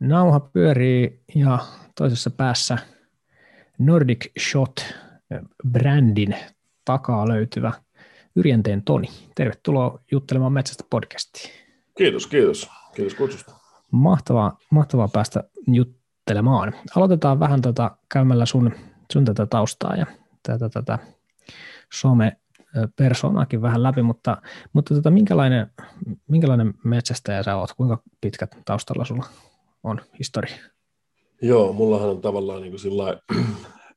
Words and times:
Nauha 0.00 0.40
pyörii 0.40 1.22
ja 1.34 1.58
toisessa 1.96 2.30
päässä 2.30 2.78
Nordic 3.78 4.26
Shot-brändin 4.40 6.36
takaa 6.84 7.28
löytyvä 7.28 7.72
Yrjänteen 8.36 8.82
Toni. 8.82 9.08
Tervetuloa 9.34 9.98
juttelemaan 10.12 10.52
Metsästä 10.52 10.84
podcastiin. 10.90 11.54
Kiitos, 11.98 12.26
kiitos. 12.26 12.70
Kiitos 12.94 13.14
kutsusta. 13.14 13.54
Mahtavaa, 13.90 14.58
mahtavaa 14.70 15.08
päästä 15.08 15.44
juttelemaan. 15.66 16.74
Aloitetaan 16.96 17.40
vähän 17.40 17.62
tota, 17.62 17.96
käymällä 18.12 18.46
sun, 18.46 18.72
sun 19.12 19.24
tätä 19.24 19.46
taustaa 19.46 19.96
ja 19.96 20.06
tätä, 20.42 20.68
tätä 20.68 20.98
some 21.92 22.36
persoonaakin 22.96 23.62
vähän 23.62 23.82
läpi, 23.82 24.02
mutta, 24.02 24.42
mutta 24.72 24.94
tota, 24.94 25.10
minkälainen, 25.10 25.66
minkälainen 26.28 26.74
metsästäjä 26.84 27.42
sä 27.42 27.56
oot? 27.56 27.72
Kuinka 27.72 28.02
pitkät 28.20 28.56
taustalla 28.64 29.04
sulla 29.04 29.26
on 29.84 30.00
historia? 30.18 30.56
Joo, 31.42 31.72
mullahan 31.72 32.08
on 32.10 32.20
tavallaan 32.20 32.60
niin 32.62 32.72
kuin 32.72 32.80
sillä 32.80 33.20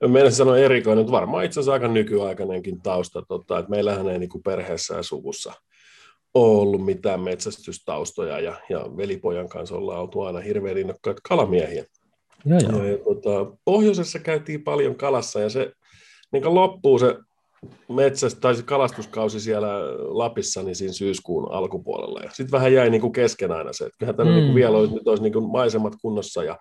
meidän 0.07 0.31
sanoa 0.31 0.57
erikoinen, 0.57 0.99
mutta 0.99 1.17
varmaan 1.17 1.45
itse 1.45 1.59
asiassa 1.59 1.73
aika 1.73 1.87
nykyaikainenkin 1.87 2.81
tausta, 2.81 3.21
tota, 3.27 3.59
että 3.59 3.69
meillähän 3.69 4.09
ei 4.09 4.19
niin 4.19 4.29
kuin 4.29 4.43
perheessä 4.43 4.95
ja 4.95 5.03
suvussa 5.03 5.53
ole 6.33 6.61
ollut 6.61 6.85
mitään 6.85 7.21
metsästystaustoja 7.21 8.39
ja, 8.39 8.55
ja 8.69 8.79
velipojan 8.97 9.49
kanssa 9.49 9.75
ollaan 9.75 10.01
oltu 10.01 10.21
aina 10.21 10.39
hirveän 10.39 10.77
innokkaita 10.77 11.21
kalamiehiä. 11.27 11.85
Joo, 12.45 12.59
joo. 12.59 12.83
Ja, 12.83 12.91
ja, 12.91 12.97
tota, 12.97 13.57
pohjoisessa 13.65 14.19
käytiin 14.19 14.63
paljon 14.63 14.95
kalassa 14.95 15.39
ja 15.39 15.49
se 15.49 15.71
niin 16.31 16.55
loppuu 16.55 16.99
se 16.99 17.15
metsästä 17.89 18.41
tai 18.41 18.55
se 18.55 18.63
kalastuskausi 18.63 19.39
siellä 19.39 19.69
Lapissa 19.97 20.63
niin 20.63 20.75
siinä 20.75 20.93
syyskuun 20.93 21.51
alkupuolella. 21.51 22.19
Ja 22.19 22.29
sitten 22.29 22.51
vähän 22.51 22.73
jäi 22.73 22.89
niin 22.89 23.01
kuin 23.01 23.13
kesken 23.13 23.51
aina 23.51 23.73
se, 23.73 23.85
että 23.85 23.97
kyllähän 23.99 24.15
tänne 24.15 24.31
mm. 24.31 24.35
niin 24.35 24.45
kuin 24.45 24.55
vielä 24.55 24.77
olisi, 24.77 24.93
nyt 24.93 25.07
olisi 25.07 25.23
niin 25.23 25.33
kuin 25.33 25.51
maisemat 25.51 25.93
kunnossa 26.01 26.43
ja 26.43 26.59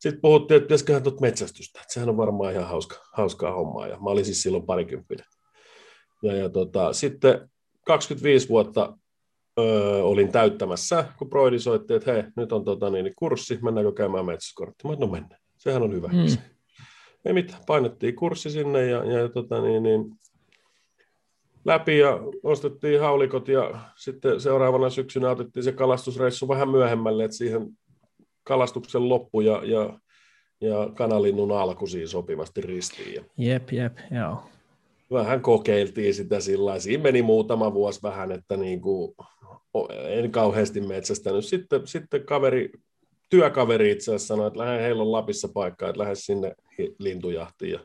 sitten 0.00 0.20
puhuttiin, 0.20 0.56
että 0.56 0.66
pitäisiköhän 0.66 1.02
tuot 1.02 1.20
metsästystä, 1.20 1.80
että 1.80 1.92
sehän 1.92 2.08
on 2.08 2.16
varmaan 2.16 2.52
ihan 2.52 2.68
hauska, 2.68 2.96
hauskaa 3.12 3.54
hommaa 3.54 3.86
ja 3.86 3.96
mä 3.96 4.10
olin 4.10 4.24
siis 4.24 4.42
silloin 4.42 4.66
parikymppinen. 4.66 5.26
Ja, 6.22 6.36
ja 6.36 6.48
tota, 6.48 6.92
sitten 6.92 7.50
25 7.86 8.48
vuotta 8.48 8.98
öö, 9.58 10.02
olin 10.02 10.32
täyttämässä, 10.32 11.04
kun 11.18 11.30
Broidi 11.30 11.58
soitti, 11.58 11.94
että 11.94 12.12
hei, 12.12 12.24
nyt 12.36 12.52
on 12.52 12.64
tota, 12.64 12.90
niin, 12.90 13.12
kurssi, 13.16 13.58
mennäänkö 13.62 13.92
käymään 13.92 14.26
metsästyskortti? 14.26 14.88
Mä 14.88 14.94
no 14.98 15.06
mennään, 15.06 15.40
sehän 15.58 15.82
on 15.82 15.92
hyvä. 15.92 16.08
Mm. 16.08 16.36
Ei 17.24 17.32
mitään, 17.32 17.62
painettiin 17.66 18.16
kurssi 18.16 18.50
sinne 18.50 18.86
ja, 18.86 19.04
ja 19.04 19.28
tota, 19.28 19.60
niin, 19.60 19.82
niin, 19.82 20.04
läpi 21.64 21.98
ja 21.98 22.18
ostettiin 22.42 23.00
haulikot 23.00 23.48
ja 23.48 23.74
sitten 23.96 24.40
seuraavana 24.40 24.90
syksynä 24.90 25.30
otettiin 25.30 25.64
se 25.64 25.72
kalastusreissu 25.72 26.48
vähän 26.48 26.68
myöhemmälle, 26.68 27.24
että 27.24 27.36
siihen 27.36 27.68
kalastuksen 28.42 29.08
loppu 29.08 29.40
ja, 29.40 29.62
ja, 29.64 29.98
ja 30.60 30.90
kanalinnun 30.94 31.52
alku 31.52 31.86
siinä 31.86 32.06
sopivasti 32.06 32.60
ristiin. 32.60 33.24
Jep, 33.38 33.72
jep, 33.72 33.98
joo. 34.10 34.42
Vähän 35.12 35.42
kokeiltiin 35.42 36.14
sitä 36.14 36.40
sillä 36.40 36.78
Siinä 36.78 37.02
meni 37.02 37.22
muutama 37.22 37.74
vuosi 37.74 38.02
vähän, 38.02 38.32
että 38.32 38.56
niin 38.56 38.80
kuin, 38.80 39.14
en 40.08 40.32
kauheasti 40.32 40.80
metsästänyt. 40.80 41.44
Sitten, 41.44 41.86
sitten 41.86 42.26
kaveri, 42.26 42.70
työkaveri 43.30 43.90
itse 43.90 44.10
asiassa 44.10 44.26
sanoi, 44.26 44.46
että 44.46 44.58
lähden 44.58 44.80
heillä 44.80 45.02
on 45.02 45.12
Lapissa 45.12 45.48
paikka, 45.54 45.88
että 45.88 45.98
lähde 45.98 46.14
sinne 46.14 46.54
lintujahtiin. 46.98 47.72
Ja 47.72 47.80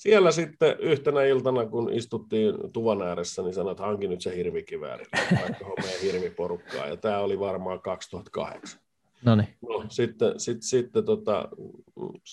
siellä 0.00 0.30
sitten 0.30 0.76
yhtenä 0.78 1.24
iltana, 1.24 1.66
kun 1.66 1.92
istuttiin 1.92 2.54
tuvan 2.72 3.02
ääressä, 3.02 3.42
niin 3.42 3.54
sanoin, 3.54 3.72
että 3.72 3.82
hankin 3.82 4.10
nyt 4.10 4.20
se 4.20 4.36
hirvikivääri, 4.36 5.04
vaikka 5.42 5.64
meidän 5.82 6.00
hirviporukkaa. 6.02 6.86
Ja 6.86 6.96
tämä 6.96 7.18
oli 7.18 7.38
varmaan 7.38 7.80
2008. 7.80 8.80
Noniin. 9.24 9.48
No, 9.68 9.84
sitten, 9.88 10.40
sitten, 10.40 10.62
sitten 10.62 11.04
tota, 11.04 11.48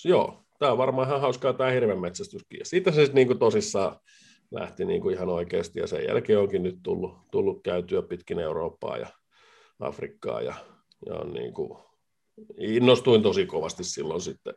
joo, 0.05 0.43
tämä 0.59 0.71
on 0.71 0.77
varmaan 0.77 1.07
ihan 1.07 1.21
hauskaa 1.21 1.53
tämä 1.53 1.71
hirven 1.71 1.99
metsästyskin. 1.99 2.59
Ja 2.59 2.65
siitä 2.65 2.91
se 2.91 3.05
sitten 3.05 3.27
niin 3.27 3.39
tosissaan 3.39 3.99
lähti 4.51 4.85
niin 4.85 5.01
kuin 5.01 5.15
ihan 5.15 5.29
oikeasti, 5.29 5.79
ja 5.79 5.87
sen 5.87 6.05
jälkeen 6.07 6.39
onkin 6.39 6.63
nyt 6.63 6.79
tullut, 6.83 7.17
tullut 7.31 7.63
käytyä 7.63 8.01
pitkin 8.01 8.39
Eurooppaa 8.39 8.97
ja 8.97 9.07
Afrikkaa, 9.79 10.41
ja, 10.41 10.53
ja 11.05 11.15
on 11.15 11.33
niin 11.33 11.53
kuin, 11.53 11.79
innostuin 12.57 13.23
tosi 13.23 13.45
kovasti 13.45 13.83
silloin 13.83 14.21
sitten 14.21 14.53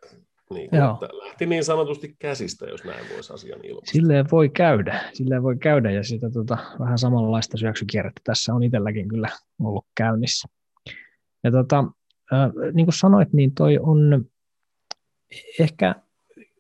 niin 0.55 0.71
kuin, 0.71 0.83
että 0.83 1.09
lähti 1.25 1.47
niin 1.47 1.65
sanotusti 1.65 2.17
käsistä, 2.19 2.67
jos 2.67 2.85
näin 2.85 3.05
voisi 3.15 3.33
asian 3.33 3.65
ilmaista. 3.65 3.93
Silleen 3.93 4.27
voi 4.31 4.49
käydä, 4.49 5.01
silleen 5.13 5.43
voi 5.43 5.57
käydä 5.57 5.91
ja 5.91 6.05
sitä 6.05 6.31
tota, 6.31 6.59
vähän 6.79 6.99
samanlaista 6.99 7.57
syöksykierrettä 7.57 8.21
tässä 8.25 8.55
on 8.55 8.63
itselläkin 8.63 9.09
kyllä 9.09 9.29
ollut 9.61 9.87
käynnissä. 9.95 10.49
Ja 11.45 11.51
tota, 11.51 11.85
äh, 12.33 12.51
niin 12.73 12.87
kuin 12.87 12.95
sanoit, 12.95 13.33
niin 13.33 13.55
toi 13.55 13.79
on 13.83 14.25
ehkä 15.59 15.95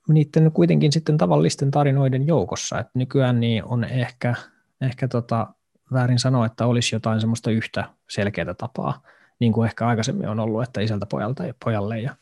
niiden 0.08 0.52
kuitenkin 0.52 0.92
sitten 0.92 1.18
tavallisten 1.18 1.70
tarinoiden 1.70 2.26
joukossa, 2.26 2.78
että 2.78 2.92
nykyään 2.94 3.40
niin 3.40 3.64
on 3.64 3.84
ehkä, 3.84 4.34
ehkä 4.80 5.08
tota, 5.08 5.46
väärin 5.92 6.18
sanoa, 6.18 6.46
että 6.46 6.66
olisi 6.66 6.94
jotain 6.94 7.20
semmoista 7.20 7.50
yhtä 7.50 7.84
selkeää 8.08 8.54
tapaa, 8.54 9.02
niin 9.40 9.52
kuin 9.52 9.66
ehkä 9.66 9.86
aikaisemmin 9.86 10.28
on 10.28 10.40
ollut, 10.40 10.62
että 10.62 10.80
isältä 10.80 11.06
pojalta 11.06 11.46
ja 11.46 11.54
pojalle 11.64 12.00
ja 12.00 12.16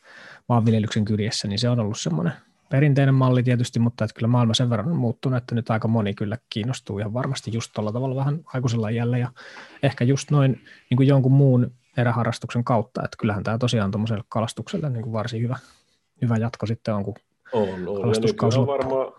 maanviljelyksen 0.49 1.05
kyljessä, 1.05 1.47
niin 1.47 1.59
se 1.59 1.69
on 1.69 1.79
ollut 1.79 1.99
semmoinen 1.99 2.33
perinteinen 2.69 3.15
malli 3.15 3.43
tietysti, 3.43 3.79
mutta 3.79 4.03
että 4.03 4.13
kyllä 4.13 4.27
maailma 4.27 4.53
sen 4.53 4.69
verran 4.69 4.91
on 4.91 4.97
muuttunut, 4.97 5.37
että 5.37 5.55
nyt 5.55 5.69
aika 5.69 5.87
moni 5.87 6.13
kyllä 6.13 6.37
kiinnostuu 6.49 6.99
ihan 6.99 7.13
varmasti 7.13 7.51
just 7.53 7.71
tuolla 7.75 7.91
tavalla 7.91 8.15
vähän 8.15 8.41
aikuisella 8.53 8.89
iällä 8.89 9.17
ja 9.17 9.29
ehkä 9.83 10.03
just 10.03 10.31
noin 10.31 10.51
niin 10.89 10.97
kuin 10.97 11.07
jonkun 11.07 11.31
muun 11.31 11.71
eräharrastuksen 11.97 12.63
kautta, 12.63 13.01
että 13.05 13.17
kyllähän 13.19 13.43
tämä 13.43 13.57
tosiaan 13.57 13.91
tuommoiselle 13.91 14.23
kalastukselle 14.29 14.89
niin 14.89 15.03
kuin 15.03 15.13
varsin 15.13 15.41
hyvä, 15.41 15.57
hyvä 16.21 16.37
jatko 16.37 16.65
sitten 16.65 16.93
on, 16.93 17.03
kun 17.03 17.15
on, 17.53 17.87
on. 17.87 18.13
nykyään, 18.21 18.67
varmaan, 18.67 19.13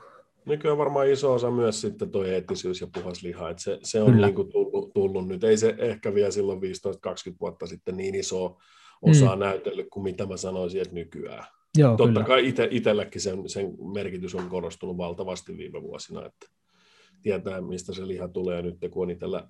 nykyään 0.46 0.78
varmaan 0.78 1.08
iso 1.08 1.34
osa 1.34 1.50
myös 1.50 1.80
sitten 1.80 2.10
tuo 2.10 2.24
eettisyys 2.24 2.80
ja 2.80 2.86
puhas 2.94 3.22
liha, 3.22 3.50
että 3.50 3.62
se, 3.62 3.78
se 3.82 4.02
on 4.02 4.16
niin 4.16 4.34
kuin 4.34 4.52
tullut, 4.52 4.92
tullut, 4.92 5.28
nyt, 5.28 5.44
ei 5.44 5.56
se 5.56 5.74
ehkä 5.78 6.14
vielä 6.14 6.30
silloin 6.30 6.60
15-20 6.60 6.62
vuotta 7.40 7.66
sitten 7.66 7.96
niin 7.96 8.14
iso 8.14 8.58
osaa 9.02 9.36
mm. 9.36 9.40
näytellyt 9.40 9.86
kuin 9.90 10.04
mitä 10.04 10.26
mä 10.26 10.36
sanoisin, 10.36 10.82
että 10.82 10.94
nykyään. 10.94 11.44
Joo, 11.78 11.96
Totta 11.96 12.12
kyllä. 12.12 12.26
kai 12.26 12.48
ite, 12.48 12.68
itselläkin 12.70 13.20
sen, 13.20 13.48
sen 13.48 13.76
merkitys 13.94 14.34
on 14.34 14.48
korostunut 14.48 14.96
valtavasti 14.96 15.56
viime 15.56 15.82
vuosina, 15.82 16.26
että 16.26 16.46
tietää, 17.22 17.60
mistä 17.60 17.94
se 17.94 18.06
liha 18.06 18.28
tulee 18.28 18.62
nyt, 18.62 18.76
kun 18.90 19.02
on 19.02 19.10
itsellä 19.10 19.48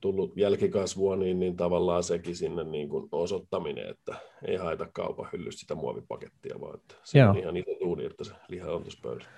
tullut 0.00 0.36
jälkikasvua, 0.36 1.16
niin, 1.16 1.40
niin 1.40 1.56
tavallaan 1.56 2.02
sekin 2.02 2.36
sinne 2.36 2.64
niin 2.64 2.88
kuin 2.88 3.08
osoittaminen, 3.12 3.90
että 3.90 4.14
ei 4.46 4.56
haeta 4.56 4.86
kaupan 4.92 5.28
hyllystä 5.32 5.60
sitä 5.60 5.74
muovipakettia, 5.74 6.60
vaan 6.60 6.74
että 6.74 6.94
se 7.04 7.18
Joo. 7.18 7.30
on 7.30 7.38
ihan 7.38 7.56
itse 7.56 7.76
duuni, 7.80 8.04
että 8.04 8.24
se 8.24 8.32
liha 8.48 8.72
on 8.72 8.82
tuossa 8.82 9.00
pöydässä. 9.02 9.30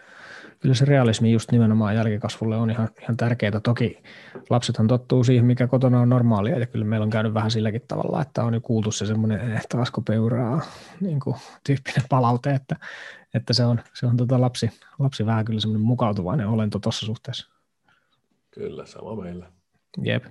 Kyllä 0.60 0.74
se 0.74 0.84
realismi 0.84 1.32
just 1.32 1.52
nimenomaan 1.52 1.94
jälkikasvulle 1.94 2.56
on 2.56 2.70
ihan, 2.70 2.88
ihan 3.02 3.16
tärkeää. 3.16 3.60
Toki 3.60 4.02
lapsethan 4.50 4.88
tottuu 4.88 5.24
siihen, 5.24 5.44
mikä 5.44 5.66
kotona 5.66 6.00
on 6.00 6.08
normaalia, 6.08 6.58
ja 6.58 6.66
kyllä 6.66 6.84
meillä 6.84 7.04
on 7.04 7.10
käynyt 7.10 7.34
vähän 7.34 7.50
silläkin 7.50 7.82
tavalla, 7.88 8.22
että 8.22 8.44
on 8.44 8.54
jo 8.54 8.60
kuultu 8.60 8.92
se 8.92 9.06
semmoinen 9.06 9.52
eh, 9.52 9.66
taasko 9.68 10.00
peuraa 10.00 10.60
niin 11.00 11.20
kuin, 11.20 11.36
tyyppinen 11.64 12.02
palaute, 12.08 12.50
että, 12.50 12.76
että 13.34 13.52
se 13.52 13.64
on, 13.64 13.80
se 13.94 14.06
on 14.06 14.16
tota 14.16 14.40
lapsi, 14.40 14.70
lapsi 14.98 15.26
vähän 15.26 15.44
kyllä 15.44 15.60
semmoinen 15.60 15.86
mukautuvainen 15.86 16.46
olento 16.46 16.78
tuossa 16.78 17.06
suhteessa. 17.06 17.48
Kyllä, 18.50 18.86
sama 18.86 19.22
meillä. 19.22 19.46
Jep. 20.02 20.24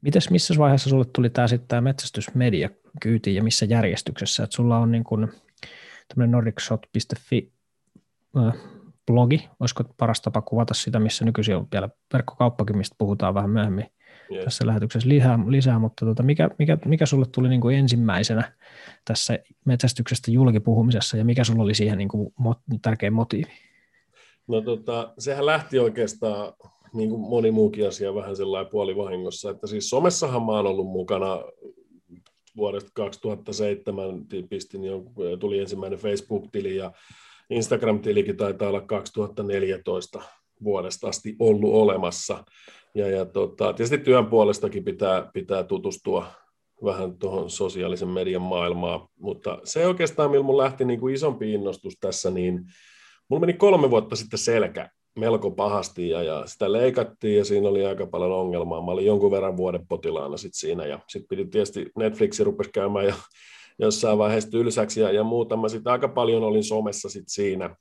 Mites, 0.00 0.30
missä 0.30 0.54
vaiheessa 0.58 0.90
sulle 0.90 1.04
tuli 1.04 1.30
tämä 1.30 1.48
sitten 1.48 1.68
tämä 1.68 1.80
metsästysmedia 1.80 2.70
kyytiin 3.00 3.36
ja 3.36 3.42
missä 3.42 3.66
järjestyksessä? 3.66 4.44
Et 4.44 4.52
sulla 4.52 4.78
on 4.78 4.92
niin 4.92 5.04
kuin 5.04 5.28
tämmöinen 6.08 6.30
nordicshot.fi 6.30 7.52
blogi, 9.06 9.48
olisiko 9.60 9.84
paras 9.96 10.20
tapa 10.22 10.42
kuvata 10.42 10.74
sitä, 10.74 10.98
missä 10.98 11.24
nykyisin 11.24 11.56
on 11.56 11.66
vielä 11.72 11.88
verkkokauppakin, 12.12 12.76
mistä 12.76 12.96
puhutaan 12.98 13.34
vähän 13.34 13.50
myöhemmin 13.50 13.86
yes. 14.32 14.44
tässä 14.44 14.66
lähetyksessä 14.66 15.08
lisää, 15.08 15.38
lisää 15.46 15.78
mutta 15.78 16.06
tota, 16.06 16.22
mikä, 16.22 16.50
mikä, 16.58 16.78
mikä 16.84 17.06
sulle 17.06 17.26
tuli 17.34 17.48
niin 17.48 17.60
kuin 17.60 17.76
ensimmäisenä 17.76 18.52
tässä 19.04 19.38
metsästyksestä 19.64 20.30
julkipuhumisessa 20.30 21.16
ja 21.16 21.24
mikä 21.24 21.44
sulla 21.44 21.62
oli 21.62 21.74
siihen 21.74 21.98
niin 21.98 22.08
kuin 22.08 22.32
mot, 22.38 22.58
tärkein 22.82 23.12
motiivi? 23.12 23.50
No 24.46 24.60
tota, 24.60 25.12
sehän 25.18 25.46
lähti 25.46 25.78
oikeastaan 25.78 26.52
niin 26.94 27.10
kuin 27.10 27.20
moni 27.20 27.50
muukin 27.50 27.88
asia 27.88 28.14
vähän 28.14 28.36
sellainen 28.36 28.70
puolivahingossa, 28.70 29.50
että 29.50 29.66
siis 29.66 29.90
somessahan 29.90 30.42
mä 30.42 30.52
oon 30.52 30.66
ollut 30.66 30.86
mukana 30.86 31.38
vuodesta 32.56 32.90
2007 32.94 34.26
pistin, 34.48 34.82
tuli 35.40 35.58
ensimmäinen 35.58 35.98
Facebook-tili 35.98 36.76
ja 36.76 36.92
Instagram-tilikin 37.50 38.36
taitaa 38.36 38.68
olla 38.68 38.80
2014 38.80 40.20
vuodesta 40.64 41.08
asti 41.08 41.36
ollut 41.38 41.74
olemassa. 41.74 42.44
Ja, 42.94 43.08
ja 43.08 43.24
tota, 43.24 43.72
tietysti 43.72 43.98
työn 43.98 44.26
puolestakin 44.26 44.84
pitää, 44.84 45.30
pitää 45.32 45.64
tutustua 45.64 46.26
vähän 46.84 47.18
tuohon 47.18 47.50
sosiaalisen 47.50 48.08
median 48.08 48.42
maailmaan, 48.42 49.08
mutta 49.18 49.58
se 49.64 49.86
oikeastaan, 49.86 50.30
millä 50.30 50.44
mun 50.44 50.56
lähti 50.56 50.84
niin 50.84 51.00
kuin 51.00 51.14
isompi 51.14 51.52
innostus 51.52 51.96
tässä, 52.00 52.30
niin 52.30 52.64
mulla 53.28 53.40
meni 53.40 53.52
kolme 53.52 53.90
vuotta 53.90 54.16
sitten 54.16 54.38
selkä 54.38 54.90
melko 55.18 55.50
pahasti 55.50 56.08
ja, 56.08 56.22
ja 56.22 56.46
sitä 56.46 56.72
leikattiin 56.72 57.38
ja 57.38 57.44
siinä 57.44 57.68
oli 57.68 57.86
aika 57.86 58.06
paljon 58.06 58.32
ongelmaa. 58.32 58.84
Mä 58.84 58.90
olin 58.90 59.06
jonkun 59.06 59.30
verran 59.30 59.56
vuoden 59.56 59.86
potilaana 59.86 60.36
sit 60.36 60.54
siinä 60.54 60.86
ja 60.86 60.98
sitten 61.08 61.28
piti 61.28 61.50
tietysti 61.50 61.86
Netflixi 61.98 62.44
rupesi 62.44 62.70
käymään 62.70 63.06
ja 63.06 63.14
jossain 63.78 64.18
vaiheessa 64.18 64.50
tylsäksi 64.50 65.00
ja, 65.00 65.12
ja 65.12 65.24
muuta. 65.24 65.56
Mä 65.56 65.68
sitten 65.68 65.92
aika 65.92 66.08
paljon 66.08 66.42
olin 66.42 66.64
somessa 66.64 67.08
sit 67.08 67.28
siinä. 67.28 67.76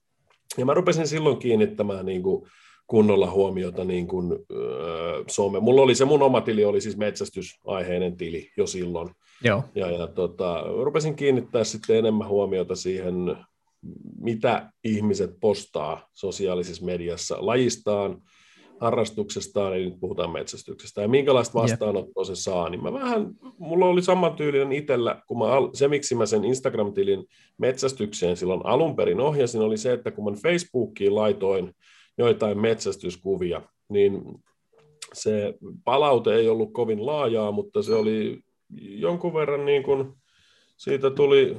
Ja 0.58 0.66
mä 0.66 0.74
rupesin 0.74 1.08
silloin 1.08 1.38
kiinnittämään 1.38 2.06
niin 2.06 2.24
kuin, 2.24 2.48
kunnolla 2.88 3.32
huomiota 3.32 3.84
niin 3.84 4.08
kuin, 4.08 4.32
äh, 4.32 5.24
some. 5.28 5.60
Mulla 5.60 5.82
oli 5.82 5.96
se 5.96 6.06
mun 6.06 6.22
oma 6.22 6.42
tili, 6.42 6.66
oli 6.66 6.82
siis 6.82 6.98
metsästysaiheinen 6.98 8.18
tili 8.18 8.52
jo 8.58 8.68
silloin. 8.68 9.10
Joo. 9.44 9.64
Ja, 9.76 9.92
ja 9.92 10.08
tota, 10.08 10.64
rupesin 10.84 11.16
kiinnittää 11.16 11.64
sitten 11.64 11.98
enemmän 11.98 12.28
huomiota 12.28 12.76
siihen, 12.76 13.38
mitä 14.20 14.72
ihmiset 14.84 15.32
postaa 15.42 16.10
sosiaalisessa 16.14 16.86
mediassa 16.86 17.36
lajistaan, 17.40 18.22
harrastuksestaan, 18.84 19.76
eli 19.76 19.86
nyt 19.86 20.00
puhutaan 20.00 20.32
metsästyksestä, 20.32 21.02
ja 21.02 21.08
minkälaista 21.08 21.60
vastaanottoa 21.60 22.24
se 22.24 22.36
saa, 22.36 22.70
niin 22.70 22.84
mä 22.84 22.94
vähän, 22.94 23.28
mulla 23.58 23.86
oli 23.86 24.02
samantyylinen 24.02 24.72
itsellä, 24.72 25.22
kun 25.28 25.40
mä, 25.40 25.46
se 25.74 25.88
miksi 25.88 26.16
mä 26.16 26.26
sen 26.26 26.46
Instagram-tilin 26.46 27.26
metsästykseen 27.58 28.38
silloin 28.38 28.62
alun 28.64 28.96
perin 28.96 29.20
ohjasin, 29.20 29.62
oli 29.62 29.78
se, 29.78 29.94
että 29.94 30.12
kun 30.12 30.26
mä 30.26 30.38
Facebookiin 30.42 31.16
laitoin 31.16 31.76
joitain 32.18 32.60
metsästyskuvia, 32.60 33.62
niin 33.90 34.22
se 35.14 35.54
palaute 35.84 36.36
ei 36.36 36.50
ollut 36.50 36.74
kovin 36.74 37.06
laajaa, 37.06 37.52
mutta 37.52 37.84
se 37.84 37.94
oli 37.94 38.40
jonkun 38.80 39.34
verran 39.34 39.66
niin 39.66 39.84
kuin, 39.84 40.14
siitä 40.78 41.10
tuli 41.10 41.58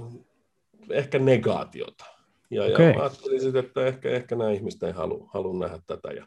ehkä 0.90 1.18
negaatiota. 1.18 2.04
Ja, 2.50 2.64
okay. 2.64 2.92
ja 2.92 3.00
ajattelin 3.00 3.40
sitten, 3.40 3.64
että 3.64 3.86
ehkä, 3.86 4.10
ehkä 4.10 4.36
nämä 4.36 4.50
ihmiset 4.50 4.82
ei 4.82 4.92
halua, 4.92 5.30
halua 5.34 5.58
nähdä 5.58 5.78
tätä. 5.86 6.08
Ja 6.08 6.26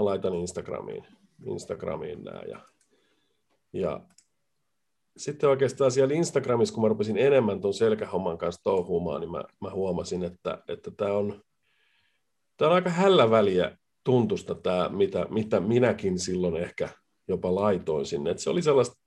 mä 0.00 0.04
laitan 0.04 0.34
Instagramiin, 0.34 1.06
Instagramiin 1.46 2.24
nämä. 2.24 2.42
Ja, 2.48 2.60
ja 3.72 4.00
sitten 5.16 5.50
oikeastaan 5.50 5.90
siellä 5.90 6.14
Instagramissa, 6.14 6.74
kun 6.74 6.82
mä 6.82 6.88
rupesin 6.88 7.18
enemmän 7.18 7.60
tuon 7.60 7.74
selkähomman 7.74 8.38
kanssa 8.38 8.62
touhuumaan, 8.62 9.20
niin 9.20 9.30
mä, 9.30 9.44
mä 9.60 9.70
huomasin, 9.70 10.24
että, 10.24 10.62
että 10.68 10.90
tämä 10.96 11.12
on, 11.12 11.42
tää 12.56 12.68
on 12.68 12.74
aika 12.74 12.90
hällä 12.90 13.30
väliä 13.30 13.76
tuntusta 14.04 14.54
tämä, 14.54 14.88
mitä, 14.88 15.26
mitä 15.30 15.60
minäkin 15.60 16.18
silloin 16.18 16.56
ehkä 16.56 16.88
jopa 17.28 17.54
laitoin 17.54 18.06
sinne. 18.06 18.30
Että 18.30 18.42
se 18.42 18.50
oli 18.50 18.62
sellaista 18.62 19.00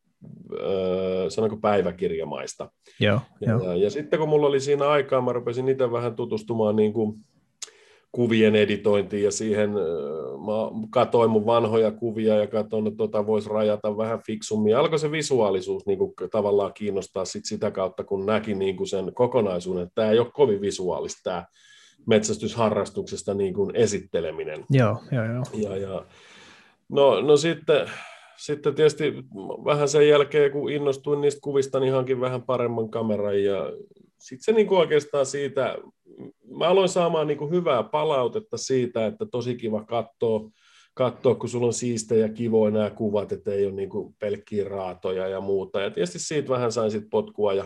Öö, 0.60 1.30
sanonko 1.30 1.58
päiväkirjamaista. 1.58 2.72
Joo, 3.00 3.20
ja, 3.42 3.52
jo. 3.52 3.60
ja, 3.60 3.76
ja 3.76 3.90
sitten 3.90 4.20
kun 4.20 4.30
mulla 4.30 4.48
oli 4.48 4.60
siinä 4.60 4.88
aikaa, 4.88 5.22
mä 5.22 5.34
rupesin 5.34 5.70
itse 5.70 5.92
vähän 5.92 6.16
tutustumaan 6.16 6.76
niin 6.76 6.94
kuin 6.94 7.20
kuvien 8.14 8.56
editointiin 8.56 9.24
ja 9.24 9.32
siihen, 9.32 9.70
mä 9.70 10.88
katoin 10.90 11.30
mun 11.30 11.46
vanhoja 11.46 11.92
kuvia 11.92 12.36
ja 12.36 12.48
katsoin, 12.48 12.88
että 12.88 12.98
tota 12.98 13.26
voisi 13.26 13.50
rajata 13.50 13.98
vähän 13.98 14.20
fiksummin. 14.26 14.78
Alkoi 14.78 15.00
se 15.00 15.12
visuaalisuus 15.12 15.86
niin 15.86 15.98
kuin 15.98 16.14
tavallaan 16.32 16.74
kiinnostaa 16.74 17.26
sit 17.26 17.46
sitä 17.46 17.72
kautta, 17.72 18.04
kun 18.04 18.26
näki 18.26 18.56
niin 18.56 18.78
kuin 18.78 18.88
sen 18.88 19.14
kokonaisuuden, 19.14 19.84
että 19.84 19.96
tämä 19.96 20.12
ei 20.12 20.20
ole 20.20 20.32
kovin 20.34 20.62
visuaalista 20.62 21.22
tämä 21.24 21.46
metsästysharrastuksesta 22.06 23.34
niin 23.34 23.54
kuin 23.54 23.76
esitteleminen. 23.76 24.66
Joo, 24.70 24.98
joo, 25.12 25.26
joo. 25.26 25.44
Ja, 25.54 25.78
ja, 25.78 26.06
no, 26.90 27.22
no 27.22 27.38
sitten 27.38 27.90
sitten 28.38 28.76
tietysti 28.76 29.14
vähän 29.66 29.90
sen 29.90 30.10
jälkeen, 30.10 30.52
kun 30.52 30.72
innostuin 30.72 31.22
niistä 31.22 31.42
kuvista, 31.42 31.80
niin 31.80 31.94
hankin 31.94 32.22
vähän 32.22 32.42
paremman 32.42 32.90
kameran 32.90 33.44
ja 33.44 33.72
sitten 34.24 34.44
se 34.44 34.52
niin 34.52 34.68
kuin 34.68 34.80
oikeastaan 34.80 35.26
siitä, 35.26 35.78
mä 36.58 36.68
aloin 36.68 36.90
saamaan 36.90 37.28
niin 37.28 37.38
kuin 37.38 37.52
hyvää 37.52 37.84
palautetta 37.84 38.58
siitä, 38.58 39.06
että 39.06 39.26
tosi 39.26 39.56
kiva 39.56 39.86
katsoa, 39.86 40.50
katsoa, 40.94 41.36
kun 41.36 41.50
sulla 41.50 41.68
on 41.68 41.74
siistejä 41.74 42.30
kivoja 42.30 42.72
nämä 42.72 42.90
kuvat, 42.90 43.32
että 43.32 43.52
ei 43.52 43.66
ole 43.66 43.74
niin 43.74 43.90
kuin 43.90 44.16
pelkkiä 44.20 44.70
raatoja 44.70 45.28
ja 45.28 45.42
muuta. 45.42 45.82
Ja 45.82 45.92
tietysti 45.92 46.20
siitä 46.20 46.50
vähän 46.50 46.72
sain 46.72 46.92
sit 46.92 47.04
potkua 47.12 47.54
ja, 47.54 47.66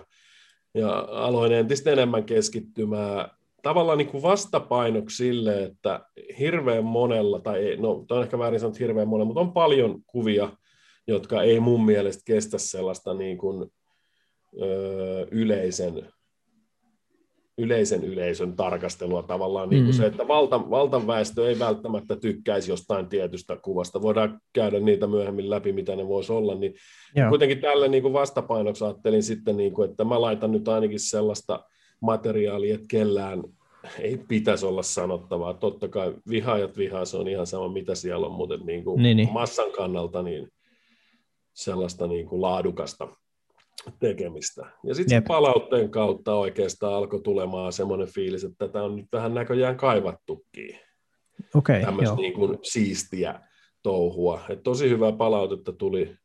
ja 0.74 1.08
aloin 1.12 1.52
entistä 1.52 1.92
enemmän 1.92 2.24
keskittymään 2.24 3.30
tavallaan 3.62 3.98
niin 3.98 4.08
kuin 4.08 4.24
vastapainoksi 4.24 5.18
sille, 5.18 5.64
että 5.64 6.06
hirveän 6.40 6.84
monella, 6.84 7.40
tai 7.40 7.60
ei, 7.60 7.78
no 7.78 8.06
on 8.10 8.24
ehkä 8.24 8.40
väärin 8.40 8.60
sanottu 8.60 8.80
hirveän 8.80 9.08
monella, 9.08 9.26
mutta 9.26 9.42
on 9.42 9.54
paljon 9.54 10.04
kuvia, 10.06 10.50
jotka 11.08 11.44
ei 11.44 11.60
mun 11.60 11.86
mielestä 11.86 12.24
kestä 12.26 12.58
sellaista 12.58 13.14
niin 13.14 13.38
kuin, 13.38 13.72
ö, 14.62 15.28
yleisen, 15.32 16.10
yleisen 17.58 18.04
yleisön 18.04 18.56
tarkastelua 18.56 19.24
tavallaan. 19.24 19.70
Niin 19.70 19.84
kuin 19.84 19.96
mm. 19.96 19.98
se, 19.98 20.06
että 20.06 20.28
valta, 20.28 20.70
valtaväestö 20.70 21.50
ei 21.50 21.60
välttämättä 21.60 22.16
tykkäisi 22.16 22.72
jostain 22.72 23.08
tietystä 23.08 23.58
kuvasta. 23.62 24.02
Voidaan 24.02 24.42
käydä 24.54 24.80
niitä 24.80 25.08
myöhemmin 25.08 25.50
läpi, 25.50 25.72
mitä 25.72 25.96
ne 25.96 26.08
voisi 26.08 26.32
olla. 26.32 26.56
Niin 26.56 26.74
Joo. 27.16 27.30
kuitenkin 27.30 27.62
tälle 27.62 27.88
niin 27.88 28.04
kuin 28.04 28.14
vastapainoksi 28.14 28.84
ajattelin 28.84 29.24
sitten, 29.24 29.58
niin 29.58 29.74
kuin, 29.74 29.90
että 29.90 30.04
mä 30.04 30.22
laitan 30.22 30.52
nyt 30.52 30.68
ainakin 30.68 31.00
sellaista 31.00 31.64
materiaalia, 32.02 32.76
että 32.76 32.88
kellään 32.90 33.44
ei 34.00 34.18
pitäisi 34.28 34.66
olla 34.66 34.84
sanottavaa. 34.84 35.54
Totta 35.54 35.88
kai 35.88 36.14
vihaajat 36.30 36.78
vihaa, 36.78 37.06
se 37.06 37.18
on 37.18 37.28
ihan 37.28 37.48
sama 37.48 37.70
mitä 37.70 37.96
siellä 37.96 38.28
on, 38.28 38.34
mutta 38.34 38.58
niin 38.58 38.84
kuin 38.84 39.04
niin, 39.04 39.18
niin. 39.18 39.34
massan 39.34 39.72
kannalta 39.72 40.24
niin 40.24 40.48
sellaista 41.54 42.08
niin 42.08 42.28
kuin 42.28 42.42
laadukasta 42.42 43.08
tekemistä. 44.00 44.66
Ja 44.84 44.96
sitten 44.96 45.24
palautteen 45.24 45.90
kautta 45.90 46.36
oikeastaan 46.36 46.94
alkoi 46.94 47.22
tulemaan 47.22 47.74
semmoinen 47.74 48.08
fiilis, 48.08 48.44
että 48.44 48.68
tätä 48.68 48.84
on 48.84 48.96
nyt 48.96 49.06
vähän 49.12 49.34
näköjään 49.34 49.78
kaivattukin. 49.78 50.80
Okay, 51.56 51.82
Tämmöistä 51.82 52.16
niin 52.16 52.34
kuin 52.34 52.60
siistiä 52.64 53.40
touhua. 53.84 54.42
Et 54.50 54.64
tosi 54.64 54.90
hyvää 54.90 55.12
palautetta 55.12 55.74
tuli 55.74 56.16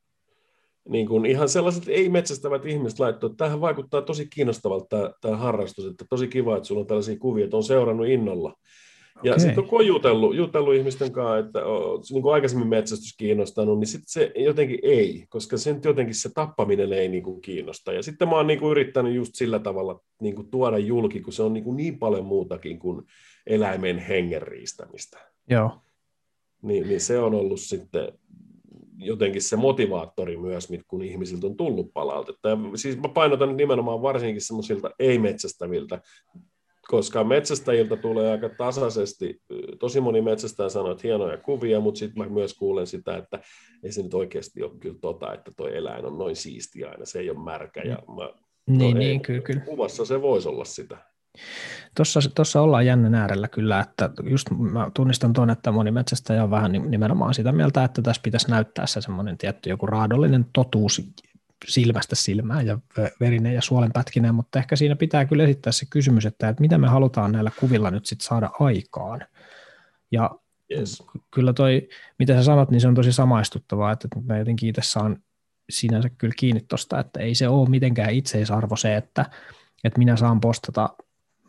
niin 0.89 1.09
kuin 1.09 1.27
ihan 1.27 1.49
sellaiset 1.49 1.85
ei-metsästävät 1.89 2.67
ihmiset 2.67 2.99
laittoi, 2.99 3.31
että 3.31 3.45
tähän 3.45 3.61
vaikuttaa 3.61 4.03
tosi 4.03 4.27
kiinnostavalta 4.27 4.87
tämä, 4.89 5.11
tämä 5.21 5.37
harrastus, 5.37 5.87
että 5.87 6.05
tosi 6.11 6.29
kiva, 6.29 6.57
että 6.57 6.67
sulla 6.67 6.81
on 6.81 6.87
tällaisia 6.87 7.19
kuvia, 7.19 7.45
että 7.45 7.57
on 7.57 7.65
seurannut 7.65 8.07
innolla. 8.07 8.55
Ja 9.25 9.33
okay. 9.33 9.41
sitten 9.41 9.65
kun 9.65 9.87
jutellut, 9.87 10.37
jutellut 10.37 10.75
ihmisten 10.75 11.13
kanssa, 11.13 11.39
että 11.39 11.65
on 11.67 12.03
niin 12.11 12.23
kuin 12.23 12.35
aikaisemmin 12.35 12.69
metsästys 12.69 13.17
kiinnostanut, 13.17 13.79
niin 13.79 13.87
sitten 13.87 14.09
se 14.09 14.33
jotenkin 14.37 14.79
ei, 14.83 15.27
koska 15.29 15.57
sen 15.57 15.81
jotenkin 15.85 16.15
se 16.15 16.31
tappaminen 16.35 16.93
ei 16.93 17.09
niin 17.09 17.23
kuin 17.23 17.41
kiinnosta. 17.41 17.93
Ja 17.93 18.03
sitten 18.03 18.29
mä 18.29 18.37
oon 18.37 18.47
niin 18.47 18.59
kuin 18.59 18.71
yrittänyt 18.71 19.15
just 19.15 19.35
sillä 19.35 19.59
tavalla 19.59 20.01
niin 20.21 20.35
kuin 20.35 20.51
tuoda 20.51 20.79
julki, 20.79 21.21
kun 21.21 21.33
se 21.33 21.43
on 21.43 21.53
niin, 21.53 21.65
kuin 21.65 21.77
niin 21.77 21.99
paljon 21.99 22.25
muutakin 22.25 22.79
kuin 22.79 23.03
eläimen 23.47 23.99
hengen 23.99 24.43
riistämistä. 24.43 25.19
Joo. 25.51 25.71
Niin, 26.63 26.89
niin 26.89 27.01
se 27.01 27.19
on 27.19 27.35
ollut 27.35 27.61
sitten 27.61 28.13
jotenkin 28.97 29.43
se 29.43 29.57
motivaattori 29.57 30.37
myös, 30.37 30.69
kun 30.89 31.03
ihmisiltä 31.03 31.47
on 31.47 31.57
tullut 31.57 31.93
palautetta. 31.93 32.49
Ja 32.49 32.57
siis 32.75 32.97
mä 32.97 33.09
painotan 33.09 33.57
nimenomaan 33.57 34.03
varsinkin 34.03 34.41
semmoisilta 34.41 34.91
ei-metsästäviltä, 34.99 36.01
koska 36.93 37.25
metsästäjiltä 37.25 37.97
tulee 37.97 38.31
aika 38.31 38.49
tasaisesti, 38.49 39.43
tosi 39.79 40.01
moni 40.01 40.21
metsästäjä 40.21 40.69
sanoo, 40.69 40.93
että 40.93 41.07
hienoja 41.07 41.39
kuvia, 41.39 41.81
mutta 41.81 41.99
sitten 41.99 42.23
mä 42.25 42.31
myös 42.31 42.55
kuulen 42.55 42.87
sitä, 42.87 43.17
että 43.17 43.41
ei 43.83 43.93
se 43.93 44.03
nyt 44.03 44.15
oikeasti 44.15 44.63
ole 44.63 44.73
kyllä 44.81 44.99
tota, 45.01 45.35
että 45.35 45.51
toi 45.57 45.77
eläin 45.77 46.05
on 46.05 46.19
noin 46.19 46.37
siisti 46.37 46.85
aina, 46.85 47.05
se 47.05 47.19
ei 47.19 47.31
ole 47.31 47.45
märkä. 47.45 47.83
Ja 47.83 47.99
mä, 48.09 48.23
no 48.23 48.33
niin, 48.67 48.97
ei, 48.97 49.05
niin, 49.05 49.21
kyllä, 49.21 49.41
kyllä. 49.41 49.61
Kuvassa 49.61 50.05
se 50.05 50.23
voisi 50.23 50.49
olla 50.49 50.65
sitä. 50.65 50.97
Tuossa, 51.97 52.21
tuossa 52.35 52.61
ollaan 52.61 52.87
jännän 52.87 53.15
äärellä 53.15 53.49
kyllä, 53.49 53.81
että 53.81 54.11
just 54.31 54.51
mä 54.51 54.91
tunnistan 54.95 55.33
tuon, 55.33 55.51
että 55.51 55.73
moni 55.73 55.91
metsästäjä 55.91 56.45
on 56.45 56.51
vähän 56.51 56.73
nimenomaan 56.73 57.35
sitä 57.35 57.53
mieltä, 57.53 57.85
että 57.85 58.03
tässä 58.03 58.23
pitäisi 58.23 58.51
näyttää 58.51 58.87
se 58.87 59.01
semmoinen 59.01 59.39
tietty 59.39 59.71
joku 59.71 59.87
raadollinen 59.87 60.47
totuus 60.53 61.03
silmästä 61.69 62.17
silmään 62.17 62.67
ja 62.67 62.79
verinen 63.21 63.55
ja 63.55 63.63
suolenpätkinen, 63.63 64.35
mutta 64.35 64.59
ehkä 64.59 64.77
siinä 64.77 64.97
pitää 64.97 65.25
kyllä 65.25 65.45
esittää 65.45 65.73
se 65.73 65.87
kysymys, 65.91 66.27
että, 66.27 66.49
että 66.49 66.61
mitä 66.61 66.79
me 66.79 66.89
halutaan 66.89 67.33
näillä 67.33 67.51
kuvilla 67.61 67.91
nyt 67.91 68.07
sitten 68.07 68.27
saada 68.27 68.51
aikaan. 68.61 69.27
Ja 70.13 70.31
yes. 70.71 71.03
kyllä 71.35 71.53
toi, 71.53 71.89
mitä 72.19 72.35
sä 72.35 72.43
sanot, 72.43 72.71
niin 72.71 72.81
se 72.81 72.89
on 72.89 72.95
tosi 72.95 73.13
samaistuttavaa, 73.13 73.93
että 73.93 74.09
mä 74.25 74.39
jotenkin 74.39 74.69
itse 74.69 74.83
saan 74.85 75.17
sinänsä 75.71 76.11
kyllä 76.11 76.35
kiinni 76.39 76.61
tuosta, 76.69 77.01
että 77.01 77.21
ei 77.21 77.35
se 77.35 77.49
ole 77.49 77.69
mitenkään 77.69 78.15
itseisarvo 78.15 78.77
se, 78.77 78.97
että, 78.97 79.31
että 79.85 79.99
minä 79.99 80.17
saan 80.17 80.41
postata 80.41 80.97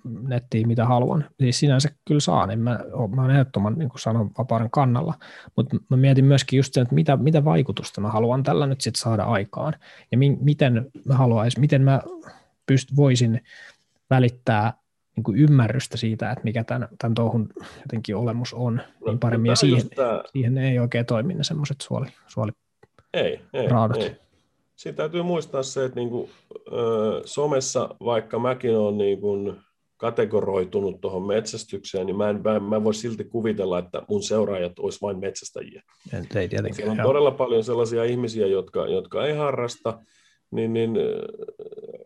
nettiin 0.03 0.67
mitä 0.67 0.85
haluan. 0.85 1.25
Siis 1.39 1.59
sinänsä 1.59 1.89
kyllä 2.05 2.19
saan, 2.19 2.51
en 2.51 2.59
mä, 2.59 2.79
mä 3.15 3.21
olen 3.21 3.35
ehdottoman 3.35 3.75
niin 3.77 3.89
sanon 3.95 4.31
vapauden 4.37 4.69
kannalla, 4.71 5.13
mutta 5.55 5.75
mä 5.89 5.97
mietin 5.97 6.25
myöskin 6.25 6.57
just 6.57 6.73
sen, 6.73 6.81
että 6.81 6.95
mitä, 6.95 7.17
mitä 7.17 7.45
vaikutusta 7.45 8.01
mä 8.01 8.09
haluan 8.09 8.43
tällä 8.43 8.67
nyt 8.67 8.81
sitten 8.81 9.01
saada 9.01 9.23
aikaan 9.23 9.73
ja 10.11 10.17
mi, 10.17 10.37
miten 10.41 10.91
mä 11.05 11.13
haluaisin, 11.13 11.61
miten 11.61 11.81
mä 11.81 12.01
pyst, 12.65 12.95
voisin 12.95 13.41
välittää 14.09 14.73
niin 15.15 15.23
kuin 15.23 15.37
ymmärrystä 15.37 15.97
siitä, 15.97 16.31
että 16.31 16.43
mikä 16.43 16.63
tämän, 16.63 16.87
tämän 16.97 17.15
touhun 17.15 17.49
jotenkin 17.81 18.15
olemus 18.15 18.53
on, 18.53 18.75
no, 18.75 19.07
niin 19.07 19.19
paremmin, 19.19 19.49
ja 19.49 19.55
siihen, 19.55 19.81
siihen 20.31 20.57
ei 20.57 20.79
oikein 20.79 21.05
toimi 21.05 21.33
ne 21.33 21.43
semmoiset 21.43 21.81
suoli, 21.81 22.07
suoli 22.27 22.51
ei, 23.13 23.39
ei, 23.53 23.67
raadot. 23.67 23.97
ei. 23.97 24.15
Siinä 24.75 24.95
täytyy 24.95 25.23
muistaa 25.23 25.63
se, 25.63 25.85
että 25.85 25.99
niin 25.99 26.09
kuin, 26.09 26.29
ö, 26.71 27.21
somessa, 27.25 27.95
vaikka 28.05 28.39
mäkin 28.39 28.77
olen 28.77 28.97
niin 28.97 29.21
kuin, 29.21 29.61
kategoroitunut 30.03 31.01
tuohon 31.01 31.27
metsästykseen, 31.27 32.05
niin 32.05 32.17
mä 32.17 32.29
en, 32.29 32.41
mä, 32.43 32.59
mä 32.59 32.83
voi 32.83 32.93
silti 32.93 33.23
kuvitella, 33.23 33.79
että 33.79 34.01
mun 34.09 34.23
seuraajat 34.23 34.79
olisi 34.79 35.01
vain 35.01 35.19
metsästäjiä. 35.19 35.83
En, 36.13 36.27
ei 36.35 36.49
tietenkään. 36.49 36.75
Siellä 36.75 36.91
on 36.91 36.97
joo. 36.97 37.07
todella 37.07 37.31
paljon 37.31 37.63
sellaisia 37.63 38.03
ihmisiä, 38.03 38.47
jotka, 38.47 38.87
jotka 38.87 39.25
ei 39.25 39.33
harrasta, 39.35 39.99
niin, 40.51 40.73
niin 40.73 40.91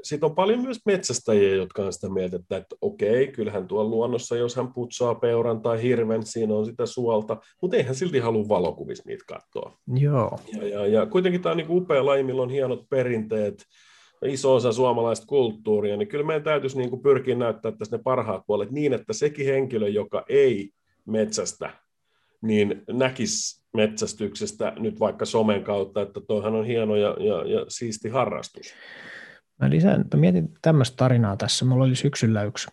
sitten 0.04 0.30
on 0.30 0.36
paljon 0.36 0.60
myös 0.62 0.80
metsästäjiä, 0.86 1.56
jotka 1.56 1.82
on 1.82 1.94
sitä 1.94 2.10
mieltä, 2.10 2.36
että, 2.36 2.58
että 2.58 2.75
okei, 2.82 3.27
kyllähän 3.27 3.68
tuolla 3.68 3.89
luonnossa, 3.89 4.38
jos 4.38 4.56
hän 4.56 4.74
putsaa 4.74 5.16
peuran 5.16 5.62
tai 5.62 5.82
hirven, 5.82 6.25
siinä 6.25 6.54
on 6.54 6.66
sitä 6.66 6.86
suolta, 6.86 7.38
mutta 7.62 7.77
eihän 7.77 7.96
silti 7.96 8.20
halua 8.20 8.50
valokuvissa 8.50 9.04
niitä 9.08 9.24
katsoa. 9.27 9.77
Joo. 9.96 10.39
Ja, 10.54 10.68
ja, 10.68 10.88
ja 10.88 11.06
kuitenkin 11.06 11.42
tämä 11.42 11.51
on 11.51 11.58
niin 11.58 11.72
upea 11.72 12.06
laji, 12.06 12.24
millä 12.24 12.42
on 12.42 12.50
hienot 12.50 12.89
perinteet, 12.89 13.63
iso 14.26 14.56
osa 14.56 14.72
suomalaista 14.72 15.28
kulttuuria, 15.28 15.98
niin 15.98 16.08
kyllä 16.08 16.26
meidän 16.26 16.44
täytyisi 16.44 16.78
niin 16.78 16.90
kuin 16.90 17.02
pyrkiä 17.02 17.36
näyttää 17.36 17.72
tässä 17.72 17.98
ne 17.98 18.04
parhaat 18.04 18.44
puolet 18.48 18.72
niin, 18.72 18.94
että 18.94 19.14
sekin 19.14 19.46
henkilö, 19.46 19.88
joka 19.88 20.26
ei 20.30 20.70
metsästä, 21.06 21.70
niin 22.42 22.84
näkisi 22.92 23.64
metsästyksestä 23.74 24.74
nyt 24.80 25.00
vaikka 25.00 25.26
somen 25.26 25.64
kautta, 25.64 26.02
että 26.02 26.22
toihan 26.28 26.56
on 26.56 26.66
hieno 26.66 26.96
ja, 26.96 27.16
ja, 27.20 27.44
ja 27.44 27.66
siisti 27.68 28.10
harrastus. 28.10 28.74
Mä, 29.62 29.70
lisään, 29.70 30.06
mä 30.14 30.20
mietin 30.20 30.54
tämmöistä 30.62 30.98
tarinaa 30.98 31.38
tässä. 31.38 31.66
Mulla 31.66 31.86
oli 31.86 31.96
syksyllä 31.96 32.44
yksi 32.44 32.68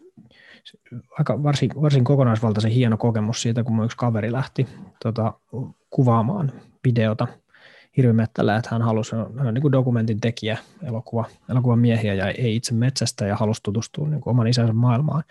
aika 1.19 1.43
varsin, 1.43 1.71
varsin 1.83 2.05
kokonaisvaltaisen 2.05 2.71
hieno 2.71 2.97
kokemus 2.97 3.43
siitä, 3.43 3.65
kun 3.65 3.75
mun 3.75 3.85
yksi 3.85 3.97
kaveri 3.97 4.33
lähti 4.33 4.67
tota, 5.03 5.33
kuvaamaan 5.91 6.53
videota 6.85 7.27
hirvimettällä, 7.97 8.57
että 8.57 8.71
hän 8.73 8.83
halusi, 8.83 9.17
hän 9.17 9.47
on 9.47 9.55
niin 9.55 9.63
kuin 9.63 9.73
dokumentin 9.73 10.21
tekijä, 10.21 10.59
elokuva, 10.83 11.25
elokuvan 11.51 11.79
miehiä 11.79 12.15
ja 12.15 12.31
ei 12.31 12.57
itse 12.57 12.75
metsästä 12.75 13.27
ja 13.27 13.37
halusi 13.37 13.63
tutustua 13.63 14.09
niin 14.09 14.21
kuin 14.21 14.31
oman 14.31 14.47
isänsä 14.47 14.73
maailmaan. 14.73 15.25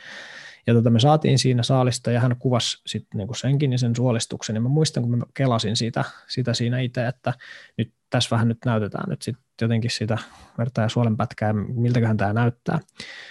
Ja 0.68 0.74
tota, 0.74 0.90
me 0.90 1.00
saatiin 1.00 1.40
siinä 1.40 1.64
saalista 1.64 2.12
ja 2.12 2.20
hän 2.20 2.36
kuvasi 2.40 2.82
sitten 2.88 3.18
niinku 3.18 3.34
senkin 3.34 3.72
ja 3.72 3.78
sen 3.78 3.96
suolistuksen. 3.96 4.56
Ja 4.56 4.62
mä 4.62 4.70
muistan, 4.70 5.04
kun 5.04 5.18
mä 5.18 5.26
kelasin 5.34 5.76
sitä, 5.76 6.04
sitä 6.28 6.54
siinä 6.54 6.80
itse, 6.80 7.08
että 7.08 7.34
nyt 7.78 7.94
tässä 8.10 8.30
vähän 8.32 8.48
nyt 8.48 8.58
näytetään 8.66 9.10
nyt 9.10 9.22
sit 9.22 9.36
jotenkin 9.62 9.92
sitä 9.92 10.18
verta 10.58 10.82
ja 10.82 10.90
suolenpätkää, 10.90 11.54
miltäköhän 11.54 12.18
tämä 12.18 12.34
näyttää. 12.34 12.80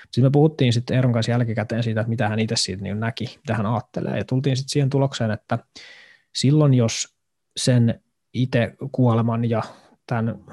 Sitten 0.02 0.24
me 0.24 0.30
puhuttiin 0.30 0.72
sitten 0.72 0.96
Eeron 0.96 1.12
kanssa 1.12 1.32
jälkikäteen 1.32 1.82
siitä, 1.82 2.00
että 2.00 2.08
mitä 2.08 2.28
hän 2.28 2.38
itse 2.38 2.56
siitä 2.56 2.82
niin 2.82 3.00
näki, 3.00 3.24
mitä 3.36 3.54
hän 3.54 3.66
ajattelee. 3.66 4.18
Ja 4.18 4.24
tultiin 4.24 4.56
sitten 4.56 4.70
siihen 4.70 4.90
tulokseen, 4.90 5.30
että 5.30 5.58
silloin 6.32 6.74
jos 6.74 7.14
sen 7.56 8.00
itse 8.32 8.74
kuoleman 8.92 9.50
ja 9.50 9.62
tämän 10.06 10.44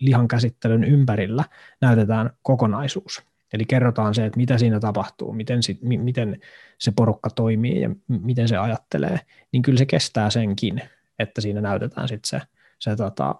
lihan 0.00 0.28
käsittelyn 0.28 0.84
ympärillä 0.84 1.44
näytetään 1.80 2.30
kokonaisuus, 2.42 3.22
Eli 3.52 3.64
kerrotaan 3.64 4.14
se, 4.14 4.26
että 4.26 4.36
mitä 4.36 4.58
siinä 4.58 4.80
tapahtuu, 4.80 5.32
miten, 5.32 5.62
sit, 5.62 5.82
mi, 5.82 5.98
miten 5.98 6.40
se 6.78 6.92
porukka 6.96 7.30
toimii 7.30 7.80
ja 7.80 7.90
miten 8.08 8.48
se 8.48 8.56
ajattelee, 8.56 9.20
niin 9.52 9.62
kyllä 9.62 9.78
se 9.78 9.86
kestää 9.86 10.30
senkin, 10.30 10.82
että 11.18 11.40
siinä 11.40 11.60
näytetään 11.60 12.08
sit 12.08 12.24
se, 12.24 12.40
se 12.78 12.96
tota, 12.96 13.34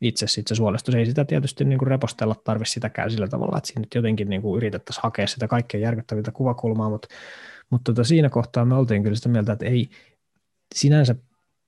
itse 0.00 0.26
sit 0.26 0.46
se 0.46 0.54
suolistus. 0.54 0.94
Ei 0.94 1.06
sitä 1.06 1.24
tietysti 1.24 1.64
niin 1.64 1.78
kuin 1.78 1.88
repostella 1.88 2.34
tarvitse 2.44 2.72
sitäkään 2.72 3.10
sillä 3.10 3.28
tavalla, 3.28 3.58
että 3.58 3.66
siinä 3.66 3.80
nyt 3.80 3.94
jotenkin 3.94 4.28
niin 4.28 4.42
kuin 4.42 4.56
yritettäisiin 4.56 5.02
hakea 5.02 5.26
sitä 5.26 5.48
kaikkein 5.48 5.82
järkyttävintä 5.82 6.32
kuvakulmaa, 6.32 6.90
mutta, 6.90 7.08
mutta 7.70 7.92
tota, 7.92 8.04
siinä 8.04 8.28
kohtaa 8.28 8.64
me 8.64 8.74
oltiin 8.74 9.02
kyllä 9.02 9.16
sitä 9.16 9.28
mieltä, 9.28 9.52
että 9.52 9.66
ei 9.66 9.90
sinänsä 10.74 11.14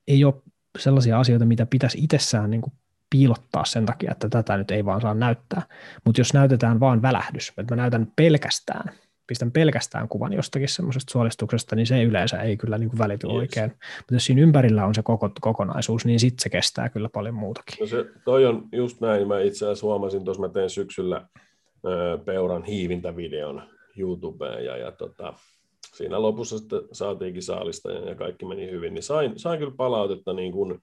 ei 0.09 0.25
ole 0.25 0.35
sellaisia 0.79 1.21
asioita, 1.21 1.45
mitä 1.45 1.67
pitäisi 1.67 1.99
itsessään 1.99 2.51
niin 2.51 2.61
kuin 2.61 2.73
piilottaa 3.11 3.65
sen 3.65 3.87
takia, 3.87 4.13
että 4.13 4.29
tätä 4.29 4.57
nyt 4.57 4.71
ei 4.71 4.85
vaan 4.85 5.01
saa 5.01 5.15
näyttää. 5.15 5.63
Mutta 6.05 6.21
jos 6.21 6.35
näytetään 6.35 6.81
vaan 6.81 7.03
välähdys, 7.03 7.53
että 7.59 7.75
mä 7.75 7.83
näytän 7.83 8.13
pelkästään, 8.17 8.95
pistän 9.27 9.53
pelkästään 9.53 10.09
kuvan 10.09 10.33
jostakin 10.33 10.69
semmoisesta 10.69 11.13
suolistuksesta, 11.13 11.77
niin 11.77 11.87
se 11.87 12.03
yleensä 12.03 12.43
ei 12.43 12.57
kyllä 12.57 12.79
niin 12.79 12.89
kuin 12.91 12.99
välity 12.99 13.27
yes. 13.27 13.37
oikein. 13.37 13.71
Mutta 13.71 14.15
jos 14.15 14.25
siinä 14.25 14.43
ympärillä 14.43 14.87
on 14.87 14.95
se 14.95 15.03
koko, 15.03 15.31
kokonaisuus, 15.41 16.05
niin 16.05 16.21
sitten 16.21 16.43
se 16.43 16.49
kestää 16.49 16.89
kyllä 16.89 17.09
paljon 17.09 17.35
muutakin. 17.35 17.77
No 17.81 17.87
se, 17.87 18.05
toi 18.25 18.47
on 18.47 18.69
just 18.73 19.01
näin. 19.01 19.29
Mä 19.29 19.41
itse 19.41 19.65
asiassa 19.65 19.87
huomasin, 19.87 20.25
tuossa 20.25 20.43
mä 20.43 20.49
tein 20.49 20.71
syksyllä 20.71 21.27
ö, 21.87 22.19
peuran 22.25 22.65
hiivintävideon 22.65 23.63
YouTubeen 23.97 24.65
ja, 24.65 24.77
ja 24.77 24.93
tota, 24.93 25.35
siinä 25.97 26.23
lopussa 26.23 26.59
sitten 26.59 26.81
saatiinkin 26.93 27.43
saalista 27.43 27.93
ja, 27.93 28.15
kaikki 28.15 28.45
meni 28.45 28.71
hyvin, 28.71 28.95
niin 28.95 29.03
sain, 29.03 29.39
sain 29.39 29.59
kyllä 29.59 29.75
palautetta 29.77 30.33
niin 30.33 30.53
kuin, 30.53 30.79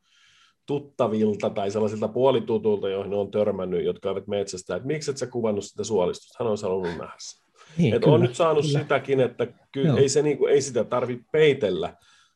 tuttavilta 0.65 1.49
tai 1.49 1.71
sellaisilta 1.71 2.07
puolitutulta, 2.07 2.89
joihin 2.89 3.13
on 3.13 3.31
törmännyt, 3.31 3.85
jotka 3.85 4.09
eivät 4.09 4.27
metsästä, 4.27 4.75
että 4.75 4.87
miksi 4.87 5.11
et 5.11 5.17
sä 5.17 5.27
kuvannut 5.27 5.65
sitä 5.65 5.83
suolistusta, 5.83 6.43
hän 6.43 6.51
on 6.51 6.57
halunnut 6.63 6.97
nähdä 6.97 7.15
sen. 7.17 7.45
Niin, 7.77 7.93
että 7.93 8.09
on 8.09 8.21
nyt 8.21 8.35
saanut 8.35 8.65
kyllä. 8.65 8.79
sitäkin, 8.79 9.19
että 9.19 9.47
kyllä 9.71 9.99
ei, 9.99 10.09
se 10.09 10.21
niinku, 10.21 10.45
ei 10.45 10.61
sitä 10.61 10.83
tarvitse 10.83 11.25
peitellä, 11.31 11.93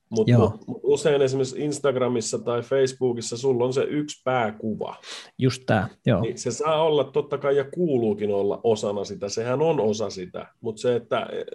mutta 0.09 0.37
mut, 0.37 0.67
mut 0.67 0.79
usein 0.83 1.21
esimerkiksi 1.21 1.59
Instagramissa 1.59 2.39
tai 2.39 2.61
Facebookissa 2.61 3.37
sulla 3.37 3.65
on 3.65 3.73
se 3.73 3.83
yksi 3.83 4.21
pääkuva. 4.23 4.95
Just 5.37 5.63
tämä, 5.65 5.87
joo. 6.05 6.21
Niin 6.21 6.37
se 6.37 6.51
saa 6.51 6.83
olla 6.83 7.03
totta 7.03 7.37
kai 7.37 7.57
ja 7.57 7.63
kuuluukin 7.63 8.31
olla 8.31 8.59
osana 8.63 9.03
sitä, 9.03 9.29
sehän 9.29 9.61
on 9.61 9.79
osa 9.79 10.09
sitä, 10.09 10.47
mutta 10.61 10.81
se, 10.81 10.95
että 10.95 11.27
eh, 11.31 11.45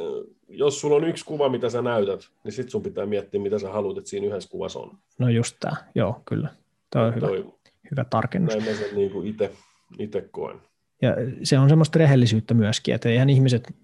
jos 0.48 0.80
sulla 0.80 0.96
on 0.96 1.04
yksi 1.04 1.24
kuva, 1.24 1.48
mitä 1.48 1.70
sä 1.70 1.82
näytät, 1.82 2.20
niin 2.44 2.52
sitten 2.52 2.70
sun 2.70 2.82
pitää 2.82 3.06
miettiä, 3.06 3.40
mitä 3.40 3.58
sä 3.58 3.70
haluat, 3.70 3.98
että 3.98 4.10
siinä 4.10 4.26
yhdessä 4.26 4.50
kuvassa 4.50 4.78
on. 4.78 4.98
No 5.18 5.28
just 5.28 5.56
tämä, 5.60 5.76
joo, 5.94 6.22
kyllä. 6.24 6.48
Tuo 6.92 7.02
on 7.02 7.14
hyvä, 7.14 7.26
toi, 7.26 7.46
hyvä 7.90 8.04
tarkennus. 8.04 8.54
Näin 8.54 8.68
mä 8.70 8.76
sen 8.76 8.94
niin 8.94 9.36
itse 9.98 10.20
koen. 10.30 10.56
Ja 11.02 11.16
se 11.42 11.58
on 11.58 11.68
semmoista 11.68 11.98
rehellisyyttä 11.98 12.54
myöskin, 12.54 12.94
että 12.94 13.08
eihän 13.08 13.30
ihmiset, 13.30 13.74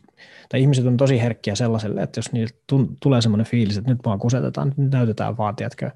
tai 0.49 0.61
ihmiset 0.61 0.87
on 0.87 0.97
tosi 0.97 1.21
herkkiä 1.21 1.55
sellaiselle, 1.55 2.03
että 2.03 2.19
jos 2.19 2.33
niillä 2.33 2.55
tulee 3.03 3.23
semmoinen 3.23 3.47
fiilis, 3.47 3.79
että 3.79 3.91
nyt 3.91 4.01
vaan 4.05 4.19
kusetetaan, 4.19 4.75
nyt 4.77 4.91
näytetään 4.91 5.37
vaan, 5.37 5.57
tiedätkö, 5.57 5.91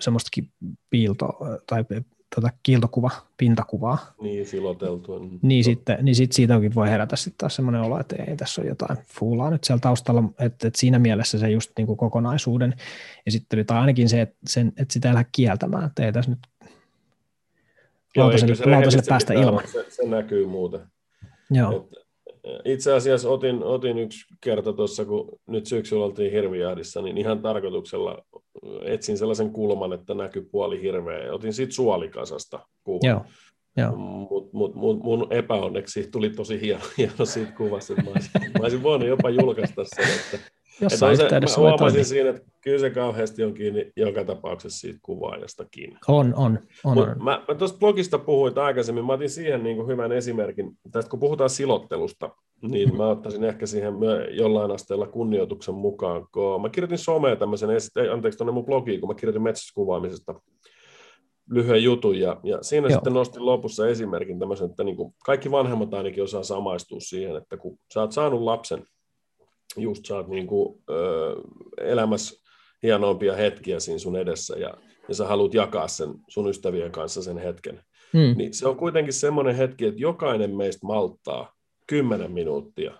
semmoistakin 0.00 0.50
piilto, 0.90 1.28
tai 1.66 1.84
tuota, 2.34 2.50
kiiltokuva, 2.62 3.10
pintakuvaa. 3.36 3.98
Niin, 4.20 4.46
siloteltua. 4.46 5.18
Niin, 5.18 5.38
niin 5.42 5.64
sitten 5.64 5.98
niin 6.02 6.14
sit 6.14 6.32
siitäkin 6.32 6.74
voi 6.74 6.90
herätä 6.90 7.16
sitten 7.16 7.38
taas 7.38 7.56
semmoinen 7.56 7.82
olo, 7.82 8.00
että 8.00 8.16
ei 8.16 8.36
tässä 8.36 8.60
ole 8.60 8.68
jotain 8.68 8.98
fuulaa 9.06 9.50
nyt 9.50 9.64
siellä 9.64 9.80
taustalla, 9.80 10.22
että, 10.38 10.68
että 10.68 10.80
siinä 10.80 10.98
mielessä 10.98 11.38
se 11.38 11.50
just 11.50 11.70
niin 11.76 11.86
kuin 11.86 11.96
kokonaisuuden 11.96 12.74
esittely, 13.26 13.64
tai 13.64 13.78
ainakin 13.78 14.08
se, 14.08 14.20
että, 14.20 14.36
sen, 14.46 14.72
että 14.76 14.92
sitä 14.92 15.08
ei 15.08 15.14
lähde 15.14 15.28
kieltämään, 15.32 15.84
että 15.84 16.04
ei 16.04 16.12
tässä 16.12 16.30
nyt 16.30 16.70
lautaselle, 18.16 18.54
lautaselle 18.70 19.04
päästä 19.08 19.34
ilman. 19.34 19.64
Se, 19.72 19.86
se 19.88 20.06
näkyy 20.06 20.46
muuten. 20.46 20.80
Joo. 21.50 21.88
Et, 21.92 22.01
itse 22.64 22.92
asiassa 22.92 23.30
otin, 23.30 23.62
otin 23.62 23.98
yksi 23.98 24.26
kerta 24.40 24.72
tuossa, 24.72 25.04
kun 25.04 25.38
nyt 25.46 25.66
syksyllä 25.66 26.04
oltiin 26.04 26.32
hirvijahdissa, 26.32 27.02
niin 27.02 27.18
ihan 27.18 27.42
tarkoituksella 27.42 28.24
etsin 28.84 29.18
sellaisen 29.18 29.50
kulman, 29.50 29.92
että 29.92 30.14
näkyy 30.14 30.48
puoli 30.52 30.82
hirveä, 30.82 31.32
otin 31.32 31.52
siitä 31.52 31.74
suolikasasta 31.74 32.66
kuvan. 32.84 33.10
Joo. 33.10 33.24
Joo. 33.76 33.96
Mut, 33.96 34.52
mut, 34.52 34.74
mut, 34.74 35.02
mun 35.02 35.26
epäonneksi 35.30 36.08
tuli 36.12 36.30
tosi 36.30 36.60
hieno, 36.60 36.84
hieno 36.98 37.24
siitä 37.24 37.52
kuvasta, 37.52 37.92
että 37.92 38.04
mä 38.04 38.10
olisin, 38.10 38.30
mä 38.34 38.62
olisin 38.62 38.82
voinut 38.82 39.08
jopa 39.08 39.30
julkaista 39.30 39.84
sen, 39.84 40.04
että 40.04 40.38
Jossain 40.80 41.12
että 41.12 41.24
yhteydessä 41.24 41.60
mä 41.60 41.68
huomasin 41.68 42.04
siinä, 42.04 42.30
että 42.30 42.42
kyllä 42.60 42.78
se 42.78 42.90
kauheasti 42.90 43.44
on 43.44 43.54
kiinni 43.54 43.92
joka 43.96 44.24
tapauksessa 44.24 44.80
siitä 44.80 44.98
kuvaajastakin. 45.02 45.98
On, 46.08 46.34
on. 46.36 46.58
on, 46.84 46.94
Mut 46.94 47.08
on. 47.08 47.24
Mä, 47.24 47.44
mä 47.48 47.54
tuosta 47.54 47.78
blogista 47.78 48.18
puhuin 48.18 48.58
aikaisemmin, 48.58 49.04
mä 49.04 49.12
otin 49.12 49.30
siihen 49.30 49.62
niin 49.62 49.76
kuin 49.76 49.88
hyvän 49.88 50.12
esimerkin. 50.12 50.70
Tästä 50.92 51.10
kun 51.10 51.20
puhutaan 51.20 51.50
silottelusta, 51.50 52.30
niin 52.62 52.88
mm-hmm. 52.88 52.96
mä 52.96 53.08
ottaisin 53.08 53.44
ehkä 53.44 53.66
siihen 53.66 53.94
jollain 54.30 54.70
asteella 54.70 55.06
kunnioituksen 55.06 55.74
mukaan, 55.74 56.26
kun 56.32 56.62
mä 56.62 56.68
kirjoitin 56.68 56.98
someen 56.98 57.38
tämmöisen, 57.38 57.70
anteeksi 58.12 58.38
tuonne 58.38 58.52
mun 58.52 58.66
blogiin, 58.66 59.00
kun 59.00 59.08
mä 59.08 59.14
kirjoitin 59.14 59.42
metsäskuvaamisesta 59.42 60.34
lyhyen 61.50 61.82
jutun, 61.82 62.18
ja, 62.18 62.40
ja 62.42 62.58
siinä 62.62 62.88
Joo. 62.88 62.94
sitten 62.94 63.12
nostin 63.12 63.46
lopussa 63.46 63.88
esimerkin 63.88 64.38
tämmöisen, 64.38 64.70
että 64.70 64.84
niin 64.84 64.96
kuin 64.96 65.14
kaikki 65.24 65.50
vanhemmat 65.50 65.94
ainakin 65.94 66.22
osaa 66.22 66.42
samaistua 66.42 67.00
siihen, 67.00 67.36
että 67.36 67.56
kun 67.56 67.78
sä 67.94 68.00
oot 68.00 68.12
saanut 68.12 68.42
lapsen, 68.42 68.86
just 69.76 70.06
saat 70.06 70.28
niin 70.28 70.46
kuin, 70.46 70.82
ö, 70.90 71.36
elämässä 71.80 72.42
hienompia 72.82 73.36
hetkiä 73.36 73.80
siinä 73.80 73.98
sun 73.98 74.16
edessä, 74.16 74.56
ja, 74.58 74.74
ja 75.08 75.14
sä 75.14 75.26
haluat 75.26 75.54
jakaa 75.54 75.88
sen 75.88 76.14
sun 76.28 76.48
ystävien 76.48 76.92
kanssa 76.92 77.22
sen 77.22 77.38
hetken, 77.38 77.82
hmm. 78.12 78.34
niin 78.36 78.54
se 78.54 78.68
on 78.68 78.76
kuitenkin 78.76 79.12
semmoinen 79.12 79.56
hetki, 79.56 79.86
että 79.86 80.00
jokainen 80.00 80.56
meistä 80.56 80.86
malttaa 80.86 81.54
10 81.86 82.32
minuuttia, 82.32 82.92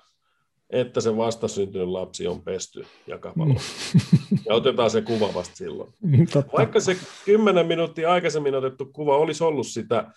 että 0.71 1.01
se 1.01 1.17
vastasyntynyt 1.17 1.89
lapsi 1.89 2.27
on 2.27 2.43
pesty 2.43 2.87
jakapallo. 3.07 3.55
Ja 4.47 4.55
otetaan 4.55 4.91
se 4.91 5.03
kuva 5.03 5.35
vasta 5.35 5.57
silloin. 5.57 5.93
Totta. 6.33 6.57
Vaikka 6.57 6.81
se 6.81 6.97
10 7.25 7.67
minuuttia 7.67 8.13
aikaisemmin 8.13 8.55
otettu 8.55 8.85
kuva 8.85 9.17
olisi 9.17 9.45
ollut 9.45 9.67
sitä 9.67 10.11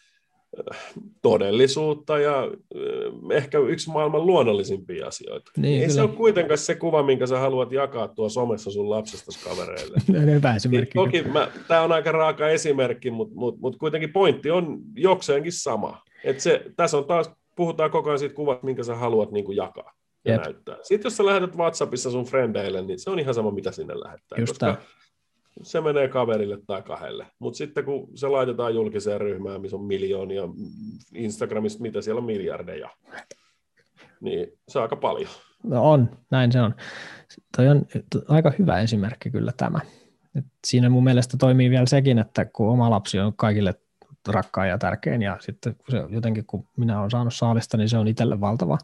todellisuutta 1.21 2.19
ja 2.19 2.43
äh, 2.43 3.37
ehkä 3.37 3.59
yksi 3.59 3.89
maailman 3.89 4.25
luonnollisimpia 4.25 5.07
asioita. 5.07 5.51
Niin, 5.57 5.73
Ei 5.73 5.79
kyllä. 5.79 5.93
se 5.93 6.01
ole 6.01 6.09
kuitenkaan 6.09 6.57
se 6.57 6.75
kuva, 6.75 7.03
minkä 7.03 7.27
sä 7.27 7.39
haluat 7.39 7.71
jakaa 7.71 8.07
tuo 8.07 8.29
somessa 8.29 8.71
sun 8.71 8.89
lapsesta 8.89 9.49
kavereille. 9.49 9.97
Hyvä 10.35 10.55
esimerkki. 10.55 10.93
Toki 10.99 11.23
tämä 11.67 11.81
on 11.81 11.91
aika 11.91 12.11
raaka 12.11 12.49
esimerkki, 12.49 13.11
mutta 13.11 13.35
mut, 13.35 13.59
mut 13.59 13.77
kuitenkin 13.77 14.13
pointti 14.13 14.51
on 14.51 14.79
jokseenkin 14.95 15.51
sama. 15.51 16.01
Et 16.23 16.39
se, 16.39 16.63
tässä 16.75 16.97
on 16.97 17.05
taas 17.05 17.31
puhutaan 17.55 17.91
koko 17.91 18.09
ajan 18.09 18.19
siitä 18.19 18.35
kuvasta, 18.35 18.65
minkä 18.65 18.83
sä 18.83 18.95
haluat 18.95 19.31
niin 19.31 19.45
kuin 19.45 19.55
jakaa 19.55 19.93
ja 20.25 20.33
Jep. 20.33 20.41
näyttää. 20.43 20.77
Sitten 20.83 21.05
jos 21.05 21.17
sä 21.17 21.25
lähetät 21.25 21.55
WhatsAppissa 21.55 22.11
sun 22.11 22.25
frendeille, 22.25 22.81
niin 22.81 22.99
se 22.99 23.09
on 23.09 23.19
ihan 23.19 23.33
sama, 23.33 23.51
mitä 23.51 23.71
sinne 23.71 23.99
lähettää. 23.99 24.39
Just 24.39 24.49
koska 24.49 24.77
se 25.61 25.81
menee 25.81 26.07
kaverille 26.07 26.57
tai 26.67 26.81
kahdelle. 26.81 27.27
Mutta 27.39 27.57
sitten 27.57 27.85
kun 27.85 28.07
se 28.17 28.27
laitetaan 28.27 28.75
julkiseen 28.75 29.21
ryhmään, 29.21 29.61
missä 29.61 29.77
on 29.77 29.85
miljoonia, 29.85 30.43
Instagramista 31.13 31.81
mitä 31.81 32.01
siellä 32.01 32.19
on 32.19 32.25
miljardeja, 32.25 32.89
niin 34.21 34.47
se 34.67 34.79
on 34.79 34.83
aika 34.83 34.95
paljon. 34.95 35.29
No 35.63 35.91
on, 35.91 36.09
näin 36.31 36.51
se 36.51 36.61
on. 36.61 36.75
Toi 37.57 37.67
on 37.67 37.85
aika 38.27 38.51
hyvä 38.59 38.79
esimerkki 38.79 39.31
kyllä 39.31 39.51
tämä. 39.57 39.79
Et 40.35 40.45
siinä 40.67 40.89
mun 40.89 41.03
mielestä 41.03 41.37
toimii 41.37 41.69
vielä 41.69 41.85
sekin, 41.85 42.19
että 42.19 42.45
kun 42.45 42.69
oma 42.69 42.89
lapsi 42.89 43.19
on 43.19 43.33
kaikille 43.35 43.73
rakkaan 44.33 44.69
ja 44.69 44.77
tärkein, 44.77 45.21
ja 45.21 45.37
sitten 45.39 45.75
se 45.89 46.03
jotenkin 46.09 46.45
kun 46.45 46.67
minä 46.77 46.99
olen 46.99 47.11
saanut 47.11 47.33
saalista, 47.33 47.77
niin 47.77 47.89
se 47.89 47.97
on 47.97 48.07
itselle 48.07 48.41
valtava 48.41 48.77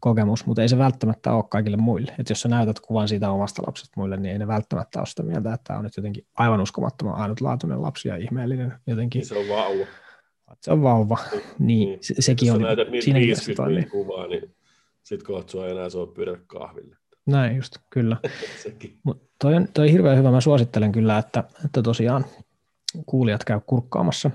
kokemus, 0.00 0.46
mutta 0.46 0.62
ei 0.62 0.68
se 0.68 0.78
välttämättä 0.78 1.32
ole 1.32 1.44
kaikille 1.50 1.76
muille. 1.76 2.14
Et 2.18 2.28
jos 2.28 2.40
sä 2.40 2.48
näytät 2.48 2.80
kuvan 2.80 3.08
siitä 3.08 3.30
omasta 3.30 3.62
lapsesta 3.66 3.92
muille, 3.96 4.16
niin 4.16 4.32
ei 4.32 4.38
ne 4.38 4.46
välttämättä 4.46 4.98
ole 4.98 5.06
sitä 5.06 5.22
mieltä, 5.22 5.54
että 5.54 5.64
tämä 5.64 5.78
on 5.78 5.84
nyt 5.84 5.96
jotenkin 5.96 6.26
aivan 6.34 6.60
uskomattoman 6.60 7.14
ainutlaatuinen 7.14 7.82
lapsi 7.82 8.08
ja 8.08 8.16
ihmeellinen 8.16 8.74
jotenkin. 8.86 9.26
Se 9.26 9.38
on 9.38 9.48
vauva. 9.48 9.86
Se 10.60 10.72
on 10.72 10.82
vauva, 10.82 11.18
niin, 11.32 11.42
niin. 11.58 11.98
Se, 12.00 12.14
sekin 12.18 12.46
jos 12.46 12.56
on. 12.56 12.60
Jos 12.60 12.66
näytät 12.66 12.90
niitä 12.92 13.14
50 13.14 13.66
niin 13.66 13.90
kuvaa, 13.90 14.26
niin 14.26 14.54
sitten 15.02 15.26
kohta 15.26 15.50
sua 15.50 15.66
ei 15.66 15.72
enää 15.72 15.88
saa 15.88 16.06
pyydä 16.06 16.36
kahville. 16.46 16.96
Näin 17.26 17.56
just, 17.56 17.76
kyllä. 17.90 18.16
Mut 19.04 19.22
toi, 19.38 19.54
on, 19.54 19.68
toi 19.74 19.84
on 19.86 19.92
hirveän 19.92 20.18
hyvä, 20.18 20.30
mä 20.30 20.40
suosittelen 20.40 20.92
kyllä, 20.92 21.18
että, 21.18 21.44
että 21.64 21.82
tosiaan 21.82 22.24
kuulijat 23.06 23.44
käy 23.44 23.60
kurkkaamassa 23.66 24.30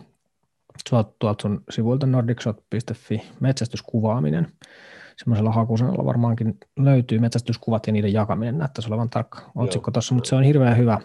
tuolta, 0.89 1.11
tuolta 1.19 1.41
sun 1.41 1.63
sivuilta 1.69 2.07
nordicshot.fi 2.07 3.21
metsästyskuvaaminen. 3.39 4.47
Semmoisella 5.17 5.51
hakusanalla 5.51 6.05
varmaankin 6.05 6.57
löytyy 6.79 7.19
metsästyskuvat 7.19 7.87
ja 7.87 7.93
niiden 7.93 8.13
jakaminen, 8.13 8.57
näyttäisi 8.57 8.89
olevan 8.89 9.09
tarkka 9.09 9.51
otsikko 9.55 9.91
tuossa, 9.91 10.15
mutta 10.15 10.29
se 10.29 10.35
on 10.35 10.43
hirveän 10.43 10.77
hyvä. 10.77 10.99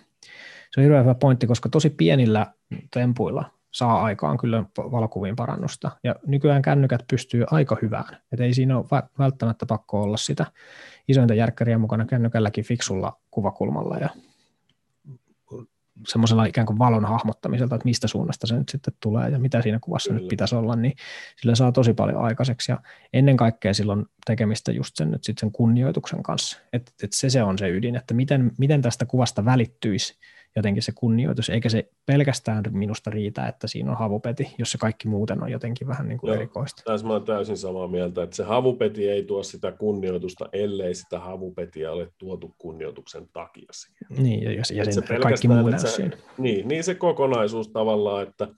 Se 0.71 0.81
on 0.81 0.83
hirveän 0.83 1.05
hyvä 1.05 1.15
pointti, 1.15 1.47
koska 1.47 1.69
tosi 1.69 1.91
pienillä 1.91 2.47
tempuilla 2.91 3.51
saa 3.71 4.03
aikaan 4.03 4.39
kyllä 4.39 4.65
valokuviin 4.77 5.37
parannusta. 5.37 5.91
Ja 6.05 6.15
nykyään 6.27 6.63
kännykät 6.63 7.05
pystyy 7.11 7.45
aika 7.51 7.77
hyvään. 7.83 8.17
Et 8.33 8.41
ei 8.41 8.55
siinä 8.55 8.79
ole 8.79 9.03
välttämättä 9.19 9.67
pakko 9.67 10.03
olla 10.03 10.17
sitä 10.17 10.47
isointa 11.09 11.35
järkkäriä 11.35 11.79
mukana 11.79 12.05
kännykälläkin 12.05 12.65
fiksulla 12.65 13.17
kuvakulmalla 13.31 13.97
ja 13.97 14.09
semmoisella 16.09 16.45
ikään 16.45 16.67
kuin 16.67 16.79
valon 16.79 17.05
hahmottamiselta, 17.05 17.75
että 17.75 17.85
mistä 17.85 18.09
suunnasta 18.09 18.47
se 18.47 18.59
nyt 18.59 18.69
sitten 18.69 18.95
tulee 19.01 19.31
ja 19.31 19.39
mitä 19.39 19.63
siinä 19.63 19.79
kuvassa 19.81 20.09
Kyllä. 20.11 20.21
nyt 20.21 20.29
pitäisi 20.29 20.55
olla, 20.55 20.77
niin 20.77 20.95
sillä 21.41 21.55
saa 21.55 21.73
tosi 21.73 21.95
paljon 21.95 22.25
aikaiseksi 22.25 22.73
ja 22.73 22.79
ennen 23.13 23.37
kaikkea 23.37 23.75
silloin 23.75 24.07
tekemistä 24.27 24.73
just 24.73 24.97
sen, 24.97 25.11
nyt 25.11 25.25
sitten 25.25 25.41
sen 25.41 25.53
kunnioituksen 25.53 26.23
kanssa, 26.23 26.59
että, 26.73 26.93
että 27.03 27.17
se, 27.17 27.31
se 27.31 27.43
on 27.43 27.59
se 27.59 27.69
ydin, 27.69 27.97
että 27.97 28.15
miten, 28.15 28.53
miten 28.59 28.83
tästä 28.83 29.07
kuvasta 29.07 29.45
välittyisi 29.45 30.19
jotenkin 30.57 30.83
se 30.83 30.93
kunnioitus, 30.95 31.51
eikä 31.51 31.69
se 31.69 31.91
pelkästään 32.07 32.63
minusta 32.71 33.11
riitä, 33.11 33.47
että 33.47 33.67
siinä 33.67 33.91
on 33.91 33.99
havupeti, 33.99 34.55
jos 34.59 34.73
se 34.73 34.79
kaikki 34.79 35.09
muuten 35.09 35.43
on 35.43 35.51
jotenkin 35.51 35.89
vähän 35.89 36.09
niin 36.09 36.19
kuin 36.19 36.29
Joo, 36.29 36.37
erikoista. 36.37 36.83
Tässä 36.85 37.07
mä 37.07 37.13
olen 37.13 37.25
täysin 37.25 37.57
samaa 37.57 37.89
mieltä, 37.89 38.23
että 38.23 38.37
se 38.37 38.45
havupeti 38.45 39.09
ei 39.09 39.23
tuo 39.25 39.43
sitä 39.43 39.73
kunnioitusta, 39.73 40.49
ellei 40.53 40.95
sitä 40.95 41.19
havupetiä 41.19 41.93
ole 41.93 42.09
tuotu 42.19 42.55
kunnioituksen 42.59 43.29
takia. 43.33 43.69
Niin, 44.19 44.43
ja, 44.43 44.53
ja 44.53 44.65
sen 44.65 44.93
se 44.93 45.19
kaikki 45.23 45.49
muu 45.49 45.69
näy 45.69 45.79
siinä. 45.79 46.17
Niin, 46.39 46.69
niin 46.69 46.85
se 46.85 46.95
kokonaisuus 46.95 47.69
tavallaan, 47.69 48.23
että, 48.23 48.49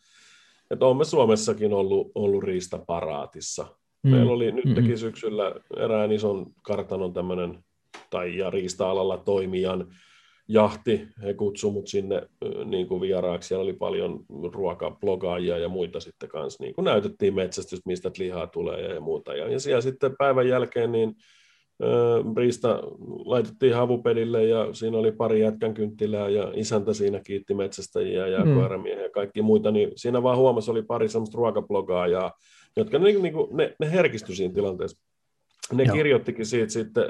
että 0.70 0.86
olemme 0.86 1.04
Suomessakin 1.04 1.72
ollut, 1.72 2.12
ollut 2.14 2.44
riistaparaatissa. 2.44 3.66
Mm. 4.02 4.10
Meillä 4.10 4.32
oli 4.32 4.52
nytkin 4.52 4.88
mm 4.88 4.96
syksyllä 4.96 5.54
erään 5.76 6.12
ison 6.12 6.46
kartanon 6.62 7.12
tämmöinen, 7.12 7.64
tai 8.10 8.36
ja 8.36 8.50
riista-alalla 8.50 9.18
toimijan 9.18 9.86
jahti, 10.48 11.08
he 11.22 11.34
kutsuivat 11.34 11.74
mut 11.74 11.88
sinne 11.88 12.28
niin 12.64 12.86
kuin 12.86 13.00
vieraaksi, 13.00 13.48
siellä 13.48 13.62
oli 13.62 13.72
paljon 13.72 14.24
ruokablogaajia 14.52 15.58
ja 15.58 15.68
muita 15.68 16.00
sitten 16.00 16.28
kanssa, 16.28 16.64
niin 16.64 16.74
kuin 16.74 16.84
näytettiin 16.84 17.34
metsästystä, 17.34 17.88
mistä 17.88 18.10
lihaa 18.18 18.46
tulee 18.46 18.94
ja, 18.94 19.00
muuta. 19.00 19.34
Ja, 19.34 19.48
ja 19.48 19.60
siellä 19.60 19.80
sitten 19.80 20.16
päivän 20.18 20.48
jälkeen 20.48 20.92
niin 20.92 21.14
Riista 22.36 22.82
laitettiin 23.24 23.74
havupedille 23.74 24.44
ja 24.44 24.68
siinä 24.72 24.98
oli 24.98 25.12
pari 25.12 25.40
jätkän 25.40 25.74
kynttilää 25.74 26.28
ja 26.28 26.52
isäntä 26.54 26.94
siinä 26.94 27.20
kiitti 27.20 27.54
metsästäjiä 27.54 28.26
ja 28.26 28.44
mm. 28.44 28.54
koiramiehiä 28.54 29.02
ja 29.02 29.10
kaikki 29.10 29.42
muita, 29.42 29.70
niin 29.70 29.92
siinä 29.96 30.22
vaan 30.22 30.38
huomasi, 30.38 30.70
oli 30.70 30.82
pari 30.82 31.08
semmoista 31.08 31.38
ruokablogaajaa, 31.38 32.32
jotka 32.76 32.98
niin, 32.98 33.22
niin 33.22 33.34
kuin, 33.34 33.56
ne, 33.56 33.76
ne 33.78 33.92
herkistyi 33.92 34.36
siinä 34.36 34.54
tilanteessa 34.54 35.02
ne 35.72 35.82
Joo. 35.82 35.96
kirjoittikin 35.96 36.46
siitä 36.46 36.72
sitten, 36.72 37.04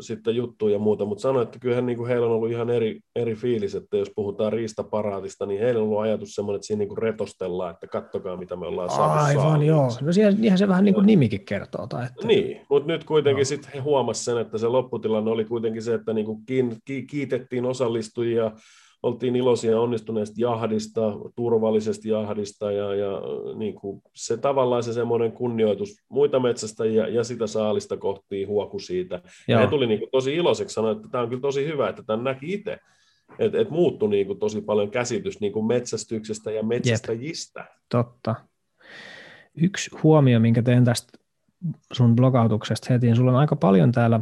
sitten 0.00 0.36
juttuja 0.36 0.72
ja 0.72 0.78
muuta, 0.78 1.04
mutta 1.04 1.22
sanoi, 1.22 1.42
että 1.42 1.58
kyllähän 1.58 1.86
niin 1.86 1.96
kuin 1.98 2.08
heillä 2.08 2.26
on 2.26 2.32
ollut 2.32 2.50
ihan 2.50 2.70
eri, 2.70 3.00
eri 3.16 3.34
fiilis, 3.34 3.74
että 3.74 3.96
jos 3.96 4.12
puhutaan 4.16 4.52
riistaparaatista, 4.52 5.46
niin 5.46 5.60
heillä 5.60 5.80
on 5.80 5.86
ollut 5.86 6.00
ajatus 6.00 6.34
semmoinen, 6.34 6.56
että 6.56 6.66
siinä 6.66 6.78
niin 6.78 6.88
kuin 6.88 6.98
retostellaan, 6.98 7.70
että 7.74 7.86
kattokaa 7.86 8.36
mitä 8.36 8.56
me 8.56 8.66
ollaan 8.66 8.90
saatu 8.90 9.24
Aivan, 9.24 9.62
joo. 9.62 9.90
No 10.00 10.12
siihen, 10.12 10.58
se 10.58 10.68
vähän 10.68 10.84
niin 10.84 10.94
kuin 10.94 11.06
nimikin 11.06 11.44
kertoo. 11.44 11.86
Tai 11.86 12.06
että... 12.06 12.26
Niin, 12.26 12.60
mutta 12.70 12.92
nyt 12.92 13.04
kuitenkin 13.04 13.40
no. 13.40 13.44
sitten 13.44 13.72
he 13.74 13.78
huomasivat 13.78 14.24
sen, 14.24 14.38
että 14.46 14.58
se 14.58 14.66
lopputilanne 14.66 15.30
oli 15.30 15.44
kuitenkin 15.44 15.82
se, 15.82 15.94
että 15.94 16.12
niin 16.12 16.26
kuin 16.26 16.38
kiitettiin 17.10 17.64
osallistujia, 17.64 18.52
oltiin 19.02 19.36
iloisia 19.36 19.80
onnistuneesta 19.80 20.34
jahdista, 20.38 21.00
turvallisesta 21.36 22.08
jahdista 22.08 22.72
ja, 22.72 22.94
ja 22.94 23.22
niin 23.54 23.74
kuin 23.74 24.02
se 24.14 24.36
tavallaan 24.36 24.82
se 24.82 24.92
semmoinen 24.92 25.32
kunnioitus 25.32 25.96
muita 26.08 26.40
metsästäjiä 26.40 27.08
ja 27.08 27.24
sitä 27.24 27.46
saalista 27.46 27.96
kohti 27.96 28.44
huoku 28.44 28.78
siitä. 28.78 29.14
Joo. 29.48 29.60
Ja 29.60 29.66
he 29.66 29.70
tuli 29.70 29.86
niin 29.86 29.98
kuin 29.98 30.10
tosi 30.12 30.36
iloiseksi 30.36 30.74
sanoa, 30.74 30.90
että 30.90 31.08
tämä 31.10 31.22
on 31.22 31.28
kyllä 31.28 31.42
tosi 31.42 31.66
hyvä, 31.66 31.88
että 31.88 32.02
tämän 32.02 32.24
näki 32.24 32.52
itse. 32.52 32.78
Että 33.38 33.58
et 33.58 33.70
muuttui 33.70 34.10
niin 34.10 34.26
kuin 34.26 34.38
tosi 34.38 34.60
paljon 34.60 34.90
käsitys 34.90 35.40
niin 35.40 35.52
kuin 35.52 35.66
metsästyksestä 35.66 36.50
ja 36.50 36.62
metsästäjistä. 36.62 37.60
Jep. 37.60 37.68
Totta. 37.88 38.34
Yksi 39.54 39.90
huomio, 40.02 40.40
minkä 40.40 40.62
teen 40.62 40.84
tästä 40.84 41.18
sun 41.92 42.16
blogautuksesta 42.16 42.86
heti, 42.90 43.14
sulla 43.14 43.30
on 43.30 43.36
aika 43.36 43.56
paljon 43.56 43.92
täällä 43.92 44.20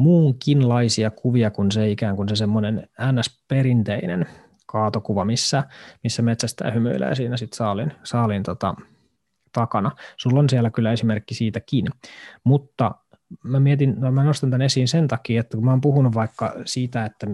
muunkinlaisia 0.00 1.10
kuvia 1.10 1.50
kuin 1.50 1.72
se 1.72 1.90
ikään 1.90 2.16
kuin 2.16 2.28
se 2.28 2.36
semmoinen 2.36 2.88
NS-perinteinen 3.00 4.26
kaatokuva, 4.66 5.24
missä, 5.24 5.64
missä 6.02 6.22
metsästä 6.22 6.70
hymyilee 6.70 7.14
siinä 7.14 7.36
sit 7.36 7.52
saalin, 7.52 7.92
saalin 8.04 8.42
tota, 8.42 8.74
takana. 9.52 9.90
Sulla 10.16 10.40
on 10.40 10.48
siellä 10.48 10.70
kyllä 10.70 10.92
esimerkki 10.92 11.34
siitäkin, 11.34 11.86
mutta 12.44 12.94
mä 13.42 13.60
mietin, 13.60 13.94
no 13.98 14.12
mä 14.12 14.24
nostan 14.24 14.50
tämän 14.50 14.64
esiin 14.64 14.88
sen 14.88 15.08
takia, 15.08 15.40
että 15.40 15.56
kun 15.56 15.64
mä 15.64 15.70
oon 15.70 15.80
puhunut 15.80 16.14
vaikka 16.14 16.54
siitä, 16.64 17.04
että 17.04 17.26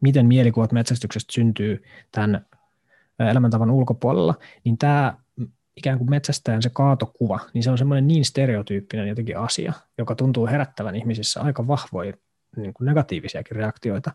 miten 0.00 0.26
mielikuvat 0.26 0.72
metsästyksestä 0.72 1.32
syntyy 1.32 1.82
tämän 2.12 2.46
elämäntavan 3.18 3.70
ulkopuolella, 3.70 4.34
niin 4.64 4.78
tämä 4.78 5.16
ikään 5.76 5.98
kuin 5.98 6.10
metsästäjän 6.10 6.62
se 6.62 6.70
kaatokuva, 6.72 7.40
niin 7.54 7.62
se 7.62 7.70
on 7.70 7.78
semmoinen 7.78 8.06
niin 8.06 8.24
stereotyyppinen 8.24 9.08
jotenkin 9.08 9.38
asia, 9.38 9.72
joka 9.98 10.14
tuntuu 10.14 10.46
herättävän 10.46 10.96
ihmisissä 10.96 11.40
aika 11.40 11.66
vahvoja 11.66 12.12
niin 12.56 12.74
kuin 12.74 12.86
negatiivisiakin 12.86 13.56
reaktioita. 13.56 14.12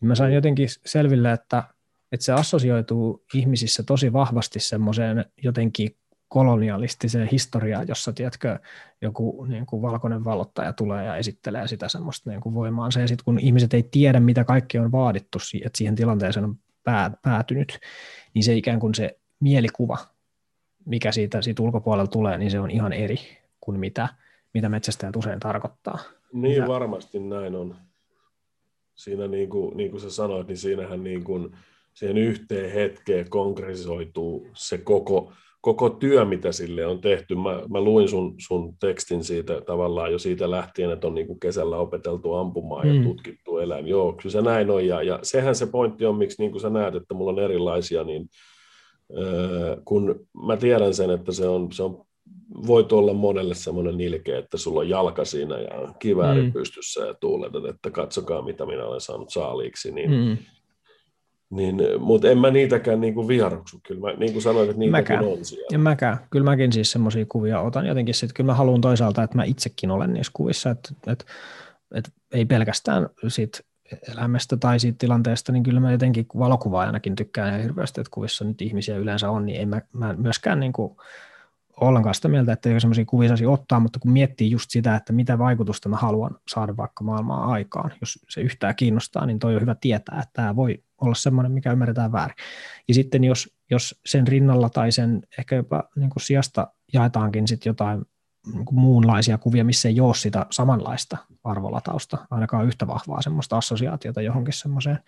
Niin 0.00 0.08
mä 0.08 0.14
sain 0.14 0.34
jotenkin 0.34 0.68
selville, 0.86 1.32
että, 1.32 1.64
että 2.12 2.24
se 2.24 2.32
assosioituu 2.32 3.24
ihmisissä 3.34 3.82
tosi 3.82 4.12
vahvasti 4.12 4.60
semmoiseen 4.60 5.24
jotenkin 5.42 5.96
kolonialistiseen 6.28 7.28
historiaan, 7.28 7.88
jossa 7.88 8.12
tiedätkö, 8.12 8.58
joku 9.02 9.44
niin 9.44 9.66
kuin 9.66 9.82
valkoinen 9.82 10.24
valottaja 10.24 10.72
tulee 10.72 11.04
ja 11.04 11.16
esittelee 11.16 11.68
sitä 11.68 11.88
semmoista 11.88 12.30
niin 12.30 12.40
kuin 12.40 12.54
voimaansa. 12.54 13.00
Ja 13.00 13.08
sitten 13.08 13.24
kun 13.24 13.38
ihmiset 13.38 13.74
ei 13.74 13.82
tiedä, 13.82 14.20
mitä 14.20 14.44
kaikki 14.44 14.78
on 14.78 14.92
vaadittu, 14.92 15.38
että 15.64 15.78
siihen 15.78 15.94
tilanteeseen 15.94 16.44
on 16.44 16.56
päätynyt, 17.22 17.78
niin 18.34 18.44
se 18.44 18.54
ikään 18.54 18.80
kuin 18.80 18.94
se 18.94 19.18
mielikuva 19.40 19.98
mikä 20.88 21.12
siitä, 21.12 21.42
siitä 21.42 21.62
ulkopuolella 21.62 22.06
tulee, 22.06 22.38
niin 22.38 22.50
se 22.50 22.60
on 22.60 22.70
ihan 22.70 22.92
eri 22.92 23.18
kuin 23.60 23.80
mitä, 23.80 24.08
mitä 24.54 24.68
metsästäjät 24.68 25.16
usein 25.16 25.40
tarkoittaa. 25.40 25.98
Niin 26.32 26.62
mitä... 26.62 26.68
varmasti 26.68 27.20
näin 27.20 27.54
on. 27.54 27.76
Siinä 28.94 29.26
niin 29.26 29.50
kuin, 29.50 29.76
niin 29.76 29.90
kuin 29.90 30.00
sä 30.00 30.10
sanoit, 30.10 30.46
niin 30.48 30.56
siinähän 30.56 31.04
niin 31.04 31.24
kuin 31.24 31.50
siihen 31.94 32.18
yhteen 32.18 32.72
hetkeen 32.72 33.30
konkretisoituu 33.30 34.48
se 34.54 34.78
koko, 34.78 35.32
koko 35.60 35.90
työ, 35.90 36.24
mitä 36.24 36.52
sille 36.52 36.86
on 36.86 37.00
tehty. 37.00 37.34
Mä, 37.34 37.62
mä 37.68 37.80
luin 37.80 38.08
sun, 38.08 38.34
sun 38.38 38.76
tekstin 38.80 39.24
siitä 39.24 39.60
tavallaan 39.60 40.12
jo 40.12 40.18
siitä 40.18 40.50
lähtien, 40.50 40.90
että 40.90 41.06
on 41.06 41.14
niin 41.14 41.26
kuin 41.26 41.40
kesällä 41.40 41.76
opeteltu 41.76 42.34
ampumaan 42.34 42.86
mm. 42.86 42.94
ja 42.94 43.02
tutkittu 43.02 43.58
eläin. 43.58 43.86
Joo, 43.86 44.12
kyllä 44.12 44.32
se 44.32 44.42
näin 44.42 44.70
on. 44.70 44.86
Ja, 44.86 45.02
ja 45.02 45.18
sehän 45.22 45.54
se 45.54 45.66
pointti 45.66 46.06
on, 46.06 46.18
miksi 46.18 46.42
niin 46.42 46.50
kuin 46.50 46.60
sä 46.60 46.70
näet, 46.70 46.94
että 46.94 47.14
mulla 47.14 47.30
on 47.30 47.38
erilaisia, 47.38 48.04
niin 48.04 48.28
kun 49.84 50.26
mä 50.46 50.56
tiedän 50.56 50.94
sen, 50.94 51.10
että 51.10 51.32
se 51.32 51.48
on, 51.48 51.72
se 51.72 51.82
on 51.82 52.08
voi 52.66 52.86
olla 52.92 53.12
monelle 53.12 53.54
semmoinen 53.54 53.96
nilke, 53.96 54.38
että 54.38 54.56
sulla 54.56 54.80
on 54.80 54.88
jalka 54.88 55.24
siinä 55.24 55.58
ja 55.58 55.94
kivääri 55.98 56.42
mm. 56.42 56.52
pystyssä 56.52 57.00
ja 57.00 57.14
tuuletat, 57.14 57.64
että 57.64 57.90
katsokaa 57.90 58.42
mitä 58.42 58.66
minä 58.66 58.84
olen 58.84 59.00
saanut 59.00 59.30
saaliiksi, 59.30 59.92
niin, 59.92 60.10
mm. 60.10 60.36
niin 61.50 61.82
mutta 61.98 62.30
en 62.30 62.38
mä 62.38 62.50
niitäkään 62.50 63.00
niin 63.00 63.14
kuin 63.14 63.28
viharuksu. 63.28 63.80
Kyllä 63.86 64.00
mä, 64.00 64.12
niin 64.12 64.32
kuin 64.32 64.42
sanoin, 64.42 64.70
että 64.70 64.78
niitäkin 64.78 65.16
mäkään. 65.16 65.24
on 65.24 65.44
siellä. 65.44 65.66
Ja 65.72 65.78
mäkään. 65.78 66.18
Kyllä 66.30 66.44
mäkin 66.44 66.72
siis 66.72 66.92
semmoisia 66.92 67.26
kuvia 67.28 67.60
otan 67.60 67.86
jotenkin 67.86 68.14
sitten. 68.14 68.34
Kyllä 68.34 68.46
mä 68.46 68.54
haluan 68.54 68.80
toisaalta, 68.80 69.22
että 69.22 69.36
mä 69.36 69.44
itsekin 69.44 69.90
olen 69.90 70.12
niissä 70.12 70.32
kuvissa, 70.34 70.70
että, 70.70 70.90
että, 71.06 71.24
että 71.94 72.10
ei 72.32 72.44
pelkästään 72.44 73.08
sit 73.28 73.60
elämästä 74.08 74.56
tai 74.56 74.80
siitä 74.80 74.98
tilanteesta, 74.98 75.52
niin 75.52 75.62
kyllä 75.62 75.80
mä 75.80 75.92
jotenkin 75.92 76.26
valokuvaajanakin 76.38 77.16
tykkään 77.16 77.48
ihan 77.48 77.62
hirveästi, 77.62 78.00
että 78.00 78.10
kuvissa 78.10 78.44
nyt 78.44 78.62
ihmisiä 78.62 78.96
yleensä 78.96 79.30
on, 79.30 79.46
niin 79.46 79.60
en 79.60 79.68
mä, 79.68 79.82
mä 79.92 80.12
myöskään 80.12 80.60
niin 80.60 80.72
kuin 80.72 80.96
ollenkaan 81.80 82.14
sitä 82.14 82.28
mieltä, 82.28 82.52
että 82.52 82.68
ei 82.68 82.80
sellaisia 82.80 83.04
kuvia 83.04 83.28
saisi 83.28 83.46
ottaa, 83.46 83.80
mutta 83.80 83.98
kun 83.98 84.10
miettii 84.10 84.50
just 84.50 84.70
sitä, 84.70 84.96
että 84.96 85.12
mitä 85.12 85.38
vaikutusta 85.38 85.88
mä 85.88 85.96
haluan 85.96 86.38
saada 86.48 86.76
vaikka 86.76 87.04
maailmaa 87.04 87.52
aikaan, 87.52 87.92
jos 88.00 88.18
se 88.28 88.40
yhtään 88.40 88.76
kiinnostaa, 88.76 89.26
niin 89.26 89.38
toi 89.38 89.54
on 89.54 89.60
hyvä 89.60 89.76
tietää, 89.80 90.18
että 90.18 90.32
tämä 90.32 90.56
voi 90.56 90.82
olla 91.00 91.14
semmoinen, 91.14 91.52
mikä 91.52 91.72
ymmärretään 91.72 92.12
väärin. 92.12 92.36
Ja 92.88 92.94
sitten 92.94 93.24
jos, 93.24 93.54
jos 93.70 94.00
sen 94.06 94.28
rinnalla 94.28 94.70
tai 94.70 94.92
sen 94.92 95.22
ehkä 95.38 95.56
jopa 95.56 95.84
niin 95.96 96.10
kuin 96.10 96.22
sijasta 96.22 96.72
jaetaankin 96.92 97.48
sitten 97.48 97.70
jotain 97.70 98.04
muunlaisia 98.70 99.38
kuvia, 99.38 99.64
missä 99.64 99.88
ei 99.88 100.00
ole 100.00 100.14
sitä 100.14 100.46
samanlaista 100.50 101.16
arvolatausta, 101.44 102.18
ainakaan 102.30 102.66
yhtä 102.66 102.86
vahvaa 102.86 103.22
semmoista 103.22 103.56
assosiaatiota 103.56 104.22
johonkin 104.22 104.54
semmoiseen 104.54 104.98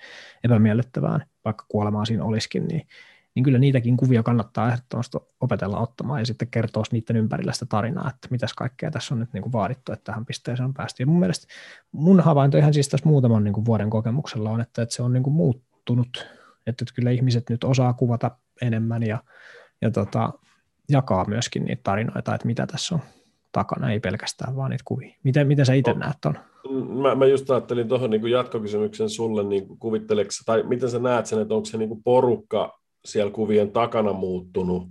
epämiellyttävään, 0.45 1.25
vaikka 1.45 1.65
kuolemaan 1.69 2.07
siinä 2.07 2.25
olisikin, 2.25 2.69
niin 2.69 2.87
niin 3.35 3.45
kyllä 3.45 3.59
niitäkin 3.59 3.97
kuvia 3.97 4.23
kannattaa 4.23 4.69
ehdottomasti 4.69 5.19
opetella 5.41 5.79
ottamaan 5.79 6.21
ja 6.21 6.27
sitten 6.27 6.49
kertoa 6.49 6.83
niiden 6.93 7.17
ympärillä 7.17 7.53
sitä 7.53 7.67
tarinaa, 7.67 8.11
että 8.11 8.29
mitäs 8.31 8.55
kaikkea 8.55 8.91
tässä 8.91 9.15
on 9.15 9.21
nyt 9.21 9.33
niin 9.33 9.43
kuin 9.43 9.53
vaadittu, 9.53 9.93
että 9.93 10.05
tähän 10.05 10.27
pisteeseen 10.27 10.65
on 10.65 10.75
päästy. 10.75 11.03
Ja 11.03 11.07
mun 11.07 11.21
mielestä 11.21 11.47
mun 11.93 12.21
havainto 12.21 12.59
ihan 12.59 12.75
siis 12.75 12.89
tässä 12.89 13.09
muutaman 13.09 13.45
niin 13.45 13.55
kuin 13.55 13.65
vuoden 13.65 13.91
kokemuksella 13.91 14.51
on, 14.51 14.61
että, 14.61 14.83
että 14.83 14.95
se 14.95 15.03
on 15.03 15.13
niin 15.13 15.23
kuin 15.23 15.35
muuttunut, 15.35 16.27
että, 16.67 16.85
että 16.85 16.95
kyllä 16.95 17.11
ihmiset 17.11 17.51
nyt 17.51 17.65
osaa 17.65 17.93
kuvata 17.93 18.31
enemmän 18.63 19.03
ja, 19.03 19.19
ja 19.83 19.91
tota, 19.91 20.33
jakaa 20.89 21.25
myöskin 21.25 21.65
niitä 21.65 21.83
tarinoita, 21.83 22.35
että 22.35 22.47
mitä 22.47 22.67
tässä 22.67 22.95
on 22.95 23.01
takana, 23.53 23.93
ei 23.93 24.01
pelkästään 24.01 24.57
vaan 24.57 24.71
niitä 24.71 24.85
kuvia. 24.85 25.15
Miten, 25.23 25.47
miten 25.47 25.67
sä 25.67 25.75
itse 25.75 25.93
no, 25.93 25.99
näet 25.99 26.17
tuon? 26.23 26.39
Mä, 27.03 27.15
mä 27.15 27.27
just 27.27 27.51
ajattelin 27.51 27.89
tuohon 27.89 28.11
niin 28.11 28.31
jatkokysymyksen 28.31 29.11
sulle, 29.11 29.45
niin 29.45 29.79
kuvitteleeko, 29.79 30.31
tai 30.47 30.63
miten 30.63 30.91
sä 30.91 30.99
näet 30.99 31.27
sen, 31.27 31.41
että 31.43 31.55
onko 31.55 31.67
se 31.67 31.79
niin 31.79 31.89
kuin 31.89 32.03
porukka 32.03 32.81
siellä 33.05 33.33
kuvien 33.33 33.71
takana 33.71 34.13
muuttunut, 34.13 34.89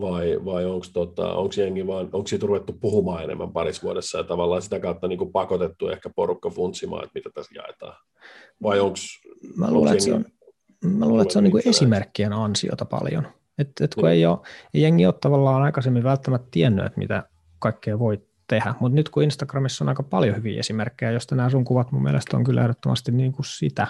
vai, 0.00 0.40
vai 0.44 0.64
onko 0.64 0.86
tota, 0.92 1.34
jengi 1.56 1.86
vaan, 1.86 2.08
onko 2.12 2.26
siitä 2.26 2.46
ruvettu 2.46 2.72
puhumaan 2.72 3.24
enemmän 3.24 3.52
parissa 3.52 3.82
vuodessa 3.82 4.18
ja 4.18 4.24
tavallaan 4.24 4.62
sitä 4.62 4.80
kautta 4.80 5.08
niin 5.08 5.18
kuin 5.18 5.32
pakotettu 5.32 5.88
ehkä 5.88 6.10
porukka 6.16 6.50
funtsimaan, 6.50 7.04
että 7.04 7.12
mitä 7.14 7.30
tässä 7.34 7.54
jaetaan? 7.54 7.96
Vai 8.62 8.80
onko 8.80 8.96
Mä 9.56 9.70
luulen, 9.70 9.92
että 9.92 10.04
se 10.04 10.14
on, 10.14 10.24
mä 10.84 11.06
luulen, 11.06 11.22
että 11.22 11.32
se 11.32 11.38
on 11.38 11.44
niin 11.44 11.52
kuin 11.52 11.68
esimerkkien 11.68 12.32
ansiota 12.32 12.84
paljon. 12.84 13.26
että 13.58 13.84
et 13.84 13.94
kun 13.94 14.04
mm. 14.04 14.10
ei, 14.10 14.26
ole, 14.26 14.38
ei 14.74 14.82
jengi 14.82 15.06
ole 15.06 15.14
tavallaan 15.20 15.62
aikaisemmin 15.62 16.04
välttämättä 16.04 16.48
tiennyt, 16.50 16.86
että 16.86 16.98
mitä 16.98 17.22
kaikkea 17.62 17.98
voi 17.98 18.22
tehdä, 18.46 18.74
mutta 18.80 18.96
nyt 18.96 19.08
kun 19.08 19.22
Instagramissa 19.22 19.84
on 19.84 19.88
aika 19.88 20.02
paljon 20.02 20.36
hyviä 20.36 20.60
esimerkkejä, 20.60 21.12
joista 21.12 21.34
nämä 21.34 21.50
sun 21.50 21.64
kuvat 21.64 21.92
mun 21.92 22.02
mielestä 22.02 22.36
on 22.36 22.44
kyllä 22.44 22.62
ehdottomasti 22.62 23.12
niin 23.12 23.32
kuin 23.32 23.46
sitä, 23.46 23.86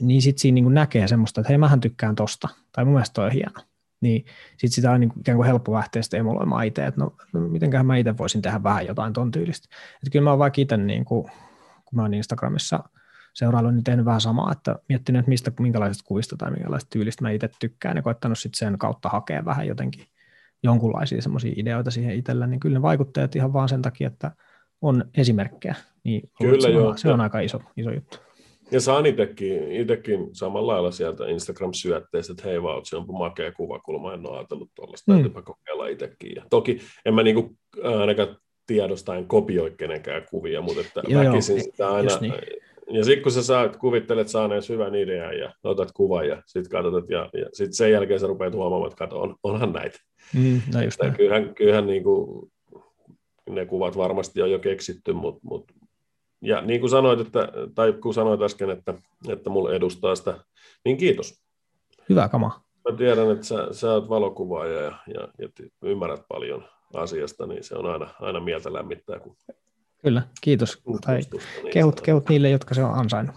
niin 0.00 0.22
sitten 0.22 0.40
siinä 0.40 0.54
niin 0.54 0.74
näkee 0.74 1.08
semmoista, 1.08 1.40
että 1.40 1.48
hei 1.48 1.58
mähän 1.58 1.80
tykkään 1.80 2.14
tosta, 2.14 2.48
tai 2.72 2.84
mun 2.84 2.94
mielestä 2.94 3.14
toi 3.14 3.24
on 3.24 3.32
hieno. 3.32 3.60
Niin 4.00 4.24
sitten 4.50 4.70
sitä 4.70 4.92
on 4.92 5.00
niin 5.00 5.08
kuin 5.08 5.20
ikään 5.20 5.36
kuin 5.36 5.46
helppo 5.46 5.72
lähteä 5.72 6.02
sitten 6.02 6.20
emuloimaan 6.20 6.66
itse, 6.66 6.86
että 6.86 7.00
no, 7.00 7.12
no 7.32 7.40
mitenköhän 7.40 7.86
mä 7.86 7.96
itse 7.96 8.18
voisin 8.18 8.42
tehdä 8.42 8.62
vähän 8.62 8.86
jotain 8.86 9.12
ton 9.12 9.30
tyylistä. 9.30 9.68
Että 9.94 10.10
kyllä 10.12 10.24
mä 10.24 10.30
oon 10.30 10.38
vaikka 10.38 10.60
itse, 10.60 10.76
niin 10.76 11.04
kuin, 11.04 11.30
kun 11.84 11.96
mä 11.96 12.02
oon 12.02 12.14
Instagramissa 12.14 12.84
seurailu, 13.34 13.70
niin 13.70 13.84
tehnyt 13.84 14.04
vähän 14.04 14.20
samaa, 14.20 14.52
että 14.52 14.76
miettinyt, 14.88 15.18
että 15.18 15.28
mistä, 15.28 15.52
minkälaisesta 15.60 16.04
kuvista 16.06 16.36
tai 16.36 16.50
minkälaisesta 16.50 16.90
tyylistä 16.90 17.24
mä 17.24 17.30
itse 17.30 17.50
tykkään 17.60 17.96
ja 17.96 18.02
koettanut 18.02 18.38
sitten 18.38 18.58
sen 18.58 18.78
kautta 18.78 19.08
hakea 19.08 19.44
vähän 19.44 19.66
jotenkin 19.66 20.06
jonkunlaisia 20.66 21.22
semmoisia 21.22 21.52
ideoita 21.56 21.90
siihen 21.90 22.14
itsellä, 22.14 22.46
niin 22.46 22.60
kyllä 22.60 22.78
ne 22.78 22.82
vaikuttajat 22.82 23.36
ihan 23.36 23.52
vaan 23.52 23.68
sen 23.68 23.82
takia, 23.82 24.06
että 24.06 24.30
on 24.82 25.04
esimerkkejä, 25.16 25.74
niin 26.04 26.30
kyllä 26.38 26.60
se, 26.60 26.70
joo. 26.70 26.88
On, 26.88 26.98
se 26.98 27.08
on 27.08 27.20
aika 27.20 27.40
iso, 27.40 27.60
iso 27.76 27.90
juttu. 27.90 28.18
Ja 28.70 28.80
saan 28.80 29.06
itsekin, 29.06 29.72
itsekin 29.72 30.28
samalla 30.32 30.72
lailla 30.72 30.90
sieltä 30.90 31.24
Instagram-syötteistä, 31.24 32.32
että 32.32 32.48
hei 32.48 32.62
vaan, 32.62 32.84
se 32.84 32.96
on 32.96 33.06
makea 33.18 33.52
kuvakulma, 33.52 34.14
en 34.14 34.28
ole 34.28 34.38
ajatellut 34.38 34.70
tuollaista, 34.74 35.12
mm. 35.12 35.14
täytyypä 35.14 35.42
kokeilla 35.42 35.86
itsekin. 35.86 36.32
Ja 36.36 36.42
toki 36.50 36.78
en 37.04 37.14
mä 37.14 37.22
niinku 37.22 37.56
ainakaan 37.82 38.36
tiedostaen 38.66 39.26
kopioi 39.26 39.70
kenenkään 39.70 40.22
kuvia, 40.30 40.62
mutta 40.62 40.80
että 40.80 41.02
joo, 41.08 41.24
väkisin 41.24 41.56
joo, 41.56 41.64
sitä 41.64 41.88
aina, 41.88 42.18
niin. 42.20 42.34
Ja 42.90 43.04
sitten 43.04 43.22
kun 43.22 43.32
sä 43.32 43.42
saat, 43.42 43.76
kuvittelet 43.76 44.28
saaneen 44.28 44.62
hyvän 44.68 44.94
idean 44.94 45.38
ja 45.38 45.52
otat 45.64 45.92
kuvan 45.92 46.28
ja 46.28 46.42
sitten 46.46 46.70
katsot, 46.70 47.10
ja, 47.10 47.30
ja 47.32 47.46
sitten 47.52 47.72
sen 47.72 47.92
jälkeen 47.92 48.20
sä 48.20 48.26
rupeat 48.26 48.54
huomaamaan, 48.54 48.92
että 48.92 48.98
kato, 48.98 49.20
on, 49.20 49.36
onhan 49.42 49.72
näitä. 49.72 49.98
Mm, 50.34 50.60
no 50.74 50.82
just 50.82 51.00
kyllähän, 51.16 51.54
kyllähän 51.54 51.86
niin 51.86 52.02
kuin, 52.02 52.52
ne 53.50 53.66
kuvat 53.66 53.96
varmasti 53.96 54.42
on 54.42 54.50
jo 54.50 54.58
keksitty, 54.58 55.12
mutta 55.12 55.40
mut, 55.42 55.72
ja 56.42 56.60
niin 56.60 56.80
kuin 56.80 56.90
sanoit, 56.90 57.20
että, 57.20 57.48
tai 57.74 57.92
kun 57.92 58.14
sanoit 58.14 58.42
äsken, 58.42 58.70
että, 58.70 58.94
että 59.28 59.50
mulle 59.50 59.76
edustaa 59.76 60.14
sitä, 60.14 60.38
niin 60.84 60.96
kiitos. 60.96 61.42
Hyvä 62.08 62.28
kama. 62.28 62.64
Mä 62.90 62.96
tiedän, 62.96 63.30
että 63.30 63.46
sä, 63.46 63.68
sä 63.70 63.92
oot 63.92 64.08
valokuvaaja 64.08 64.80
ja, 64.80 64.98
ja, 65.14 65.28
ja 65.38 65.48
ymmärrät 65.82 66.22
paljon 66.28 66.64
asiasta, 66.94 67.46
niin 67.46 67.64
se 67.64 67.74
on 67.74 67.86
aina, 67.86 68.08
aina 68.20 68.40
mieltä 68.40 68.72
lämmittää. 68.72 69.20
Kun 69.20 69.36
Kyllä, 70.02 70.22
kiitos. 70.40 70.82
Tai 71.04 71.20
kehut, 71.72 72.00
kehut 72.00 72.28
niille, 72.28 72.50
jotka 72.50 72.74
se 72.74 72.84
on 72.84 72.94
ansainnut. 72.94 73.36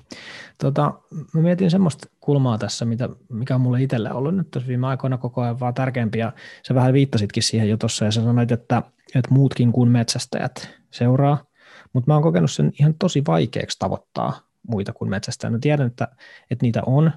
Tota, 0.58 0.94
mä 1.34 1.42
mietin 1.42 1.72
semmoista 1.72 2.08
kulmaa 2.20 2.58
tässä, 2.58 2.86
mitä, 2.86 3.10
mikä 3.30 3.56
on 3.56 3.62
mulle 3.62 3.84
itselle 3.84 4.12
ollut 4.12 4.36
nyt 4.36 4.52
tässä 4.52 4.68
viime 4.68 4.88
aikoina 4.88 5.18
koko 5.18 5.42
ajan 5.42 5.60
vaan 5.60 5.74
tärkeämpiä. 5.74 6.32
Sä 6.68 6.76
vähän 6.76 6.94
viittasitkin 6.94 7.44
siihen 7.44 7.70
jo 7.70 7.78
tuossa 7.78 8.06
ja 8.06 8.12
sä 8.12 8.24
sanoit, 8.24 8.52
että, 8.52 8.84
että 9.16 9.34
muutkin 9.34 9.72
kuin 9.72 9.90
metsästäjät 9.90 10.70
seuraa 10.92 11.50
mutta 11.94 12.12
mä 12.12 12.14
oon 12.14 12.24
kokenut 12.24 12.52
sen 12.52 12.72
ihan 12.80 12.94
tosi 13.00 13.24
vaikeaksi 13.28 13.80
tavoittaa 13.80 14.42
muita 14.68 14.94
kuin 14.94 15.10
metsästäjät. 15.10 15.54
Mä 15.54 15.60
tiedän, 15.60 15.88
että, 15.88 16.08
että 16.52 16.66
niitä 16.66 16.82
on, 16.86 17.12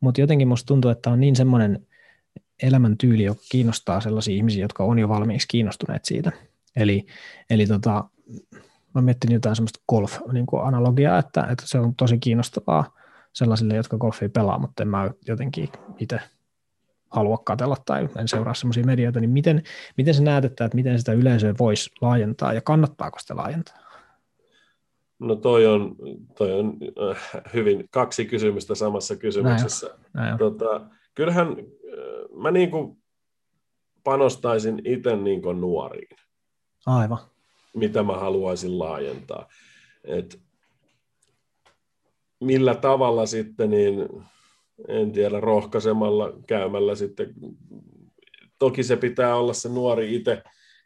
mutta 0.00 0.20
jotenkin 0.20 0.48
musta 0.48 0.66
tuntuu, 0.66 0.90
että 0.90 1.10
on 1.10 1.20
niin 1.20 1.36
semmoinen 1.36 1.86
elämäntyyli, 2.62 3.24
joka 3.24 3.40
kiinnostaa 3.50 4.00
sellaisia 4.00 4.36
ihmisiä, 4.36 4.64
jotka 4.64 4.84
on 4.84 4.98
jo 4.98 5.08
valmiiksi 5.08 5.48
kiinnostuneet 5.48 6.04
siitä. 6.04 6.32
Eli, 6.76 7.06
eli 7.50 7.66
tota, 7.66 8.04
mä 8.96 9.02
miettinyt 9.02 9.34
jotain 9.34 9.56
semmoista 9.56 9.80
golf-analogiaa, 9.88 11.14
niin 11.14 11.26
että, 11.26 11.46
että 11.50 11.66
se 11.66 11.78
on 11.78 11.94
tosi 11.94 12.18
kiinnostavaa 12.18 12.94
sellaisille, 13.32 13.74
jotka 13.74 13.98
golfia 13.98 14.28
pelaa, 14.28 14.58
mutta 14.58 14.82
en 14.82 14.88
mä 14.88 15.10
jotenkin 15.26 15.68
itse 15.98 16.20
halua 17.10 17.38
katsella 17.44 17.76
tai 17.86 18.08
en 18.18 18.28
seuraa 18.28 18.54
semmoisia 18.54 18.84
medioita, 18.84 19.20
niin 19.20 19.30
miten, 19.30 19.62
miten 19.96 20.14
sä 20.14 20.22
näet, 20.22 20.44
että, 20.44 20.64
että 20.64 20.76
miten 20.76 20.98
sitä 20.98 21.12
yleisöä 21.12 21.54
voisi 21.58 21.90
laajentaa 22.00 22.52
ja 22.52 22.60
kannattaako 22.60 23.18
sitä 23.18 23.36
laajentaa? 23.36 23.76
No 25.18 25.36
toi 25.36 25.66
on, 25.66 25.96
toi 26.38 26.52
on 26.52 26.76
äh, 27.10 27.42
hyvin 27.54 27.88
kaksi 27.90 28.24
kysymystä 28.24 28.74
samassa 28.74 29.16
kysymyksessä. 29.16 29.86
Näin 29.86 30.00
Näin 30.12 30.38
tota, 30.38 30.80
kyllähän 31.14 31.48
äh, 31.48 32.42
mä 32.42 32.50
niin 32.50 32.70
kuin 32.70 32.98
panostaisin 34.04 34.82
itse 34.84 35.16
niin 35.16 35.42
kuin 35.42 35.60
nuoriin. 35.60 36.16
Aivan. 36.86 37.18
Mitä 37.76 38.02
mä 38.02 38.12
haluaisin 38.12 38.78
laajentaa. 38.78 39.48
Et 40.04 40.40
millä 42.40 42.74
tavalla 42.74 43.26
sitten, 43.26 43.70
niin 43.70 44.08
en 44.88 45.12
tiedä, 45.12 45.40
rohkaisemalla 45.40 46.32
käymällä 46.46 46.94
sitten. 46.94 47.34
Toki 48.58 48.82
se 48.82 48.96
pitää 48.96 49.36
olla 49.36 49.52
se 49.52 49.68
nuori 49.68 50.14
itse 50.14 50.42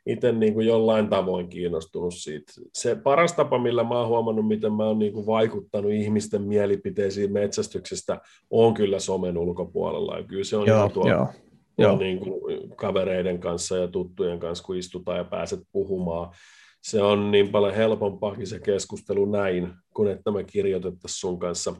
itse 0.07 0.33
niin 0.33 0.55
kuin 0.55 0.67
jollain 0.67 1.09
tavoin 1.09 1.49
kiinnostunut 1.49 2.15
siitä. 2.15 2.53
Se 2.75 2.95
paras 2.95 3.33
tapa, 3.33 3.59
millä 3.59 3.85
mä 3.85 3.99
oon 3.99 4.09
huomannut, 4.09 4.49
miten 4.49 4.73
mä 4.73 4.85
oon 4.85 4.99
niin 4.99 5.13
kuin 5.13 5.27
vaikuttanut 5.27 5.93
ihmisten 5.93 6.43
mielipiteisiin 6.43 7.33
metsästyksestä, 7.33 8.21
on 8.51 8.75
kyllä 8.75 8.99
somen 8.99 9.39
ulkopuolella. 9.39 10.19
Ja 10.19 10.25
kyllä 10.25 10.45
se 10.45 10.57
on 10.57 10.67
joo, 10.67 10.77
ihan 10.77 10.91
tuo, 10.91 11.09
joo, 11.09 11.27
tuo 11.27 11.35
joo. 11.79 11.97
Niin 11.97 12.21
kuin 12.21 12.71
kavereiden 12.77 13.39
kanssa 13.39 13.77
ja 13.77 13.89
tuttujen 13.89 14.39
kanssa, 14.39 14.65
kun 14.65 14.77
istutaan 14.77 15.19
ja 15.19 15.25
pääset 15.25 15.61
puhumaan. 15.73 16.35
Se 16.81 17.03
on 17.03 17.31
niin 17.31 17.49
paljon 17.49 17.75
helpompaakin 17.75 18.47
se 18.47 18.59
keskustelu 18.59 19.25
näin, 19.25 19.73
kuin 19.95 20.11
että 20.11 20.31
me 20.31 20.45
kirjoitettaisiin 20.45 21.21
sun 21.21 21.39
kanssa 21.39 21.75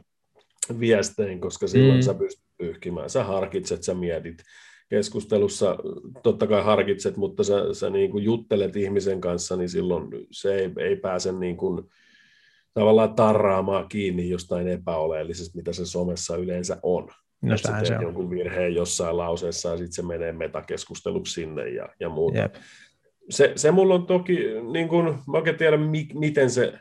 viestein, 0.79 1.41
koska 1.41 1.67
silloin 1.67 1.99
mm. 1.99 2.01
sä 2.01 2.13
pystyt 2.13 2.45
pyyhkimään. 2.57 3.09
Sä 3.09 3.23
harkitset, 3.23 3.83
sä 3.83 3.93
mietit 3.93 4.43
keskustelussa 4.89 5.77
totta 6.23 6.47
kai 6.47 6.63
harkitset, 6.63 7.17
mutta 7.17 7.43
sä, 7.43 7.73
sä 7.73 7.89
niin 7.89 8.11
kuin 8.11 8.23
juttelet 8.23 8.75
ihmisen 8.75 9.21
kanssa, 9.21 9.55
niin 9.55 9.69
silloin 9.69 10.07
se 10.31 10.55
ei, 10.55 10.71
ei 10.79 10.95
pääse 10.95 11.31
niin 11.31 11.57
kuin 11.57 11.83
tavallaan 12.73 13.15
tarraamaan 13.15 13.89
kiinni 13.89 14.29
jostain 14.29 14.67
epäoleellisesta, 14.67 15.57
mitä 15.57 15.73
se 15.73 15.85
somessa 15.85 16.35
yleensä 16.35 16.77
on. 16.83 17.07
No, 17.41 17.55
että 17.55 17.85
se 17.85 17.95
on. 17.95 18.01
jonkun 18.01 18.29
virheen 18.29 18.75
jossain 18.75 19.17
lauseessa 19.17 19.69
ja 19.69 19.77
sitten 19.77 19.93
se 19.93 20.01
menee 20.01 20.31
metakeskusteluksi 20.31 21.33
sinne 21.33 21.69
ja, 21.69 21.89
ja 21.99 22.09
muuta. 22.09 22.37
Jep. 22.37 22.55
Se, 23.31 23.53
se 23.55 23.71
mulla 23.71 23.95
on 23.95 24.05
toki, 24.05 24.37
niin 24.71 24.87
kuin, 24.87 25.05
mä 25.05 25.37
oikein 25.37 25.57
tiedä, 25.57 25.77
mi, 25.77 26.07
miten 26.13 26.49
se, 26.49 26.73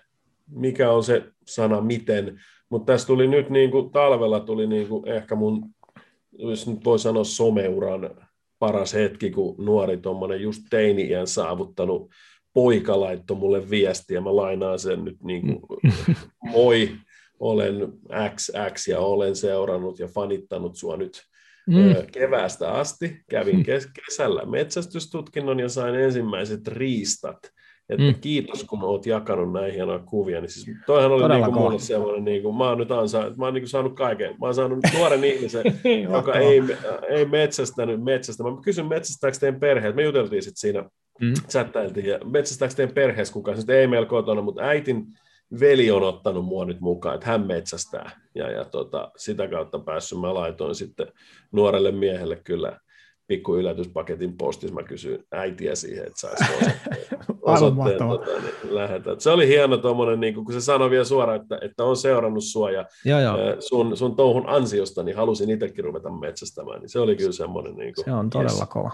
mikä 0.50 0.92
on 0.92 1.04
se 1.04 1.24
sana 1.46 1.80
miten, 1.80 2.40
mutta 2.68 2.92
tässä 2.92 3.06
tuli 3.06 3.28
nyt 3.28 3.50
niin 3.50 3.70
kuin, 3.70 3.90
talvella 3.90 4.40
tuli 4.40 4.66
niin 4.66 4.88
kuin, 4.88 5.08
ehkä 5.08 5.34
mun 5.34 5.70
jos 6.38 6.66
nyt 6.66 6.84
voi 6.84 6.98
sanoa 6.98 7.24
someuran 7.24 8.10
paras 8.58 8.94
hetki, 8.94 9.30
kun 9.30 9.54
nuori 9.58 9.96
tuommoinen 9.96 10.40
just 10.40 10.62
teini-iän 10.70 11.26
saavuttanut 11.26 12.10
poika 12.52 13.00
laittoi 13.00 13.36
mulle 13.36 13.70
viestiä, 13.70 14.20
mä 14.20 14.36
lainaan 14.36 14.78
sen 14.78 15.04
nyt 15.04 15.22
niin 15.22 15.60
kuin, 15.60 15.80
moi, 16.52 16.90
olen 17.40 17.92
XX 18.34 18.88
ja 18.88 19.00
olen 19.00 19.36
seurannut 19.36 19.98
ja 19.98 20.08
fanittanut 20.08 20.76
sua 20.76 20.96
nyt 20.96 21.22
mm. 21.66 21.94
keväästä 22.12 22.72
asti. 22.72 23.20
Kävin 23.30 23.62
kes- 23.62 23.88
kesällä 24.04 24.44
metsästystutkinnon 24.44 25.60
ja 25.60 25.68
sain 25.68 25.94
ensimmäiset 25.94 26.68
riistat. 26.68 27.38
Että 27.90 28.04
mm. 28.04 28.14
kiitos, 28.20 28.64
kun 28.64 28.82
olet 28.82 29.06
jakanut 29.06 29.52
näin 29.52 29.74
hienoja 29.74 29.98
kuvia. 29.98 30.40
Niin 30.40 30.50
siis 30.50 30.76
toihan 30.86 31.12
oli 31.12 31.28
niinku 31.28 31.52
mulle 31.52 31.78
semmoinen, 31.78 32.24
niinku, 32.24 32.52
mä 32.52 32.68
oon 32.68 32.78
nyt 32.78 32.90
ansa, 32.90 33.32
mä 33.36 33.44
oon 33.44 33.54
niinku 33.54 33.68
saanut 33.68 33.96
kaiken. 33.96 34.30
Mä 34.30 34.46
oon 34.46 34.54
saanut 34.54 34.78
nuoren 34.94 35.24
ihmisen, 35.34 35.64
joka 36.02 36.34
ei, 36.34 36.62
ei 37.08 37.24
metsästänyt 37.24 38.04
metsästä. 38.04 38.42
Mä 38.42 38.50
kysyn, 38.64 38.86
metsästääkö 38.86 39.36
teidän 39.40 39.60
perheet? 39.60 39.96
Me 39.96 40.02
juteltiin 40.02 40.42
sitten 40.42 40.60
siinä, 40.60 40.84
mm. 41.20 41.32
chattailtiin, 41.48 42.06
ja 42.06 42.18
metsästääkö 42.24 42.74
teidän 42.74 42.94
perheessä 42.94 43.34
kukaan? 43.34 43.56
Sitten 43.56 43.76
ei 43.76 43.86
meillä 43.86 44.06
kotona, 44.06 44.42
mutta 44.42 44.62
äitin 44.62 45.06
veli 45.60 45.90
on 45.90 46.02
ottanut 46.02 46.44
mua 46.44 46.64
nyt 46.64 46.80
mukaan, 46.80 47.14
että 47.14 47.26
hän 47.26 47.46
metsästää. 47.46 48.10
Ja, 48.34 48.50
ja 48.50 48.64
tota, 48.64 49.10
sitä 49.16 49.48
kautta 49.48 49.78
päässyt. 49.78 50.20
Mä 50.20 50.34
laitoin 50.34 50.74
sitten 50.74 51.06
nuorelle 51.52 51.92
miehelle 51.92 52.36
kyllä 52.36 52.80
pikku 53.26 53.56
yllätyspaketin 53.56 54.36
postissa. 54.36 54.74
Mä 54.74 54.82
kysyin 54.82 55.24
äitiä 55.32 55.74
siihen, 55.74 56.06
että 56.06 56.20
saisi 56.20 56.44
osoitteen, 57.42 57.98
tota, 57.98 58.30
niin. 58.30 59.20
Se 59.20 59.30
oli 59.30 59.48
hieno 59.48 59.76
tuommoinen, 59.76 60.20
niin 60.20 60.34
kun 60.34 60.52
se 60.52 60.60
sanoi 60.60 60.90
vielä 60.90 61.04
suoraan, 61.04 61.40
että, 61.40 61.58
että 61.62 61.84
on 61.84 61.96
seurannut 61.96 62.44
sua 62.44 62.70
ja 62.70 62.84
joo, 63.04 63.20
joo. 63.20 63.36
Sun, 63.58 63.96
sun 63.96 64.16
touhun 64.16 64.48
ansiosta, 64.48 65.02
niin 65.02 65.16
halusin 65.16 65.50
itsekin 65.50 65.84
ruveta 65.84 66.10
metsästämään. 66.10 66.80
Niin 66.80 66.88
se 66.88 66.98
oli 66.98 67.16
kyllä 67.16 67.32
semmoinen. 67.32 67.76
Niin 67.76 67.94
kuin, 67.94 68.04
se 68.04 68.12
on 68.12 68.30
todella 68.30 68.60
yes. 68.60 68.68
kova 68.68 68.90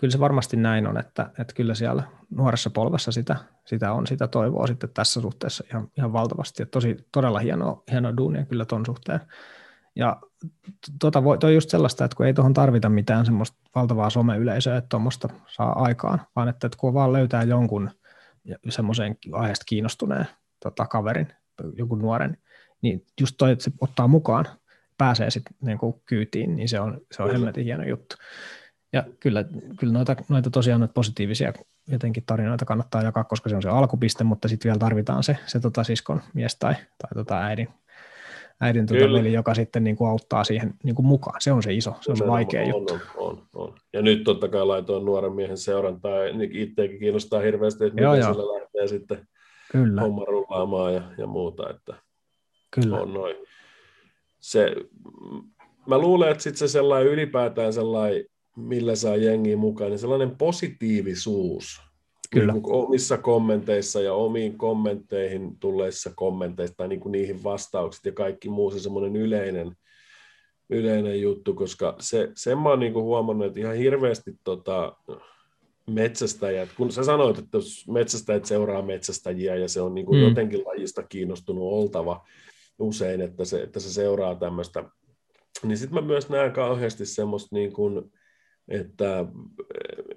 kyllä 0.00 0.12
se 0.12 0.20
varmasti 0.20 0.56
näin 0.56 0.86
on, 0.86 0.98
että, 0.98 1.30
että 1.38 1.54
kyllä 1.54 1.74
siellä 1.74 2.02
nuoressa 2.30 2.70
polvessa 2.70 3.12
sitä, 3.12 3.36
sitä 3.66 3.92
on, 3.92 4.06
sitä 4.06 4.28
toivoa 4.28 4.66
sitten 4.66 4.90
tässä 4.94 5.20
suhteessa 5.20 5.64
ihan, 5.70 5.88
ihan 5.98 6.12
valtavasti. 6.12 6.62
Että 6.62 6.70
tosi, 6.70 6.96
todella 7.12 7.38
hienoa, 7.38 7.82
hienoa 7.90 8.16
duunia 8.16 8.44
kyllä 8.44 8.64
ton 8.64 8.86
suhteen. 8.86 9.20
Ja 9.96 10.20
tota 11.00 11.24
voi, 11.24 11.38
toi 11.38 11.54
just 11.54 11.70
sellaista, 11.70 12.04
että 12.04 12.16
kun 12.16 12.26
ei 12.26 12.34
tuohon 12.34 12.54
tarvita 12.54 12.88
mitään 12.88 13.26
semmoista 13.26 13.58
valtavaa 13.74 14.10
someyleisöä, 14.10 14.76
että 14.76 14.88
tuommoista 14.88 15.28
saa 15.46 15.82
aikaan, 15.82 16.20
vaan 16.36 16.48
että, 16.48 16.66
että 16.66 16.78
kun 16.78 16.94
vaan 16.94 17.12
löytää 17.12 17.42
jonkun 17.42 17.90
semmoisen 18.68 19.16
aiheesta 19.32 19.64
kiinnostuneen 19.68 20.26
tota, 20.62 20.86
kaverin, 20.86 21.32
jonkun 21.74 21.98
nuoren, 21.98 22.36
niin 22.82 23.06
just 23.20 23.34
toi, 23.38 23.52
että 23.52 23.64
se 23.64 23.70
ottaa 23.80 24.08
mukaan, 24.08 24.46
pääsee 24.98 25.30
sitten 25.30 25.56
niin 25.60 25.78
kyytiin, 26.06 26.56
niin 26.56 26.68
se 26.68 26.80
on, 26.80 27.00
se 27.12 27.22
on 27.22 27.30
hemmetin 27.30 27.64
hieno 27.64 27.84
juttu. 27.84 28.16
Ja 28.92 29.04
kyllä, 29.20 29.44
kyllä 29.78 29.92
noita, 29.92 30.16
noita 30.28 30.50
tosiaan 30.50 30.80
noita 30.80 30.92
positiivisia 30.92 31.52
jotenkin 31.88 32.22
tarinoita 32.26 32.64
kannattaa 32.64 33.02
jakaa, 33.02 33.24
koska 33.24 33.48
se 33.48 33.56
on 33.56 33.62
se 33.62 33.68
alkupiste, 33.68 34.24
mutta 34.24 34.48
sitten 34.48 34.68
vielä 34.68 34.78
tarvitaan 34.78 35.22
se, 35.22 35.36
se 35.46 35.60
tota 35.60 35.84
siskon 35.84 36.22
mies 36.34 36.56
tai, 36.56 36.74
tai 36.74 37.10
tota 37.14 37.38
äidin, 37.38 37.68
äidin 38.60 38.86
tuota 38.86 39.12
veli, 39.12 39.32
joka 39.32 39.54
sitten 39.54 39.84
niin 39.84 39.96
kuin 39.96 40.10
auttaa 40.10 40.44
siihen 40.44 40.74
niin 40.82 40.94
kuin 40.94 41.06
mukaan. 41.06 41.40
Se 41.40 41.52
on 41.52 41.62
se 41.62 41.74
iso, 41.74 41.94
se 42.00 42.10
on 42.10 42.16
se 42.16 42.26
vaikea 42.26 42.62
on, 42.62 42.68
juttu. 42.68 42.94
On, 42.94 43.00
on, 43.16 43.42
on. 43.52 43.74
Ja 43.92 44.02
nyt 44.02 44.24
totta 44.24 44.48
kai 44.48 44.66
laitoin 44.66 45.04
nuoren 45.04 45.32
miehen 45.32 45.58
seurantaa, 45.58 46.24
ja 46.24 46.34
itseäkin 46.52 46.98
kiinnostaa 46.98 47.40
hirveästi, 47.40 47.84
että 47.84 47.94
miten 47.94 48.20
joo, 48.20 48.32
sillä 48.32 48.60
lähtee 48.60 48.88
sitten 48.88 49.28
Kyllä. 49.72 50.00
homma 50.00 50.24
rullaamaan 50.24 50.94
ja, 50.94 51.02
ja 51.18 51.26
muuta. 51.26 51.70
Että 51.70 51.94
Kyllä. 52.70 53.00
On 53.00 53.14
noin. 53.14 53.36
Se, 54.40 54.76
mä 55.86 55.98
luulen, 55.98 56.30
että 56.30 56.42
sitten 56.42 56.58
se 56.58 56.72
sellainen 56.72 57.12
ylipäätään 57.12 57.72
sellainen 57.72 58.24
millä 58.56 58.94
saa 58.94 59.16
jengiä 59.16 59.56
mukaan, 59.56 59.90
niin 59.90 59.98
sellainen 59.98 60.36
positiivisuus 60.36 61.90
Kyllä. 62.30 62.52
Niin 62.52 62.62
omissa 62.66 63.18
kommenteissa 63.18 64.00
ja 64.00 64.14
omiin 64.14 64.58
kommentteihin 64.58 65.56
tulleissa 65.56 66.10
kommenteissa 66.14 66.76
tai 66.76 66.88
niin 66.88 67.00
kuin 67.00 67.12
niihin 67.12 67.44
vastaukset 67.44 68.04
ja 68.04 68.12
kaikki 68.12 68.48
muu 68.48 68.70
se 68.70 68.80
semmoinen 68.80 69.16
yleinen, 69.16 69.76
yleinen 70.70 71.20
juttu, 71.20 71.54
koska 71.54 71.96
se, 72.00 72.28
sen 72.34 72.58
mä 72.58 72.68
oon 72.68 72.80
niin 72.80 72.92
kuin 72.92 73.04
huomannut, 73.04 73.46
että 73.46 73.60
ihan 73.60 73.76
hirveästi 73.76 74.32
tota, 74.44 74.96
metsästäjät, 75.86 76.68
kun 76.76 76.92
sä 76.92 77.04
sanoit, 77.04 77.38
että 77.38 77.58
metsästäjät 77.88 78.44
seuraa 78.44 78.82
metsästäjiä 78.82 79.56
ja 79.56 79.68
se 79.68 79.80
on 79.80 79.94
niin 79.94 80.06
kuin 80.06 80.20
mm. 80.20 80.28
jotenkin 80.28 80.64
lajista 80.64 81.02
kiinnostunut 81.02 81.72
oltava 81.72 82.26
usein, 82.78 83.20
että 83.20 83.44
se, 83.44 83.62
että 83.62 83.80
se 83.80 83.92
seuraa 83.92 84.34
tämmöistä, 84.34 84.84
niin 85.62 85.78
sitten 85.78 85.94
mä 85.94 86.06
myös 86.06 86.28
näen 86.28 86.52
kauheasti 86.52 87.06
semmoista 87.06 87.56
niin 87.56 87.72
kuin, 87.72 88.12
että 88.70 89.24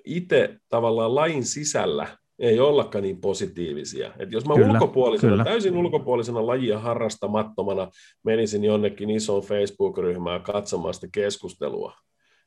itse 0.06 0.58
tavallaan 0.70 1.16
lain 1.16 1.46
sisällä 1.46 2.08
ei 2.40 2.60
ollakaan 2.60 3.04
niin 3.04 3.22
positiivisia. 3.22 4.12
Et 4.20 4.32
jos 4.32 4.46
mä 4.46 4.54
kyllä, 4.56 4.74
ulkopuolisena, 4.74 5.32
kyllä. 5.32 5.44
täysin 5.44 5.78
ulkopuolisena 5.78 6.48
lajia 6.48 6.80
harrastamattomana 6.80 7.92
menisin 8.24 8.64
jonnekin 8.64 9.10
isoon 9.10 9.44
Facebook-ryhmään 9.44 10.42
katsomaan 10.42 10.94
sitä 10.94 11.08
keskustelua, 11.12 11.94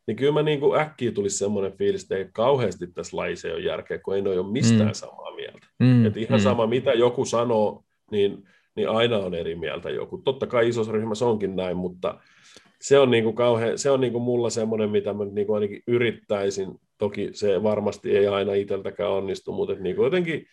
niin 0.07 0.17
kyllä 0.17 0.33
mä 0.33 0.43
niin 0.43 0.61
kuin 0.61 0.81
äkkiä 0.81 1.13
tulisi 1.13 1.39
semmoinen 1.39 1.73
fiilis, 1.73 2.03
että 2.03 2.17
ei 2.17 2.29
kauheasti 2.33 2.87
tässä 2.87 3.17
lajissa 3.17 3.49
ole 3.49 3.61
järkeä, 3.61 3.99
kun 3.99 4.17
ei 4.17 4.23
ole 4.23 4.53
mistään 4.53 4.89
mm. 4.89 4.95
samaa 4.95 5.35
mieltä. 5.37 5.67
Mm, 5.79 6.07
Et 6.07 6.17
ihan 6.17 6.41
mm. 6.41 6.45
sama, 6.45 6.67
mitä 6.67 6.93
joku 6.93 7.25
sanoo, 7.25 7.85
niin, 8.11 8.45
niin 8.77 8.89
aina 8.89 9.19
on 9.19 9.35
eri 9.35 9.55
mieltä 9.55 9.91
joku. 9.91 10.19
Totta 10.19 10.47
kai 10.47 10.69
isossa 10.69 10.93
ryhmässä 10.93 11.27
onkin 11.27 11.57
näin, 11.57 11.77
mutta 11.77 12.19
se 12.81 12.99
on, 12.99 13.11
niin 13.11 13.25
kuin 13.25 13.37
kauhean, 13.37 13.79
se 13.79 13.91
on 13.91 14.01
niin 14.01 14.13
kuin 14.13 14.23
mulla 14.23 14.51
semmoinen, 14.51 14.91
mitä 14.91 15.13
mä 15.13 15.25
niin 15.25 15.47
kuin 15.47 15.55
ainakin 15.55 15.83
yrittäisin. 15.87 16.81
Toki 16.99 17.29
se 17.33 17.63
varmasti 17.63 18.17
ei 18.17 18.27
aina 18.27 18.55
itseltäkään 18.55 19.11
onnistu, 19.11 19.53
mutta 19.53 19.73
että 19.73 19.83
niin 19.83 19.97
kuin 19.97 20.05
jotenkin 20.05 20.47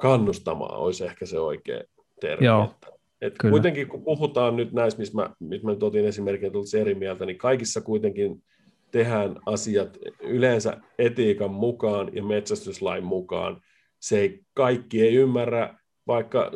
kannustamaan 0.00 0.78
olisi 0.78 1.04
ehkä 1.04 1.26
se 1.26 1.38
oikea 1.38 1.80
termi. 2.20 2.46
Joo, 2.46 2.74
et 3.20 3.34
kuitenkin 3.50 3.88
kun 3.88 4.04
puhutaan 4.04 4.56
nyt 4.56 4.72
näistä, 4.72 4.98
missä 4.98 5.14
mä, 5.14 5.30
missä 5.40 5.66
mä 5.66 5.72
nyt 5.72 5.82
otin 5.82 6.04
esimerkin, 6.04 6.46
että 6.46 6.78
eri 6.78 6.94
mieltä, 6.94 7.26
niin 7.26 7.38
kaikissa 7.38 7.80
kuitenkin 7.80 8.42
tehdään 8.90 9.36
asiat 9.46 9.98
yleensä 10.20 10.76
etiikan 10.98 11.50
mukaan 11.50 12.10
ja 12.12 12.22
metsästyslain 12.22 13.04
mukaan. 13.04 13.62
Se 14.00 14.18
ei, 14.18 14.40
kaikki 14.54 15.02
ei 15.02 15.14
ymmärrä 15.14 15.74
vaikka 16.06 16.52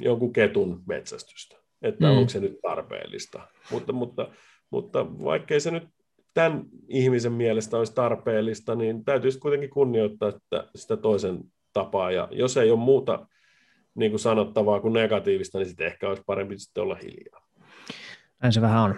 jonkun 0.00 0.32
ketun 0.32 0.82
metsästystä 0.86 1.63
että 1.84 2.06
mm. 2.06 2.16
onko 2.16 2.28
se 2.28 2.40
nyt 2.40 2.60
tarpeellista. 2.62 3.40
Mutta, 3.70 3.92
mutta, 3.92 4.28
mutta 4.70 5.06
vaikkei 5.24 5.60
se 5.60 5.70
nyt 5.70 5.88
tämän 6.34 6.64
ihmisen 6.88 7.32
mielestä 7.32 7.76
olisi 7.76 7.94
tarpeellista, 7.94 8.74
niin 8.74 9.04
täytyisi 9.04 9.38
kuitenkin 9.38 9.70
kunnioittaa 9.70 10.30
sitä, 10.30 10.68
sitä 10.74 10.96
toisen 10.96 11.40
tapaa. 11.72 12.10
Ja 12.10 12.28
jos 12.32 12.56
ei 12.56 12.70
ole 12.70 12.80
muuta 12.80 13.26
niin 13.94 14.12
kuin 14.12 14.20
sanottavaa 14.20 14.80
kuin 14.80 14.92
negatiivista, 14.92 15.58
niin 15.58 15.68
sitten 15.68 15.86
ehkä 15.86 16.08
olisi 16.08 16.22
parempi 16.26 16.58
sitten 16.58 16.82
olla 16.82 16.94
hiljaa. 17.02 17.44
Näin 18.42 18.52
se 18.52 18.60
vähän 18.60 18.82
on. 18.82 18.94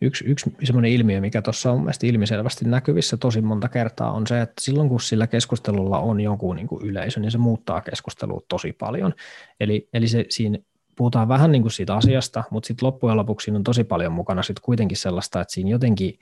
Yksi, 0.00 0.24
yksi 0.24 0.50
sellainen 0.64 0.92
ilmiö, 0.92 1.20
mikä 1.20 1.42
tuossa 1.42 1.72
on 1.72 1.80
mielestäni 1.80 2.10
ilmiselvästi 2.10 2.64
näkyvissä 2.64 3.16
tosi 3.16 3.40
monta 3.40 3.68
kertaa, 3.68 4.12
on 4.12 4.26
se, 4.26 4.40
että 4.40 4.60
silloin 4.60 4.88
kun 4.88 5.00
sillä 5.00 5.26
keskustelulla 5.26 5.98
on 5.98 6.20
joku 6.20 6.52
niin 6.52 6.66
kuin 6.66 6.86
yleisö, 6.86 7.20
niin 7.20 7.30
se 7.30 7.38
muuttaa 7.38 7.80
keskustelua 7.80 8.40
tosi 8.48 8.72
paljon. 8.72 9.14
Eli, 9.60 9.88
eli 9.92 10.08
se 10.08 10.24
siinä 10.28 10.58
puhutaan 10.98 11.28
vähän 11.28 11.52
niin 11.52 11.62
kuin 11.62 11.72
siitä 11.72 11.94
asiasta, 11.94 12.44
mutta 12.50 12.66
sitten 12.66 12.86
loppujen 12.86 13.16
lopuksi 13.16 13.44
siinä 13.44 13.56
on 13.56 13.64
tosi 13.64 13.84
paljon 13.84 14.12
mukana 14.12 14.42
sitten 14.42 14.62
kuitenkin 14.62 14.96
sellaista, 14.96 15.40
että 15.40 15.54
siinä 15.54 15.70
jotenkin 15.70 16.18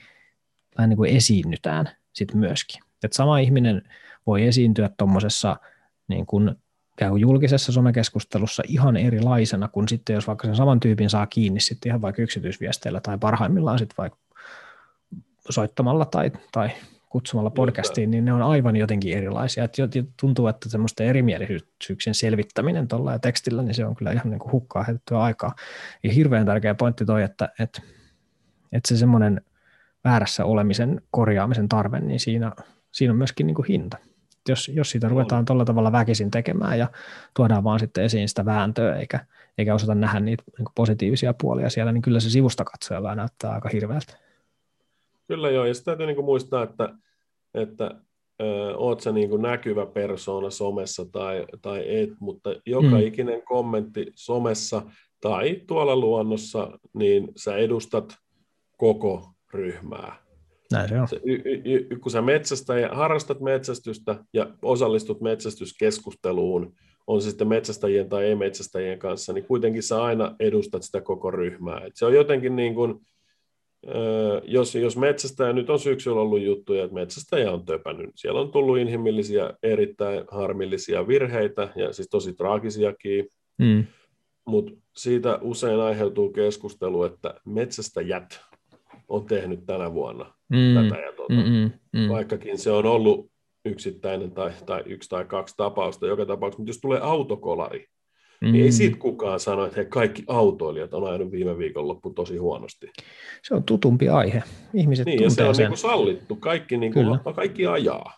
vähän 0.78 0.88
niin 0.88 0.96
kuin 0.96 1.16
esiinnytään 1.16 1.88
sitten 2.12 2.38
myöskin. 2.38 2.82
Että 3.04 3.16
sama 3.16 3.38
ihminen 3.38 3.82
voi 4.26 4.46
esiintyä 4.46 4.90
tuommoisessa 4.98 5.56
niin 6.08 6.26
kuin 6.26 6.54
julkisessa 7.18 7.72
somekeskustelussa 7.72 8.62
ihan 8.68 8.96
erilaisena 8.96 9.68
kuin 9.68 9.88
sitten, 9.88 10.14
jos 10.14 10.26
vaikka 10.26 10.46
sen 10.46 10.56
saman 10.56 10.80
tyypin 10.80 11.10
saa 11.10 11.26
kiinni 11.26 11.60
sitten 11.60 11.90
ihan 11.90 12.02
vaikka 12.02 12.22
yksityisviesteillä 12.22 13.00
tai 13.00 13.18
parhaimmillaan 13.18 13.78
sitten 13.78 13.96
vaikka 13.98 14.18
soittamalla 15.50 16.04
tai, 16.04 16.32
tai 16.52 16.70
kutsumalla 17.16 17.50
podcastiin, 17.50 18.11
niin 18.11 18.24
ne 18.24 18.33
on 18.33 18.42
aivan 18.42 18.76
jotenkin 18.76 19.16
erilaisia. 19.16 19.64
Et 19.64 19.76
tuntuu, 20.20 20.46
että 20.46 20.68
semmoista 20.68 21.05
erimielisyyksien 21.05 22.14
selvittäminen 22.14 22.88
tuolla 22.88 23.12
ja 23.12 23.18
tekstillä, 23.18 23.62
niin 23.62 23.74
se 23.74 23.87
on 23.87 23.96
kyllä 23.96 24.12
ihan 24.12 24.31
niin 24.31 24.38
kuin 24.38 24.52
hukkaa 24.52 24.83
heitettyä 24.83 25.22
aikaa. 25.22 25.55
Ja 26.02 26.12
hirveän 26.12 26.46
tärkeä 26.46 26.74
pointti 26.74 27.05
toi, 27.05 27.22
että, 27.22 27.48
että, 27.59 27.83
että 28.72 28.88
se 28.88 28.96
semmoinen 28.96 29.40
väärässä 30.05 30.44
olemisen 30.44 31.02
korjaamisen 31.11 31.68
tarve, 31.68 32.00
niin 32.00 32.20
siinä, 32.20 32.52
siinä 32.92 33.12
on 33.12 33.18
myöskin 33.18 33.46
niin 33.46 33.55
kuin 33.55 33.66
hinta. 33.68 33.96
Jos, 34.48 34.68
jos 34.68 34.90
siitä 34.90 35.09
ruvetaan 35.09 35.44
tuolla 35.44 35.64
tavalla 35.64 35.92
väkisin 35.92 36.31
tekemään 36.31 36.79
ja 36.79 36.90
tuodaan 37.37 37.64
vaan 37.64 37.81
sitten 37.81 38.05
esiin 38.05 38.29
sitä 38.29 38.44
vääntöä, 38.44 38.96
eikä, 38.96 39.26
eikä 39.59 39.74
osata 39.74 39.94
nähdä 39.94 40.20
niitä 40.20 40.44
niin 40.59 40.68
positiivisia 40.74 41.35
puolia 41.40 41.70
siellä, 41.70 41.92
niin 41.92 42.02
kyllä 42.02 42.20
se 42.20 42.31
sivusta 42.31 42.64
katsojalla 42.64 43.14
näyttää 43.14 43.52
aika 43.52 43.68
hirveältä. 43.72 44.16
Kyllä 45.29 45.50
joo, 45.50 45.64
ja 45.64 45.74
sitten 45.74 45.92
täytyy 45.92 46.07
niin 46.07 46.16
kuin 46.16 46.24
muistaa, 46.24 46.62
että 46.62 46.94
että 47.57 47.90
ö, 48.42 48.77
oot 48.77 49.01
sä 49.01 49.12
niin 49.12 49.29
kuin 49.29 49.42
näkyvä 49.42 49.87
persoona 49.87 50.51
somessa 50.51 51.07
tai, 51.12 51.45
tai 51.62 51.99
et, 52.01 52.11
mutta 52.21 52.51
joka 52.66 52.88
mm. 52.88 53.01
ikinen 53.01 53.42
kommentti 53.42 54.12
somessa 54.14 54.83
tai 55.21 55.62
tuolla 55.66 55.97
luonnossa, 55.97 56.79
niin 56.95 57.29
sä 57.37 57.57
edustat 57.57 58.14
koko 58.77 59.29
ryhmää. 59.55 60.27
Näin 60.73 60.88
se 60.88 61.01
on. 61.01 61.09
Se, 61.09 61.21
y, 61.25 61.62
y, 61.64 61.97
kun 62.01 62.12
sä 62.12 62.23
metsästä 62.23 62.79
ja 62.79 62.88
harrastat 62.95 63.40
metsästystä 63.40 64.25
ja 64.33 64.51
osallistut 64.62 65.21
metsästyskeskusteluun 65.21 66.73
on 67.07 67.23
se 67.23 67.29
sitten 67.29 67.49
metsästäjien 67.49 68.09
tai 68.09 68.25
ei-metsästäjien 68.25 68.99
kanssa, 68.99 69.33
niin 69.33 69.45
kuitenkin 69.45 69.83
sä 69.83 70.03
aina 70.03 70.37
edustat 70.40 70.83
sitä 70.83 71.01
koko 71.01 71.31
ryhmää. 71.31 71.81
Et 71.87 71.97
se 71.97 72.07
on 72.07 72.14
jotenkin 72.14 72.57
niin 72.57 72.75
kuin, 72.75 73.01
jos, 74.44 74.75
jos 74.75 74.96
metsästäjä, 74.96 75.53
nyt 75.53 75.70
on 75.70 75.79
syksyllä 75.79 76.20
ollut 76.20 76.42
juttuja, 76.42 76.85
että 76.85 76.94
metsästäjä 76.94 77.53
on 77.53 77.64
töpännyt. 77.64 78.11
Siellä 78.14 78.40
on 78.40 78.51
tullut 78.51 78.79
inhimillisiä, 78.79 79.51
erittäin 79.62 80.25
harmillisia 80.31 81.09
virheitä 81.09 81.68
ja 81.77 81.92
siis 81.92 82.09
tosi 82.09 82.33
traagisiakin. 82.33 83.29
Mm. 83.59 83.85
Mutta 84.46 84.72
siitä 84.96 85.38
usein 85.42 85.81
aiheutuu 85.81 86.33
keskustelu, 86.33 87.05
että 87.05 87.35
metsästäjät 87.44 88.40
on 89.09 89.27
tehnyt 89.27 89.66
tänä 89.66 89.94
vuonna 89.94 90.35
mm. 90.49 90.75
tätä 90.75 91.01
ja 91.01 91.12
tuota. 91.12 91.35
Mm, 91.35 91.70
mm. 91.92 92.09
Vaikkakin 92.09 92.59
se 92.59 92.70
on 92.70 92.87
ollut 92.87 93.31
yksittäinen 93.64 94.31
tai, 94.31 94.53
tai 94.66 94.83
yksi 94.87 95.09
tai 95.09 95.25
kaksi 95.25 95.55
tapausta 95.57 96.07
joka 96.07 96.27
tapauksessa, 96.27 96.61
mutta 96.61 96.70
jos 96.70 96.81
tulee 96.81 97.01
autokolari, 97.03 97.87
mm. 98.40 98.53
niin 98.53 98.64
ei 98.64 98.72
siitä 98.72 98.99
kukaan 98.99 99.40
sano, 99.40 99.64
että 99.64 99.81
he 99.81 99.85
kaikki 99.85 100.25
autoilijat 100.27 100.94
on 100.94 101.09
ajanut 101.09 101.33
viime 101.33 101.59
viikonloppu 101.59 102.11
tosi 102.11 102.37
huonosti. 102.37 102.90
Se 103.42 103.55
on 103.55 103.64
tutumpi 103.64 104.09
aihe. 104.09 104.42
Ihmiset 104.75 105.07
niin, 105.07 105.22
ja 105.22 105.31
se 105.31 105.44
on 105.44 105.55
sen. 105.55 105.70
Niin 105.70 105.79
sallittu. 105.79 106.37
Kaikki, 106.37 106.77
niin 106.77 106.92
kuin, 106.92 107.18
kaikki 107.35 107.66
ajaa. 107.66 108.12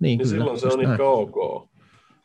Niin, 0.00 0.18
niin 0.18 0.28
silloin 0.28 0.60
se 0.60 0.66
on 0.66 0.78
niin 0.78 1.00
ok. 1.00 1.68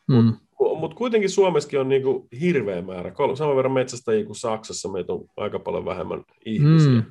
Mm. 0.08 0.32
Mutta 0.58 0.78
mut 0.78 0.94
kuitenkin 0.94 1.30
Suomessakin 1.30 1.80
on 1.80 1.88
niinku 1.88 2.28
hirveä 2.40 2.82
määrä, 2.82 3.12
saman 3.34 3.56
verran 3.56 3.72
metsästäjiä 3.72 4.24
kuin 4.24 4.36
Saksassa, 4.36 4.88
meitä 4.88 5.12
on 5.12 5.24
aika 5.36 5.58
paljon 5.58 5.84
vähemmän 5.84 6.24
ihmisiä. 6.46 6.90
Mm. 6.90 7.02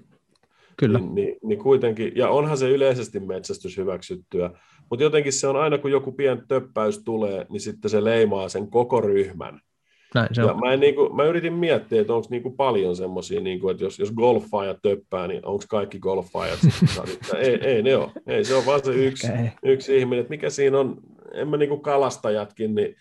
Kyllä. 0.78 1.00
Niin, 1.00 1.16
niin, 1.16 1.38
niin 1.44 1.60
kuitenkin, 1.60 2.12
ja 2.16 2.30
onhan 2.30 2.58
se 2.58 2.70
yleisesti 2.70 3.20
metsästys 3.20 3.78
hyväksyttyä, 3.78 4.52
mutta 4.90 5.04
jotenkin 5.04 5.34
se 5.34 5.48
on 5.48 5.56
aina, 5.56 5.78
kun 5.78 5.92
joku 5.92 6.12
pieni 6.12 6.42
töppäys 6.48 7.04
tulee, 7.04 7.46
niin 7.50 7.62
sitten 7.62 7.92
se 7.92 8.04
leimaa 8.04 8.50
sen 8.50 8.70
koko 8.70 9.02
ryhmän. 9.02 9.62
Näin 10.16 10.28
se 10.32 10.42
ja 10.42 10.54
on. 10.54 10.60
Mä, 10.60 10.74
en, 10.74 10.80
niin 10.80 10.96
kuin, 10.96 11.16
mä 11.16 11.24
yritin 11.24 11.54
miettiä, 11.54 12.02
että 12.02 12.14
onko 12.14 12.28
niin 12.30 12.44
kuin 12.44 12.56
paljon 12.56 12.96
semmoisia, 12.96 13.42
niin 13.42 13.60
kuin, 13.60 13.72
että 13.72 13.84
jos, 13.84 14.00
jos 14.00 14.12
golfaaja 14.12 14.76
töppää, 14.82 15.28
niin 15.28 15.46
onko 15.46 15.64
kaikki 15.70 16.00
golfaajat 16.00 16.60
sitten? 16.60 17.40
ei, 17.40 17.60
ei 17.62 17.84
ne 17.84 17.96
ole. 17.96 18.12
Ei, 18.28 18.44
se 18.44 18.56
on 18.56 18.66
vaan 18.66 18.86
se 18.86 18.92
yksi, 18.92 19.28
okay. 19.28 19.48
yksi 19.64 19.98
ihminen. 19.98 20.20
Että 20.20 20.30
mikä 20.30 20.50
siinä 20.50 20.80
on, 20.80 20.98
en 21.34 21.48
mä 21.48 21.58
niin 21.58 21.70
kuin 21.70 21.82
kalastajatkin, 21.82 22.76
niin 22.76 22.96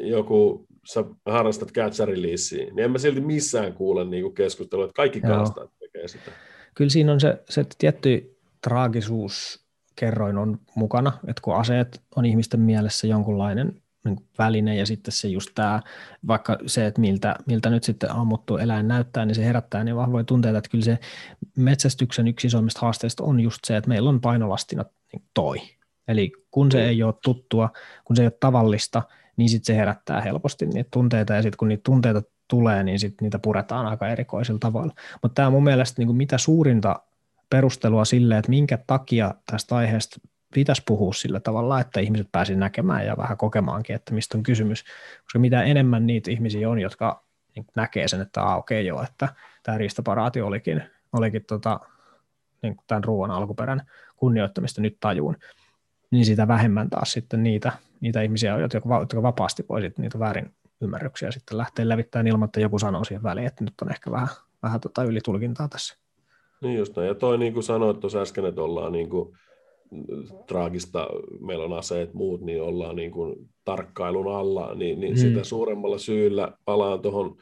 joku, 0.00 0.66
sä 0.92 1.04
harrastat 1.26 1.72
catcheriliisiä, 1.72 2.64
niin 2.64 2.78
en 2.78 2.90
mä 2.90 2.98
silti 2.98 3.20
missään 3.20 3.72
kuule 3.72 4.04
niin 4.04 4.22
kuin 4.22 4.34
keskustelua, 4.34 4.84
että 4.84 4.96
kaikki 4.96 5.20
Joo. 5.24 5.32
kalastajat 5.32 5.70
tekee 5.78 6.08
sitä. 6.08 6.30
Kyllä 6.74 6.90
siinä 6.90 7.12
on 7.12 7.20
se, 7.20 7.38
se 7.48 7.64
tietty 7.78 8.36
traagisuus 8.62 9.66
kerroin 9.96 10.38
on 10.38 10.58
mukana, 10.74 11.12
että 11.26 11.42
kun 11.42 11.56
aseet 11.56 12.02
on 12.16 12.24
ihmisten 12.24 12.60
mielessä 12.60 13.06
jonkunlainen 13.06 13.82
niin 14.06 14.26
väline 14.38 14.76
ja 14.76 14.86
sitten 14.86 15.12
se 15.12 15.28
just 15.28 15.50
tämä, 15.54 15.82
vaikka 16.26 16.58
se, 16.66 16.86
että 16.86 17.00
miltä, 17.00 17.36
miltä 17.46 17.70
nyt 17.70 17.84
sitten 17.84 18.12
ammuttu 18.12 18.56
eläin 18.56 18.88
näyttää, 18.88 19.26
niin 19.26 19.34
se 19.34 19.44
herättää 19.44 19.84
niin 19.84 19.96
vahvoja 19.96 20.24
tunteita, 20.24 20.58
että 20.58 20.70
kyllä 20.70 20.84
se 20.84 20.98
metsästyksen 21.56 22.28
yksi 22.28 22.46
isoimmista 22.46 22.80
haasteista 22.80 23.24
on 23.24 23.40
just 23.40 23.58
se, 23.64 23.76
että 23.76 23.88
meillä 23.88 24.10
on 24.10 24.20
painolastina 24.20 24.84
niin 25.12 25.22
toi. 25.34 25.58
Eli 26.08 26.32
kun 26.50 26.72
se 26.72 26.84
ei 26.84 27.02
ole 27.02 27.14
tuttua, 27.24 27.70
kun 28.04 28.16
se 28.16 28.22
ei 28.22 28.26
ole 28.26 28.36
tavallista, 28.40 29.02
niin 29.36 29.48
sitten 29.48 29.66
se 29.66 29.76
herättää 29.76 30.20
helposti 30.20 30.66
niitä 30.66 30.88
tunteita 30.92 31.34
ja 31.34 31.42
sitten 31.42 31.56
kun 31.56 31.68
niitä 31.68 31.82
tunteita 31.84 32.22
tulee, 32.48 32.82
niin 32.82 32.98
sitten 32.98 33.26
niitä 33.26 33.38
puretaan 33.38 33.86
aika 33.86 34.08
erikoisilla 34.08 34.58
tavalla. 34.58 34.92
Mutta 35.22 35.34
tämä 35.34 35.46
on 35.46 35.52
mun 35.52 35.64
mielestä 35.64 36.00
niin 36.00 36.06
kuin 36.06 36.16
mitä 36.16 36.38
suurinta 36.38 37.02
perustelua 37.50 38.04
sille, 38.04 38.38
että 38.38 38.50
minkä 38.50 38.78
takia 38.86 39.34
tästä 39.50 39.76
aiheesta 39.76 40.20
pitäisi 40.56 40.82
puhua 40.86 41.12
sillä 41.12 41.40
tavalla, 41.40 41.80
että 41.80 42.00
ihmiset 42.00 42.28
pääsivät 42.32 42.58
näkemään 42.58 43.06
ja 43.06 43.16
vähän 43.16 43.36
kokemaankin, 43.36 43.96
että 43.96 44.14
mistä 44.14 44.38
on 44.38 44.42
kysymys. 44.42 44.84
Koska 45.22 45.38
mitä 45.38 45.62
enemmän 45.62 46.06
niitä 46.06 46.30
ihmisiä 46.30 46.70
on, 46.70 46.78
jotka 46.78 47.24
niin 47.56 47.66
näkee 47.76 48.08
sen, 48.08 48.20
että 48.20 48.44
okei 48.44 48.80
okay, 48.80 48.88
joo, 48.88 49.02
että 49.02 49.28
tämä 49.62 49.78
riistaparaati 49.78 50.40
olikin, 50.40 50.82
olikin 51.12 51.44
tota, 51.44 51.80
niin 52.62 52.76
tämän 52.86 53.04
ruoan 53.04 53.30
alkuperän 53.30 53.82
kunnioittamista 54.16 54.80
nyt 54.80 54.96
tajuun, 55.00 55.36
niin 56.10 56.24
sitä 56.24 56.48
vähemmän 56.48 56.90
taas 56.90 57.12
sitten 57.12 57.42
niitä, 57.42 57.72
niitä 58.00 58.22
ihmisiä, 58.22 58.58
jotka, 58.58 58.80
jotka 59.00 59.22
vapaasti 59.22 59.64
voisit 59.68 59.98
niitä 59.98 60.18
väärin 60.18 60.54
ymmärryksiä 60.80 61.30
sitten 61.30 61.58
lähteä 61.58 61.88
levittämään 61.88 62.26
ilman, 62.26 62.46
että 62.46 62.60
joku 62.60 62.78
sanoo 62.78 63.04
siihen 63.04 63.22
väliin, 63.22 63.46
että 63.46 63.64
nyt 63.64 63.74
on 63.82 63.90
ehkä 63.90 64.10
vähän, 64.10 64.28
vähän 64.62 64.80
tota 64.80 65.04
ylitulkintaa 65.04 65.68
tässä. 65.68 65.96
Niin 66.60 66.78
just 66.78 66.96
näin. 66.96 67.08
Ja 67.08 67.14
toi 67.14 67.38
niin 67.38 67.52
kuin 67.52 67.62
sanoit 67.62 68.00
tuossa 68.00 68.20
äsken, 68.20 68.44
että 68.44 68.62
ollaan 68.62 68.92
niin 68.92 69.10
kuin, 69.10 69.36
traagista, 70.46 71.08
meillä 71.40 71.64
on 71.64 71.72
aseet 71.72 72.14
muut, 72.14 72.40
niin 72.40 72.62
ollaan 72.62 72.96
niin 72.96 73.10
kuin 73.10 73.48
tarkkailun 73.64 74.34
alla, 74.34 74.74
niin, 74.74 75.00
niin 75.00 75.12
mm. 75.12 75.18
sitä 75.18 75.44
suuremmalla 75.44 75.98
syyllä 75.98 76.52
palaan 76.64 77.02
tuohon 77.02 77.36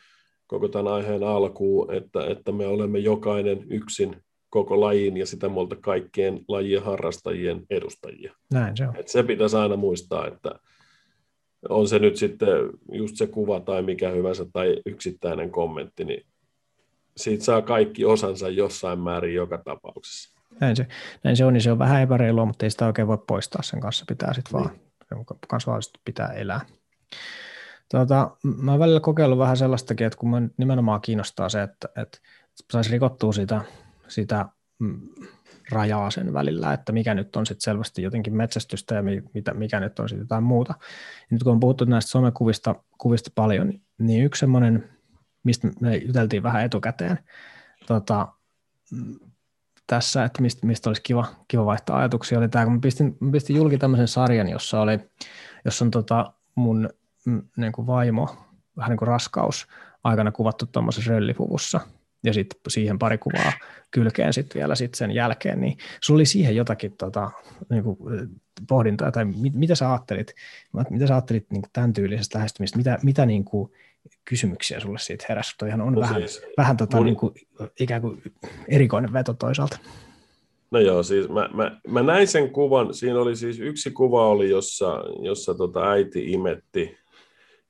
koko 0.46 0.68
tämän 0.68 0.92
aiheen 0.92 1.22
alkuun, 1.22 1.94
että, 1.94 2.26
että 2.26 2.52
me 2.52 2.66
olemme 2.66 2.98
jokainen 2.98 3.66
yksin 3.70 4.16
koko 4.50 4.80
lajin 4.80 5.16
ja 5.16 5.26
sitä 5.26 5.48
muolta 5.48 5.76
kaikkien 5.76 6.40
lajien 6.48 6.83
harrastajien 6.83 7.62
edustajia. 7.70 8.35
Näin 8.52 8.76
se 8.76 8.88
on. 8.88 8.96
Et 8.96 9.09
se 9.09 9.22
pitäisi 9.22 9.57
aina 9.57 9.76
muistaa, 9.76 10.26
että 10.26 10.54
on 11.68 11.88
se 11.88 11.98
nyt 11.98 12.16
sitten 12.16 12.48
just 12.92 13.16
se 13.16 13.26
kuva 13.26 13.61
tai 13.61 13.83
mikä 13.83 14.11
hyvänsä 14.11 14.46
tai 14.52 14.76
yksittäinen 14.87 15.50
kommentti, 15.50 16.04
niin 16.04 16.26
siitä 17.16 17.44
saa 17.44 17.62
kaikki 17.62 18.04
osansa 18.04 18.48
jossain 18.48 18.98
määrin 18.98 19.35
joka 19.35 19.59
tapauksessa. 19.59 20.34
Näin 20.61 20.77
se, 20.77 20.87
näin 21.25 21.37
se 21.37 21.45
on, 21.45 21.53
niin 21.53 21.62
se 21.62 21.73
on 21.73 21.79
vähän 21.79 22.03
epäreilua, 22.03 22.45
mutta 22.45 22.67
ei 22.67 22.71
sitä 22.71 22.87
oikein 22.87 23.09
voi 23.09 23.19
poistaa 23.27 23.62
sen 23.62 23.81
kanssa, 23.81 24.05
pitää 24.09 24.35
sitten 24.35 24.61
niin. 24.61 24.71
vaan, 25.17 25.38
kanssa 25.49 25.73
pitää 26.05 26.29
elää. 26.29 26.61
Tuota, 27.90 28.37
mä 28.43 28.71
oon 28.71 28.81
välillä 28.81 29.01
kokeillut 29.01 29.38
vähän 29.38 29.57
sellaistakin, 29.57 30.07
että 30.07 30.19
kun 30.19 30.31
mä 30.31 30.43
nimenomaan 30.57 31.01
kiinnostaa 31.01 31.49
se, 31.49 31.62
että, 31.62 31.88
että 31.97 32.19
saisi 32.73 32.93
rikottua 32.93 33.33
sitä, 33.33 33.61
sitä 34.09 34.47
mm, 34.79 35.01
rajaa 35.71 36.11
sen 36.11 36.33
välillä, 36.33 36.73
että 36.73 36.93
mikä 36.93 37.14
nyt 37.14 37.37
on 37.37 37.47
sitten 37.47 37.64
selvästi 37.64 38.03
jotenkin 38.03 38.37
metsästystä 38.37 38.95
ja 38.95 39.03
mitä, 39.35 39.55
mikä 39.55 39.81
nyt 39.81 39.99
on 39.99 40.09
sitten 40.09 40.25
jotain 40.25 40.45
muuta. 40.45 40.75
Ja 41.21 41.27
nyt 41.31 41.43
kun 41.43 41.53
on 41.53 41.61
puhuttu 41.61 41.85
näistä 41.85 42.11
somekuvista 42.11 42.75
kuvista 42.99 43.31
paljon, 43.35 43.73
niin 43.99 44.25
yksi 44.25 44.40
semmoinen, 44.40 44.90
mistä 45.45 45.69
me 45.81 45.97
juteltiin 45.97 46.43
vähän 46.43 46.64
etukäteen, 46.64 47.19
tota, 47.87 48.29
tässä, 49.87 50.25
että 50.25 50.42
mistä, 50.42 50.66
mistä 50.66 50.90
olisi 50.90 51.03
kiva, 51.03 51.27
kiva 51.49 51.66
vaihtaa 51.66 51.99
ajatuksia, 51.99 52.38
oli 52.38 52.49
tämä, 52.49 52.64
kun 52.64 52.75
mä 52.75 52.81
pistin, 52.81 53.16
mä 53.20 53.31
pistin 53.31 53.57
julki 53.57 53.79
tämmöisen 53.79 54.09
sarjan, 54.09 54.49
jossa, 54.49 54.81
oli, 54.81 54.99
jossa 55.64 55.85
on 55.85 55.90
tota 55.90 56.33
mun 56.55 56.88
mm, 57.27 57.42
niin 57.57 57.73
kuin 57.73 57.87
vaimo, 57.87 58.37
vähän 58.77 58.90
niin 58.90 58.99
kuin 58.99 59.09
raskaus, 59.09 59.66
aikana 60.05 60.33
kuvattu 60.33 60.66
tuommoisessa 60.66 61.11
röllipuvussa, 61.11 61.81
ja 62.25 62.33
sitten 62.33 62.61
siihen 62.68 62.99
pari 62.99 63.18
kuvaa 63.18 63.53
kylkeen 63.90 64.33
sitten 64.33 64.59
vielä 64.59 64.75
sit 64.75 64.94
sen 64.94 65.11
jälkeen, 65.11 65.61
niin 65.61 65.79
sulla 66.01 66.18
oli 66.18 66.27
siihen 66.27 66.57
jotakin 66.57 66.97
tota, 66.97 67.31
niin 67.70 67.85
kuin 67.85 67.99
pohdintaa, 68.68 69.12
tai 69.12 69.25
mit, 69.25 69.55
mitä 69.55 69.75
sä 69.75 69.92
ajattelit, 69.92 70.35
mitä 70.90 71.07
sä 71.07 71.14
ajattelit 71.14 71.47
niin 71.51 71.62
kuin 71.62 71.70
tämän 71.73 71.92
tyylisestä 71.92 72.38
lähestymistä, 72.38 72.79
mitä, 72.79 72.99
mitä 73.03 73.27
niin 73.27 73.44
kuin, 73.44 73.73
kysymyksiä 74.25 74.81
sulle 74.81 74.99
siitä 74.99 75.27
heräsi. 75.29 75.55
Toihan 75.59 75.81
on 75.81 75.93
no 75.93 76.01
vähän, 76.01 76.21
siis, 76.21 76.47
vähän 76.57 76.77
tota, 76.77 76.97
mun... 76.97 77.07
niin 77.07 77.17
kuin, 77.17 77.35
ikään 77.81 78.01
kuin 78.01 78.23
erikoinen 78.69 79.12
veto 79.12 79.35
toisaalta. 79.35 79.79
No 80.71 80.81
joo, 80.81 81.03
siis 81.03 81.29
mä, 81.29 81.49
mä, 81.55 81.81
mä 81.88 82.03
näin 82.03 82.29
sen 82.29 82.51
kuvan, 82.51 82.95
siinä 82.95 83.21
oli 83.21 83.37
siis 83.37 83.61
yksi 83.61 83.90
kuva 83.90 84.29
oli, 84.29 84.51
jossa, 84.51 85.03
jossa 85.23 85.55
tota 85.55 85.90
äiti 85.90 86.33
imetti, 86.33 86.97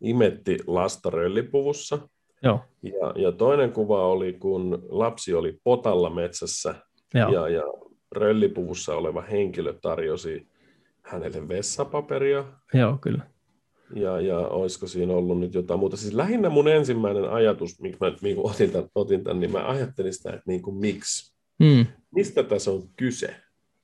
imetti 0.01 0.59
lasta 0.67 1.11
röllipuvussa. 1.11 1.99
Joo. 2.43 2.61
Ja, 2.83 3.13
ja 3.23 3.33
toinen 3.33 3.73
kuva 3.73 4.07
oli, 4.07 4.33
kun 4.33 4.87
lapsi 4.89 5.35
oli 5.35 5.59
potalla 5.65 6.11
metsässä 6.11 6.75
joo. 7.15 7.33
ja, 7.33 7.49
ja 7.49 7.63
röllipuvussa 8.13 8.97
oleva 8.97 9.23
henkilö 9.23 9.75
tarjosi 9.83 10.49
hänelle 11.03 11.49
vessapaperia. 11.49 12.45
Joo, 12.75 12.99
kyllä 13.01 13.34
ja, 13.95 14.21
ja 14.21 14.39
olisiko 14.39 14.87
siinä 14.87 15.15
ollut 15.15 15.41
nyt 15.41 15.55
jotain 15.55 15.81
muuta. 15.81 15.97
Siis 15.97 16.15
lähinnä 16.15 16.49
mun 16.49 16.69
ensimmäinen 16.69 17.31
ajatus, 17.31 17.81
minkä 17.81 17.99
mä 18.01 18.13
niin 18.23 18.37
otin, 18.39 18.71
tämän, 18.71 18.89
otin 18.95 19.25
tämän, 19.25 19.41
niin 19.41 19.53
mä 19.53 19.69
ajattelin 19.69 20.15
sitä, 20.15 20.31
että 20.31 20.43
niin 20.47 20.63
kuin 20.63 20.77
miksi. 20.77 21.35
Hmm. 21.65 21.87
Mistä 22.15 22.43
tässä 22.43 22.71
on 22.71 22.83
kyse? 22.97 23.35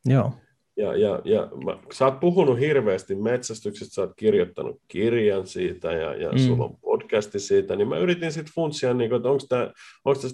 Joo. 0.07 0.33
Ja, 0.77 0.97
ja, 0.97 1.21
ja 1.25 1.49
mä, 1.65 1.79
sä 1.93 2.05
oot 2.05 2.21
puhunut 2.21 2.59
hirveästi 2.59 3.15
metsästyksestä, 3.15 3.95
sä 3.95 4.03
oot 4.03 4.13
kirjoittanut 4.17 4.81
kirjan 4.89 5.47
siitä 5.47 5.93
ja, 5.93 6.15
ja 6.15 6.33
mm. 6.33 6.39
sulla 6.39 6.65
on 6.65 6.77
podcasti 7.11 7.39
siitä, 7.39 7.77
niin 7.77 7.89
mä 7.89 7.99
yritin 7.99 8.33
sitten 8.33 8.55
funtsia, 8.55 8.95
niin 8.95 9.15
että 9.15 9.29
onko 9.29 9.43
tämä 9.49 9.71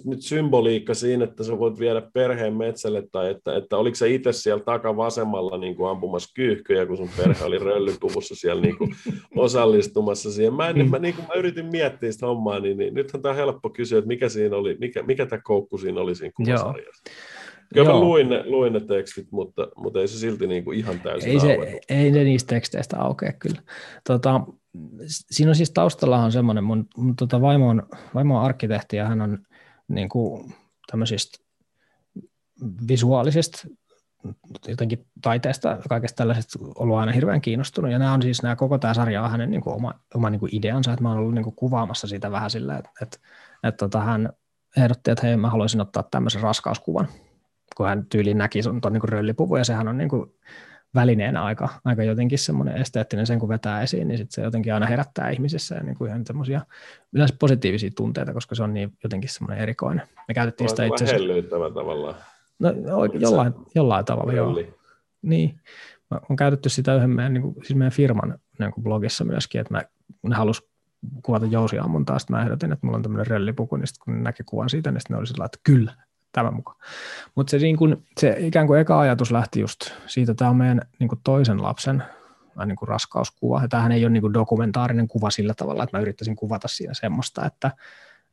nyt 0.05 0.21
symboliikka 0.21 0.93
siinä, 0.93 1.23
että 1.23 1.43
sä 1.43 1.59
voit 1.59 1.79
viedä 1.79 2.01
perheen 2.13 2.53
metsälle, 2.53 3.03
tai 3.11 3.29
että, 3.31 3.55
että 3.55 3.77
oliko 3.77 3.95
se 3.95 4.09
itse 4.09 4.33
siellä 4.33 4.63
takavasemmalla 4.63 5.57
niin 5.57 5.75
kuin 5.75 5.89
ampumassa 5.89 6.33
kyyhkyjä, 6.35 6.85
kun 6.85 6.97
sun 6.97 7.09
perhe 7.17 7.45
oli 7.45 7.57
röllypuvussa 7.57 8.35
siellä 8.35 8.61
niin 8.61 8.77
kuin 8.77 8.95
osallistumassa 9.35 10.31
siihen. 10.31 10.53
Mä, 10.53 10.69
en, 10.69 10.89
mä, 10.89 10.99
niin 10.99 11.15
kuin, 11.15 11.27
mä 11.27 11.33
yritin 11.33 11.65
miettiä 11.65 12.11
sitä 12.11 12.27
hommaa, 12.27 12.59
niin, 12.59 12.77
niin 12.77 12.93
nythän 12.93 13.21
tämä 13.21 13.31
on 13.31 13.37
helppo 13.37 13.69
kysyä, 13.69 13.97
että 13.97 14.07
mikä 14.07 14.29
siinä 14.29 14.55
oli, 14.55 14.77
mikä, 14.79 15.03
mikä 15.03 15.25
tämä 15.25 15.41
koukku 15.43 15.77
siinä 15.77 16.01
oli 16.01 16.15
siinä 16.15 16.33
kuvasarjassa. 16.35 17.03
Kyllä 17.73 17.91
mä 17.91 17.99
luin 17.99 18.29
ne, 18.29 18.43
luin 18.45 18.73
ne 18.73 18.79
tekstit, 18.79 19.27
mutta, 19.31 19.67
mutta 19.75 19.99
ei 19.99 20.07
se 20.07 20.17
silti 20.17 20.47
niin 20.47 20.63
kuin 20.63 20.79
ihan 20.79 20.99
täysin 20.99 21.31
ei, 21.31 21.39
se, 21.39 21.79
ei 21.89 22.11
ne 22.11 22.23
niistä 22.23 22.55
teksteistä 22.55 23.01
aukea 23.01 23.33
kyllä. 23.33 23.61
Tota, 24.07 24.41
siinä 25.07 25.51
on 25.51 25.55
siis 25.55 25.71
taustallahan 25.71 26.31
semmoinen, 26.31 26.63
mun, 26.63 26.87
mun 26.97 27.15
tota 27.15 27.41
vaimo, 27.41 27.69
on, 27.69 27.83
vaimo 28.15 28.37
on 28.37 28.45
arkkitehti 28.45 28.95
ja 28.95 29.05
hän 29.05 29.21
on 29.21 29.39
niin 29.87 30.09
kuin 30.09 30.53
tämmöisistä 30.91 31.37
visuaalisista 32.87 33.67
jotenkin 34.67 35.05
taiteesta 35.21 35.77
kaikesta 35.89 36.15
tällaisesta 36.15 36.59
ollut 36.75 36.97
aina 36.97 37.11
hirveän 37.11 37.41
kiinnostunut. 37.41 37.91
Ja 37.91 37.99
nämä 37.99 38.13
on 38.13 38.21
siis, 38.21 38.43
nämä 38.43 38.55
koko 38.55 38.77
tämä 38.77 38.93
sarja 38.93 39.23
on 39.23 39.31
hänen 39.31 39.51
niin 39.51 39.61
kuin 39.61 39.75
oma, 39.75 39.93
oma 40.15 40.29
niin 40.29 40.39
kuin 40.39 40.55
ideansa, 40.55 40.93
että 40.93 41.03
mä 41.03 41.09
oon 41.09 41.17
ollut 41.17 41.33
niin 41.33 41.43
kuin 41.43 41.55
kuvaamassa 41.55 42.07
sitä 42.07 42.31
vähän 42.31 42.49
sillä, 42.49 42.77
että, 42.77 42.89
että, 43.01 43.17
että 43.63 43.77
tota, 43.77 43.99
hän 43.99 44.29
ehdotti, 44.77 45.11
että 45.11 45.27
hei 45.27 45.37
mä 45.37 45.49
haluaisin 45.49 45.81
ottaa 45.81 46.03
tämmöisen 46.03 46.41
raskauskuvan, 46.41 47.07
kun 47.77 47.87
hän 47.87 48.05
tyyliin 48.05 48.37
näki 48.37 48.63
sun 48.63 48.81
tuon 48.81 48.93
niin 48.93 49.09
röllipuvu, 49.09 49.55
ja 49.55 49.63
sehän 49.63 49.87
on 49.87 49.97
niin 49.97 50.09
kuin 50.09 50.31
välineenä 50.95 51.43
aika, 51.43 51.69
aika 51.85 52.03
jotenkin 52.03 52.39
semmoinen 52.39 52.77
esteettinen 52.77 53.27
sen, 53.27 53.39
kun 53.39 53.49
vetää 53.49 53.81
esiin, 53.81 54.07
niin 54.07 54.17
sit 54.17 54.31
se 54.31 54.41
jotenkin 54.41 54.73
aina 54.73 54.85
herättää 54.85 55.29
ihmisissä 55.29 55.75
ja 55.75 55.83
niin 55.83 55.97
kuin 55.97 56.09
ihan 56.09 56.25
semmoisia 56.25 56.61
yleensä 57.13 57.35
positiivisia 57.39 57.91
tunteita, 57.95 58.33
koska 58.33 58.55
se 58.55 58.63
on 58.63 58.73
niin 58.73 58.93
jotenkin 59.03 59.29
semmoinen 59.29 59.63
erikoinen. 59.63 60.07
Me 60.27 60.33
käytettiin 60.33 60.69
sitä 60.69 60.85
itse 60.85 61.03
asiassa... 61.03 61.73
tavallaan. 61.73 62.15
No 62.59 62.73
oikein, 62.91 63.21
jollain, 63.21 63.53
jollain 63.75 64.05
tavalla, 64.05 64.33
joo. 64.33 64.55
Niin. 65.21 65.59
Mä 66.11 66.19
on 66.29 66.35
käytetty 66.35 66.69
sitä 66.69 66.95
yhden 66.95 67.09
meidän, 67.09 67.33
niin 67.33 67.41
kuin, 67.41 67.53
siis 67.53 67.75
meidän 67.75 67.91
firman 67.91 68.39
niin 68.59 68.71
kuin 68.71 68.83
blogissa 68.83 69.25
myöskin, 69.25 69.61
että 69.61 69.73
mä, 69.73 69.81
ne 70.23 70.35
halus 70.35 70.69
kuvata 71.23 71.45
jousiammuntaa, 71.45 72.19
sitten 72.19 72.35
mä 72.35 72.41
ehdotin, 72.41 72.71
että 72.71 72.85
mulla 72.85 72.97
on 72.97 73.03
tämmöinen 73.03 73.27
röllipuku, 73.27 73.75
niin 73.75 73.87
sitten 73.87 74.05
kun 74.05 74.13
ne 74.13 74.21
näki 74.21 74.43
kuvan 74.43 74.69
siitä, 74.69 74.91
niin 74.91 75.01
sitten 75.01 75.15
ne 75.15 75.19
oli 75.19 75.27
sillä 75.27 75.45
että 75.45 75.59
kyllä, 75.63 75.93
tämän 76.37 76.53
mukaan. 76.53 76.77
Mutta 77.35 77.51
se, 77.51 77.57
niin 77.57 77.77
kun, 77.77 78.03
se 78.19 78.35
ikään 78.39 78.67
kuin 78.67 78.79
eka 78.79 78.99
ajatus 78.99 79.31
lähti 79.31 79.59
just 79.59 79.91
siitä, 80.07 80.33
tämä 80.33 80.49
on 80.49 80.57
meidän 80.57 80.81
niin 80.99 81.07
kuin 81.07 81.19
toisen 81.23 81.63
lapsen 81.63 82.03
niin 82.65 82.75
kuin 82.75 82.89
raskauskuva. 82.89 83.61
Ja 83.61 83.67
tämähän 83.67 83.91
ei 83.91 84.05
ole 84.05 84.09
niin 84.09 84.21
kuin 84.21 84.33
dokumentaarinen 84.33 85.07
kuva 85.07 85.29
sillä 85.29 85.53
tavalla, 85.53 85.83
että 85.83 85.97
mä 85.97 86.01
yrittäisin 86.01 86.35
kuvata 86.35 86.67
siinä 86.67 86.93
semmoista, 86.93 87.45
että, 87.45 87.71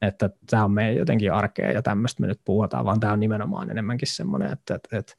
että 0.03 0.31
tämä 0.51 0.65
on 0.65 0.71
meidän 0.71 0.97
jotenkin 0.97 1.33
arkea 1.33 1.71
ja 1.71 1.83
tämmöistä 1.83 2.21
me 2.21 2.27
nyt 2.27 2.41
puhutaan, 2.45 2.85
vaan 2.85 3.01
tämä 3.01 3.13
on 3.13 3.21
nimenomaan 3.21 3.71
enemmänkin 3.71 4.09
semmoinen, 4.09 4.53
että, 4.53 4.75
että, 4.75 4.99
että 4.99 5.15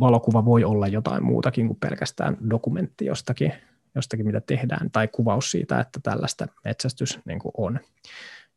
valokuva 0.00 0.44
voi 0.44 0.64
olla 0.64 0.88
jotain 0.88 1.24
muutakin 1.24 1.66
kuin 1.66 1.78
pelkästään 1.80 2.36
dokumentti 2.50 3.06
jostakin, 3.06 3.52
jostakin 3.94 4.26
mitä 4.26 4.40
tehdään, 4.40 4.90
tai 4.90 5.08
kuvaus 5.08 5.50
siitä, 5.50 5.80
että 5.80 6.00
tällaista 6.02 6.46
metsästys 6.64 7.18
niin 7.24 7.38
kuin 7.38 7.52
on. 7.56 7.80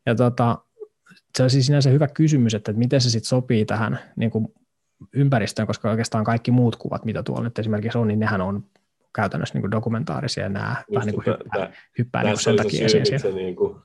Ja 0.06 0.16
tota, 0.16 0.58
se 1.38 1.44
on 1.44 1.50
siis 1.50 1.66
sinänsä 1.66 1.90
hyvä 1.90 2.08
kysymys, 2.08 2.54
että 2.54 2.74
miten 2.74 3.02
se 3.02 3.10
sitten 3.10 3.30
sopii 3.30 3.66
tähän 3.66 4.00
niin 4.16 4.32
kuin 4.32 4.48
ympäristöön, 5.14 5.68
koska 5.68 5.90
oikeastaan 5.90 6.24
kaikki 6.24 6.52
muut 6.52 6.76
kuvat, 6.76 7.06
mitä 7.06 7.24
tuolla 7.24 7.44
nyt 7.44 7.60
esimerkiksi 7.60 7.98
on, 7.98 8.08
niin 8.08 8.20
nehän 8.20 8.42
on 8.42 8.64
käytännössä 9.16 9.56
niin 9.56 9.62
kuin 9.62 9.72
dokumentaarisia, 9.72 10.50
nämä 10.50 10.76
Just 10.78 10.96
vähän 10.96 11.06
niin 11.06 11.16
kuin 11.16 11.26
hyppää, 11.26 11.60
tämä, 11.60 11.72
hyppää 11.98 12.24
niin 12.24 12.38
sen 12.38 12.56
takia 12.56 12.86
esiin. 12.86 13.20
Se 13.20 13.32
niin 13.32 13.56
kuin 13.56 13.76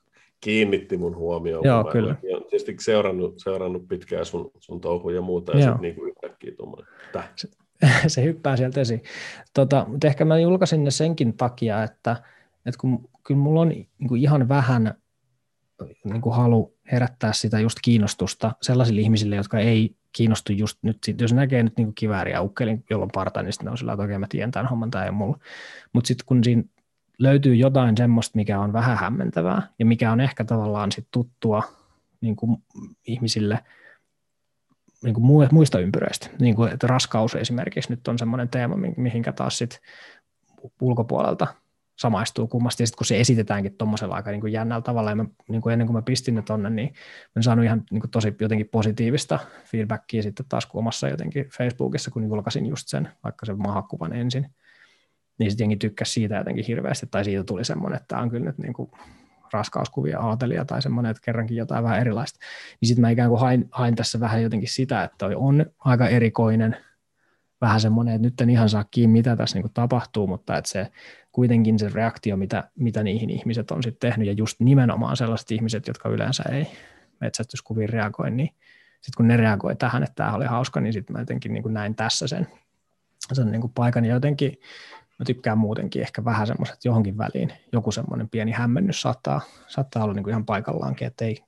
kiinnitti 0.40 0.96
mun 0.96 1.16
huomioon. 1.16 1.64
Joo, 1.64 1.84
kyllä. 1.84 2.16
Olen 2.22 2.42
tietysti 2.42 2.76
seurannut, 2.80 3.34
seurannut 3.36 3.88
pitkään 3.88 4.26
sun, 4.26 4.50
sun 4.58 4.80
touhuja 4.80 5.16
ja 5.16 5.22
muuta, 5.22 5.52
ja 5.52 5.62
sitten 5.62 5.82
niin 5.82 5.94
kuin 5.94 6.08
yhtäkkiä 6.08 6.52
tuommoinen. 6.56 6.88
Se, 7.36 7.48
se 8.06 8.24
hyppää 8.24 8.56
sieltä 8.56 8.80
esiin. 8.80 9.02
Tota, 9.54 9.86
mutta 9.88 10.06
ehkä 10.06 10.24
mä 10.24 10.38
julkaisin 10.38 10.84
ne 10.84 10.90
senkin 10.90 11.36
takia, 11.36 11.82
että, 11.82 12.16
että 12.66 12.78
kun 12.80 13.08
kyllä 13.26 13.40
mulla 13.40 13.60
on 13.60 13.68
niin 13.68 13.88
kuin 14.08 14.22
ihan 14.22 14.48
vähän 14.48 14.94
niin 16.04 16.20
kuin 16.20 16.34
halu 16.34 16.75
herättää 16.92 17.32
sitä 17.32 17.60
just 17.60 17.78
kiinnostusta 17.82 18.52
sellaisille 18.62 19.00
ihmisille, 19.00 19.36
jotka 19.36 19.58
ei 19.58 19.96
kiinnostu 20.12 20.52
just 20.52 20.78
nyt, 20.82 20.98
jos 21.20 21.32
näkee 21.32 21.62
nyt 21.62 21.76
niin 21.76 21.94
kivääriä 21.94 22.42
ukkelin, 22.42 22.84
jolloin 22.90 23.10
parta, 23.14 23.42
niin 23.42 23.52
sitten 23.52 23.68
on 23.68 23.78
sillä, 23.78 23.92
että 23.92 24.04
okei 24.04 24.18
mä 24.18 24.26
tiedän 24.28 24.50
tämän 24.50 24.68
homman, 24.68 24.90
tämä 24.90 25.04
ei 25.04 25.10
mulla. 25.10 25.38
Mutta 25.92 26.08
sitten 26.08 26.26
kun 26.26 26.44
siinä 26.44 26.62
löytyy 27.18 27.54
jotain 27.54 27.96
semmoista, 27.96 28.36
mikä 28.36 28.60
on 28.60 28.72
vähän 28.72 28.98
hämmentävää 28.98 29.68
ja 29.78 29.86
mikä 29.86 30.12
on 30.12 30.20
ehkä 30.20 30.44
tavallaan 30.44 30.92
sit 30.92 31.06
tuttua 31.10 31.62
niin 32.20 32.36
kuin 32.36 32.56
ihmisille 33.06 33.64
niin 35.04 35.14
kuin 35.14 35.48
muista 35.52 35.80
ympyröistä. 35.80 36.30
Niin 36.40 36.56
kuin, 36.56 36.72
että 36.72 36.86
raskaus 36.86 37.34
esimerkiksi 37.34 37.90
nyt 37.90 38.08
on 38.08 38.18
semmoinen 38.18 38.48
teema, 38.48 38.76
mihinkä 38.96 39.32
taas 39.32 39.58
sit 39.58 39.80
ulkopuolelta 40.80 41.46
samaistuu 41.96 42.46
kummasti, 42.46 42.82
ja 42.82 42.86
sitten 42.86 42.98
kun 42.98 43.06
se 43.06 43.20
esitetäänkin 43.20 43.76
tuommoisella 43.76 44.14
aika 44.14 44.30
niin 44.30 44.40
kuin 44.40 44.52
jännällä 44.52 44.82
tavalla, 44.82 45.10
ja 45.10 45.16
mä, 45.16 45.24
niin 45.48 45.62
kuin 45.62 45.72
ennen 45.72 45.86
kuin 45.86 45.96
mä 45.96 46.02
pistin 46.02 46.34
ne 46.34 46.42
tonne, 46.42 46.70
niin 46.70 46.94
mä 47.34 47.42
saanut 47.42 47.64
ihan 47.64 47.82
niin 47.90 48.00
kuin 48.00 48.10
tosi 48.10 48.36
jotenkin 48.40 48.68
positiivista 48.68 49.38
feedbackia 49.64 50.22
sitten 50.22 50.46
taas 50.48 50.66
kun 50.66 50.78
omassa 50.78 51.08
jotenkin 51.08 51.48
Facebookissa, 51.58 52.10
kun 52.10 52.28
julkaisin 52.28 52.66
just 52.66 52.88
sen, 52.88 53.08
vaikka 53.24 53.46
sen 53.46 53.58
mahakuvan 53.58 54.12
ensin, 54.12 54.46
niin 55.38 55.50
sitten 55.50 55.64
jengi 55.64 55.76
tykkäsi 55.76 56.12
siitä 56.12 56.36
jotenkin 56.36 56.64
hirveästi, 56.68 57.06
tai 57.10 57.24
siitä 57.24 57.44
tuli 57.44 57.64
semmoinen, 57.64 57.96
että 57.96 58.08
tämä 58.08 58.22
on 58.22 58.30
kyllä 58.30 58.44
nyt 58.46 58.58
niin 58.58 58.72
kuin 58.72 58.90
raskauskuvia 59.52 60.20
aatelia 60.20 60.64
tai 60.64 60.82
semmoinen, 60.82 61.10
että 61.10 61.22
kerrankin 61.24 61.56
jotain 61.56 61.84
vähän 61.84 62.00
erilaista. 62.00 62.38
Niin 62.80 62.88
sitten 62.88 63.00
mä 63.00 63.10
ikään 63.10 63.28
kuin 63.28 63.40
hain, 63.40 63.68
hain 63.70 63.96
tässä 63.96 64.20
vähän 64.20 64.42
jotenkin 64.42 64.68
sitä, 64.68 65.04
että 65.04 65.16
toi 65.18 65.34
on 65.34 65.66
aika 65.78 66.08
erikoinen, 66.08 66.76
vähän 67.60 67.80
semmoinen, 67.80 68.14
että 68.14 68.26
nyt 68.26 68.40
en 68.40 68.50
ihan 68.50 68.68
saa 68.68 68.84
kiinni, 68.90 69.12
mitä 69.12 69.36
tässä 69.36 69.58
niin 69.58 69.72
tapahtuu, 69.74 70.26
mutta 70.26 70.56
että 70.56 70.70
se 70.70 70.90
kuitenkin 71.32 71.78
se 71.78 71.88
reaktio, 71.88 72.36
mitä, 72.36 72.70
mitä 72.74 73.02
niihin 73.02 73.30
ihmiset 73.30 73.70
on 73.70 73.82
sitten 73.82 74.10
tehnyt, 74.10 74.28
ja 74.28 74.32
just 74.32 74.60
nimenomaan 74.60 75.16
sellaiset 75.16 75.50
ihmiset, 75.50 75.86
jotka 75.86 76.08
yleensä 76.08 76.42
ei 76.52 76.66
metsästyskuviin 77.20 77.88
reagoi, 77.88 78.30
niin 78.30 78.48
sitten 78.94 79.16
kun 79.16 79.28
ne 79.28 79.36
reagoi 79.36 79.76
tähän, 79.76 80.02
että 80.02 80.14
tämä 80.14 80.34
oli 80.34 80.44
hauska, 80.44 80.80
niin 80.80 80.92
sitten 80.92 81.16
mä 81.16 81.22
jotenkin 81.22 81.52
niin 81.52 81.74
näin 81.74 81.94
tässä 81.94 82.26
sen, 82.26 82.46
sen 83.32 83.52
niin 83.52 83.72
paikan, 83.74 84.04
ja 84.04 84.14
jotenkin 84.14 84.58
mä 85.18 85.24
tykkään 85.24 85.58
muutenkin 85.58 86.02
ehkä 86.02 86.24
vähän 86.24 86.46
semmoiset 86.46 86.84
johonkin 86.84 87.18
väliin, 87.18 87.52
joku 87.72 87.92
semmoinen 87.92 88.28
pieni 88.28 88.52
hämmennys 88.52 89.00
saattaa, 89.00 89.40
saattaa 89.68 90.04
olla 90.04 90.14
niin 90.14 90.24
kuin 90.24 90.30
ihan 90.30 90.46
paikallaankin, 90.46 91.06
että 91.06 91.24
ei, 91.24 91.44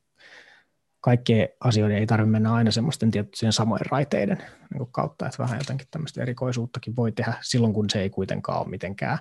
kaikkien 1.09 1.49
asioiden 1.61 1.99
ei 1.99 2.07
tarvitse 2.07 2.31
mennä 2.31 2.53
aina 2.53 2.71
semmoisten 2.71 3.11
tiettyjen 3.11 3.53
samojen 3.53 3.87
raiteiden 3.91 4.39
niin 4.75 4.89
kautta, 4.91 5.27
että 5.27 5.43
vähän 5.43 5.59
jotenkin 5.59 5.87
tämmöistä 5.91 6.23
erikoisuuttakin 6.23 6.97
voi 6.97 7.13
tehdä 7.13 7.35
silloin, 7.43 7.73
kun 7.73 7.91
se 7.91 8.01
ei 8.01 8.11
kuitenkaan 8.11 8.61
ole 8.61 8.69
mitenkään 8.69 9.19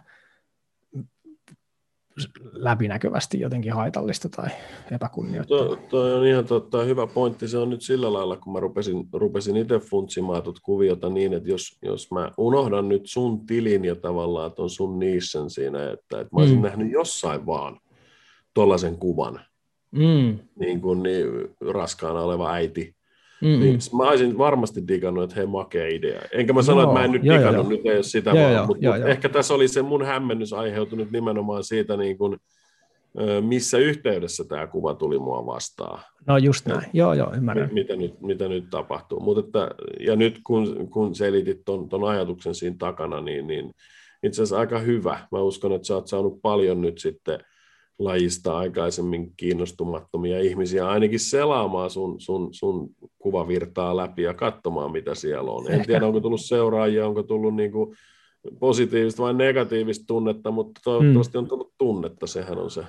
läpinäkyvästi 2.52 3.40
jotenkin 3.40 3.74
haitallista 3.74 4.30
tai 4.30 4.50
epäkunnioittavaa. 4.92 5.66
Tuo, 5.66 5.76
toi 5.76 6.14
on 6.14 6.26
ihan 6.26 6.46
totta, 6.46 6.84
hyvä 6.84 7.08
pointti. 7.08 7.48
Se 7.48 7.58
on 7.58 7.70
nyt 7.70 7.82
sillä 7.82 8.14
lailla, 8.14 8.38
kun 8.38 8.54
mä 8.54 8.60
rupesin, 8.60 9.10
rupesin 9.14 9.58
itse 9.58 9.80
funtsimaan 9.80 10.44
tuota 10.44 10.62
kuviota 10.64 11.10
niin, 11.10 11.34
että 11.34 11.50
jos, 11.50 11.78
jos 11.82 12.12
mä 12.12 12.32
unohdan 12.38 12.90
nyt 12.90 13.06
sun 13.06 13.46
tilin 13.46 13.86
ja 13.86 13.96
tavallaan 13.96 14.54
ton 14.54 14.70
sun 14.70 15.00
niissen 15.00 15.50
siinä, 15.50 15.92
että, 15.92 16.22
että 16.22 16.36
mä 16.36 16.40
olisin 16.40 16.58
mm. 16.58 16.64
nähnyt 16.64 16.92
jossain 16.92 17.46
vaan 17.46 17.80
tuollaisen 18.54 18.98
kuvan, 18.98 19.40
mm. 19.92 20.40
niin 20.60 20.82
kuin 20.82 21.04
niin 21.04 21.28
raskaana 21.62 22.22
oleva 22.22 22.54
äiti, 22.54 22.98
Mm-hmm. 23.42 23.60
Niin 23.60 23.80
mä 23.98 24.10
olisin 24.10 24.38
varmasti 24.38 24.88
digannut, 24.88 25.24
että 25.24 25.36
hei 25.36 25.46
makea 25.46 25.88
idea. 25.88 26.22
Enkä 26.32 26.54
mä 26.54 26.62
sano, 26.62 26.82
joo, 26.82 26.90
että 26.90 27.00
mä 27.00 27.06
en 27.06 27.12
nyt 27.12 27.24
joo, 27.24 27.38
digannut, 27.38 27.66
joo. 27.66 27.70
nyt 27.70 27.86
ei 27.86 27.96
ole 27.96 28.04
sitä 28.04 28.30
joo, 28.30 28.40
vaan, 28.44 28.54
joo, 28.54 28.68
mutta, 28.68 28.86
joo, 28.86 28.94
mutta 28.94 29.08
joo. 29.08 29.12
ehkä 29.12 29.30
tässä 29.30 29.54
oli 29.54 29.68
se 29.68 29.82
mun 29.82 30.06
hämmennys 30.06 30.54
aiheutunut 30.54 31.12
nimenomaan 31.12 31.64
siitä, 31.64 31.98
niin 31.98 32.18
kuin, 32.18 32.38
missä 33.42 33.78
yhteydessä 33.78 34.44
tämä 34.44 34.68
kuva 34.68 34.94
tuli 34.94 35.20
mua 35.20 35.46
vastaan. 35.46 36.00
No 36.28 36.38
just 36.38 36.66
näin, 36.66 36.82
ja, 36.82 36.90
joo 36.94 37.14
joo, 37.14 37.34
ymmärrän. 37.36 37.74
Mitä 37.74 37.96
nyt, 37.96 38.22
mitä 38.22 38.48
nyt 38.48 38.70
tapahtuu. 38.70 39.20
Mutta 39.20 39.40
että, 39.46 39.76
ja 40.00 40.16
nyt 40.16 40.40
kun, 40.44 40.90
kun 40.90 41.16
selitit 41.16 41.62
ton, 41.66 41.90
ton 41.90 42.04
ajatuksen 42.04 42.56
siinä 42.56 42.76
takana, 42.80 43.22
niin, 43.22 43.48
niin 43.48 43.72
itse 44.24 44.42
asiassa 44.42 44.60
aika 44.60 44.80
hyvä. 44.80 45.20
Mä 45.32 45.40
uskon, 45.40 45.74
että 45.74 45.88
sä 45.88 45.96
oot 45.96 46.08
saanut 46.08 46.42
paljon 46.42 46.82
nyt 46.82 46.98
sitten– 46.98 47.40
lajista 48.00 48.58
aikaisemmin 48.58 49.34
kiinnostumattomia 49.38 50.40
ihmisiä 50.40 50.88
ainakin 50.88 51.20
selaamaan 51.20 51.90
sun, 51.90 52.22
sun, 52.22 52.50
sun 52.52 52.90
kuvavirtaa 53.20 53.98
läpi 53.98 54.24
ja 54.24 54.34
katsomaan, 54.34 54.92
mitä 54.92 55.16
siellä 55.16 55.52
on. 55.52 55.72
En 55.72 55.86
tiedä, 55.86 56.08
onko 56.08 56.20
tullut 56.20 56.42
seuraajia, 56.42 57.08
onko 57.08 57.24
tullut 57.24 57.56
niin 57.56 57.72
kuin 57.72 57.96
positiivista 58.60 59.24
vai 59.24 59.34
negatiivista 59.34 60.06
tunnetta, 60.08 60.52
mutta 60.52 60.82
toivottavasti 60.84 61.38
mm. 61.38 61.40
on 61.40 61.48
tullut 61.48 61.74
tunnetta, 61.78 62.28
sehän 62.28 62.58
on 62.58 62.72
se. 62.72 62.84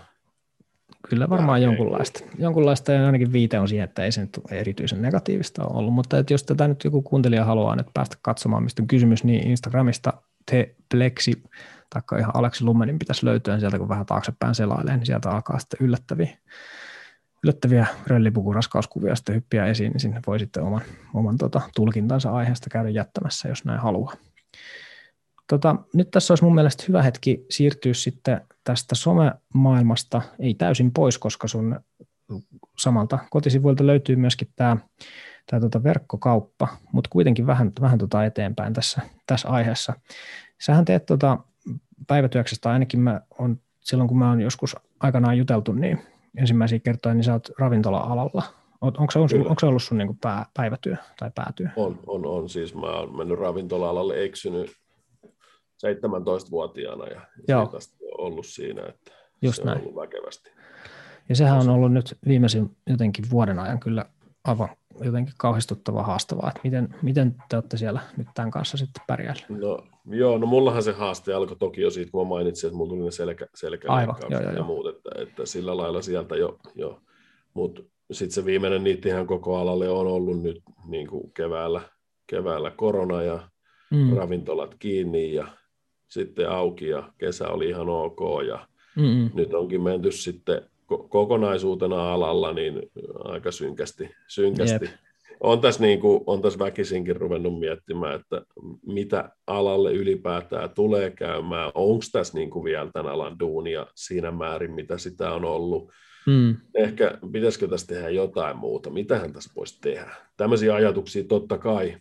Kyllä 1.08 1.28
varmaan 1.28 1.62
jonkunlaista. 1.62 2.20
Jonkunlaista 2.38 2.92
ja 2.92 3.06
ainakin 3.06 3.32
viite 3.32 3.58
on 3.58 3.68
siihen, 3.68 3.84
että 3.84 4.04
ei 4.04 4.12
se 4.12 4.20
nyt 4.20 4.40
erityisen 4.50 5.02
negatiivista 5.02 5.64
ole 5.64 5.78
ollut, 5.78 5.94
mutta 5.94 6.18
että 6.18 6.34
jos 6.34 6.42
tätä 6.44 6.68
nyt 6.68 6.84
joku 6.84 7.02
kuuntelija 7.02 7.44
haluaa 7.44 7.76
nyt 7.76 7.86
päästä 7.94 8.16
katsomaan, 8.22 8.62
mistä 8.62 8.82
on 8.82 8.88
kysymys, 8.88 9.24
niin 9.24 9.46
Instagramista 9.46 10.12
te 10.50 10.74
Plexi 10.90 11.32
taikka 11.90 12.18
ihan 12.18 12.36
Aleksi 12.36 12.64
Lummenin 12.64 12.98
pitäisi 12.98 13.26
löytyä 13.26 13.54
niin 13.54 13.60
sieltä, 13.60 13.78
kun 13.78 13.88
vähän 13.88 14.06
taaksepäin 14.06 14.54
selailee, 14.54 14.96
niin 14.96 15.06
sieltä 15.06 15.30
alkaa 15.30 15.58
sitten 15.58 15.86
yllättäviä, 15.86 16.38
yllättäviä 17.44 17.86
röllipukun 18.06 18.54
raskauskuvia 18.54 19.16
sitten 19.16 19.34
hyppiä 19.34 19.66
esiin, 19.66 19.92
niin 19.92 20.00
sinne 20.00 20.20
voi 20.26 20.38
sitten 20.38 20.62
oman, 20.62 20.82
oman 21.14 21.38
tota, 21.38 21.60
tulkintansa 21.74 22.30
aiheesta 22.30 22.70
käydä 22.70 22.88
jättämässä, 22.88 23.48
jos 23.48 23.64
näin 23.64 23.80
haluaa. 23.80 24.12
Tota, 25.48 25.76
nyt 25.94 26.10
tässä 26.10 26.32
olisi 26.32 26.44
mun 26.44 26.54
mielestä 26.54 26.84
hyvä 26.88 27.02
hetki 27.02 27.46
siirtyä 27.50 27.94
sitten 27.94 28.40
tästä 28.64 28.94
somemaailmasta, 28.94 30.22
ei 30.38 30.54
täysin 30.54 30.92
pois, 30.92 31.18
koska 31.18 31.48
sun 31.48 31.80
samalta 32.78 33.18
kotisivuilta 33.30 33.86
löytyy 33.86 34.16
myöskin 34.16 34.48
tämä 34.56 34.76
tämä 35.50 35.60
tota 35.60 35.82
verkkokauppa, 35.82 36.68
mutta 36.92 37.10
kuitenkin 37.10 37.46
vähän, 37.46 37.72
vähän 37.80 37.98
tota 37.98 38.24
eteenpäin 38.24 38.72
tässä, 38.72 39.00
tässä 39.26 39.48
aiheessa. 39.48 39.92
Sähän 40.60 40.84
teet 40.84 41.06
tota 41.06 41.38
päivätyöksestä, 42.06 42.62
tai 42.62 42.72
ainakin 42.72 43.00
mä 43.00 43.20
on, 43.38 43.60
silloin 43.80 44.08
kun 44.08 44.18
mä 44.18 44.28
oon 44.28 44.40
joskus 44.40 44.76
aikanaan 45.00 45.38
juteltu, 45.38 45.72
niin 45.72 45.98
ensimmäisiä 46.38 46.78
kertoja, 46.78 47.14
niin 47.14 47.24
sä 47.24 47.32
oot 47.32 47.50
ravintola-alalla. 47.58 48.42
Onko 48.80 49.10
se, 49.10 49.18
onko 49.18 49.60
se 49.60 49.66
ollut 49.66 49.82
sun 49.82 49.98
niin 49.98 50.18
pää, 50.18 50.46
päivätyö 50.54 50.96
tai 51.18 51.30
päätyö? 51.34 51.68
On, 51.76 51.98
on, 52.06 52.26
on. 52.26 52.48
Siis 52.48 52.74
mä 52.74 52.86
oon 52.86 53.16
mennyt 53.16 53.38
ravintola-alalle 53.38 54.24
eksynyt 54.24 54.70
17-vuotiaana 55.86 57.06
ja 57.06 57.20
Joo. 57.48 57.72
ollut 58.18 58.46
siinä, 58.46 58.82
että 58.88 59.12
Just 59.42 59.56
se 59.56 59.64
näin. 59.64 59.78
on 59.78 59.82
ollut 59.82 59.96
väkevästi. 59.96 60.50
Ja 61.28 61.36
sehän 61.36 61.58
on 61.58 61.68
ollut 61.68 61.92
nyt 61.92 62.18
viimeisin 62.26 62.76
jotenkin 62.86 63.30
vuoden 63.30 63.58
ajan 63.58 63.80
kyllä 63.80 64.04
aivan 64.44 64.68
jotenkin 65.04 65.34
kauhistuttava 65.38 66.02
haastavaa, 66.02 66.48
että 66.48 66.60
miten, 66.64 66.94
miten 67.02 67.34
te 67.48 67.56
olette 67.56 67.76
siellä 67.76 68.00
nyt 68.16 68.28
tämän 68.34 68.50
kanssa 68.50 68.76
sitten 68.76 69.02
pärjäällä? 69.06 69.42
No 69.48 69.78
joo, 70.06 70.38
no 70.38 70.46
mullahan 70.46 70.82
se 70.82 70.92
haaste 70.92 71.34
alkoi 71.34 71.56
toki 71.56 71.80
jo 71.80 71.90
siitä, 71.90 72.10
kun 72.10 72.26
mä 72.26 72.28
mainitsin, 72.28 72.68
että 72.68 72.76
mulla 72.76 72.90
tuli 72.90 73.04
ne 73.04 73.10
selkä, 73.10 73.46
selkäleikkaukset 73.54 74.30
ja 74.30 74.52
joo. 74.52 74.66
muut, 74.66 74.86
että, 74.86 75.10
että, 75.22 75.46
sillä 75.46 75.76
lailla 75.76 76.02
sieltä 76.02 76.36
jo, 76.36 76.58
jo. 76.74 77.00
mutta 77.54 77.82
sitten 78.12 78.34
se 78.34 78.44
viimeinen 78.44 78.84
niittihän 78.84 79.26
koko 79.26 79.56
alalle 79.56 79.88
on 79.88 80.06
ollut 80.06 80.42
nyt 80.42 80.62
niin 80.86 81.06
kuin 81.06 81.32
keväällä, 81.32 81.80
keväällä 82.26 82.70
korona 82.70 83.22
ja 83.22 83.48
mm. 83.90 84.16
ravintolat 84.16 84.74
kiinni 84.78 85.34
ja 85.34 85.48
sitten 86.08 86.50
auki 86.50 86.88
ja 86.88 87.12
kesä 87.18 87.48
oli 87.48 87.68
ihan 87.68 87.88
ok 87.88 88.20
ja 88.48 88.68
Mm-mm. 88.96 89.30
nyt 89.34 89.54
onkin 89.54 89.82
menty 89.82 90.12
sitten 90.12 90.62
kokonaisuutena 91.08 92.12
alalla 92.12 92.52
niin 92.52 92.82
aika 93.24 93.52
synkästi. 93.52 94.10
synkästi. 94.28 94.90
On, 95.40 95.60
tässä 95.60 95.82
niin 95.82 96.00
kuin, 96.00 96.20
on 96.26 96.42
tässä 96.42 96.58
väkisinkin 96.58 97.16
ruvennut 97.16 97.58
miettimään, 97.58 98.20
että 98.20 98.42
mitä 98.86 99.30
alalle 99.46 99.92
ylipäätään 99.92 100.70
tulee 100.70 101.10
käymään. 101.10 101.72
Onko 101.74 102.04
tässä 102.12 102.38
niin 102.38 102.50
kuin 102.50 102.64
vielä 102.64 102.90
tämän 102.92 103.12
alan 103.12 103.38
duunia 103.38 103.86
siinä 103.94 104.30
määrin, 104.30 104.72
mitä 104.72 104.98
sitä 104.98 105.34
on 105.34 105.44
ollut. 105.44 105.92
Mm. 106.26 106.56
Ehkä 106.74 107.18
pitäisikö 107.32 107.68
tässä 107.68 107.86
tehdä 107.86 108.08
jotain 108.08 108.56
muuta, 108.56 108.90
mitähän 108.90 109.32
tässä 109.32 109.52
voisi 109.56 109.80
tehdä. 109.80 110.10
Tämmöisiä 110.36 110.74
ajatuksia 110.74 111.24
totta 111.24 111.58
kai 111.58 111.96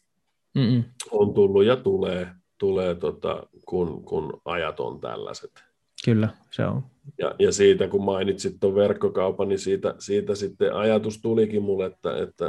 Mm-mm. 0.55 0.83
on 1.11 1.33
tullut 1.33 1.65
ja 1.65 1.75
tulee, 1.75 2.27
tulee 2.57 2.95
tota, 2.95 3.43
kun, 3.65 4.03
kun 4.03 4.41
ajat 4.45 4.79
on 4.79 4.99
tällaiset. 4.99 5.66
Kyllä, 6.05 6.29
se 6.51 6.65
on. 6.65 6.83
Ja, 7.17 7.35
ja 7.39 7.51
siitä, 7.51 7.87
kun 7.87 8.05
mainitsit 8.05 8.57
tuon 8.59 8.75
verkkokaupan, 8.75 9.49
niin 9.49 9.59
siitä, 9.59 9.95
siitä 9.99 10.35
sitten 10.35 10.73
ajatus 10.73 11.21
tulikin 11.21 11.61
mulle, 11.61 11.85
että, 11.85 12.17
että 12.17 12.45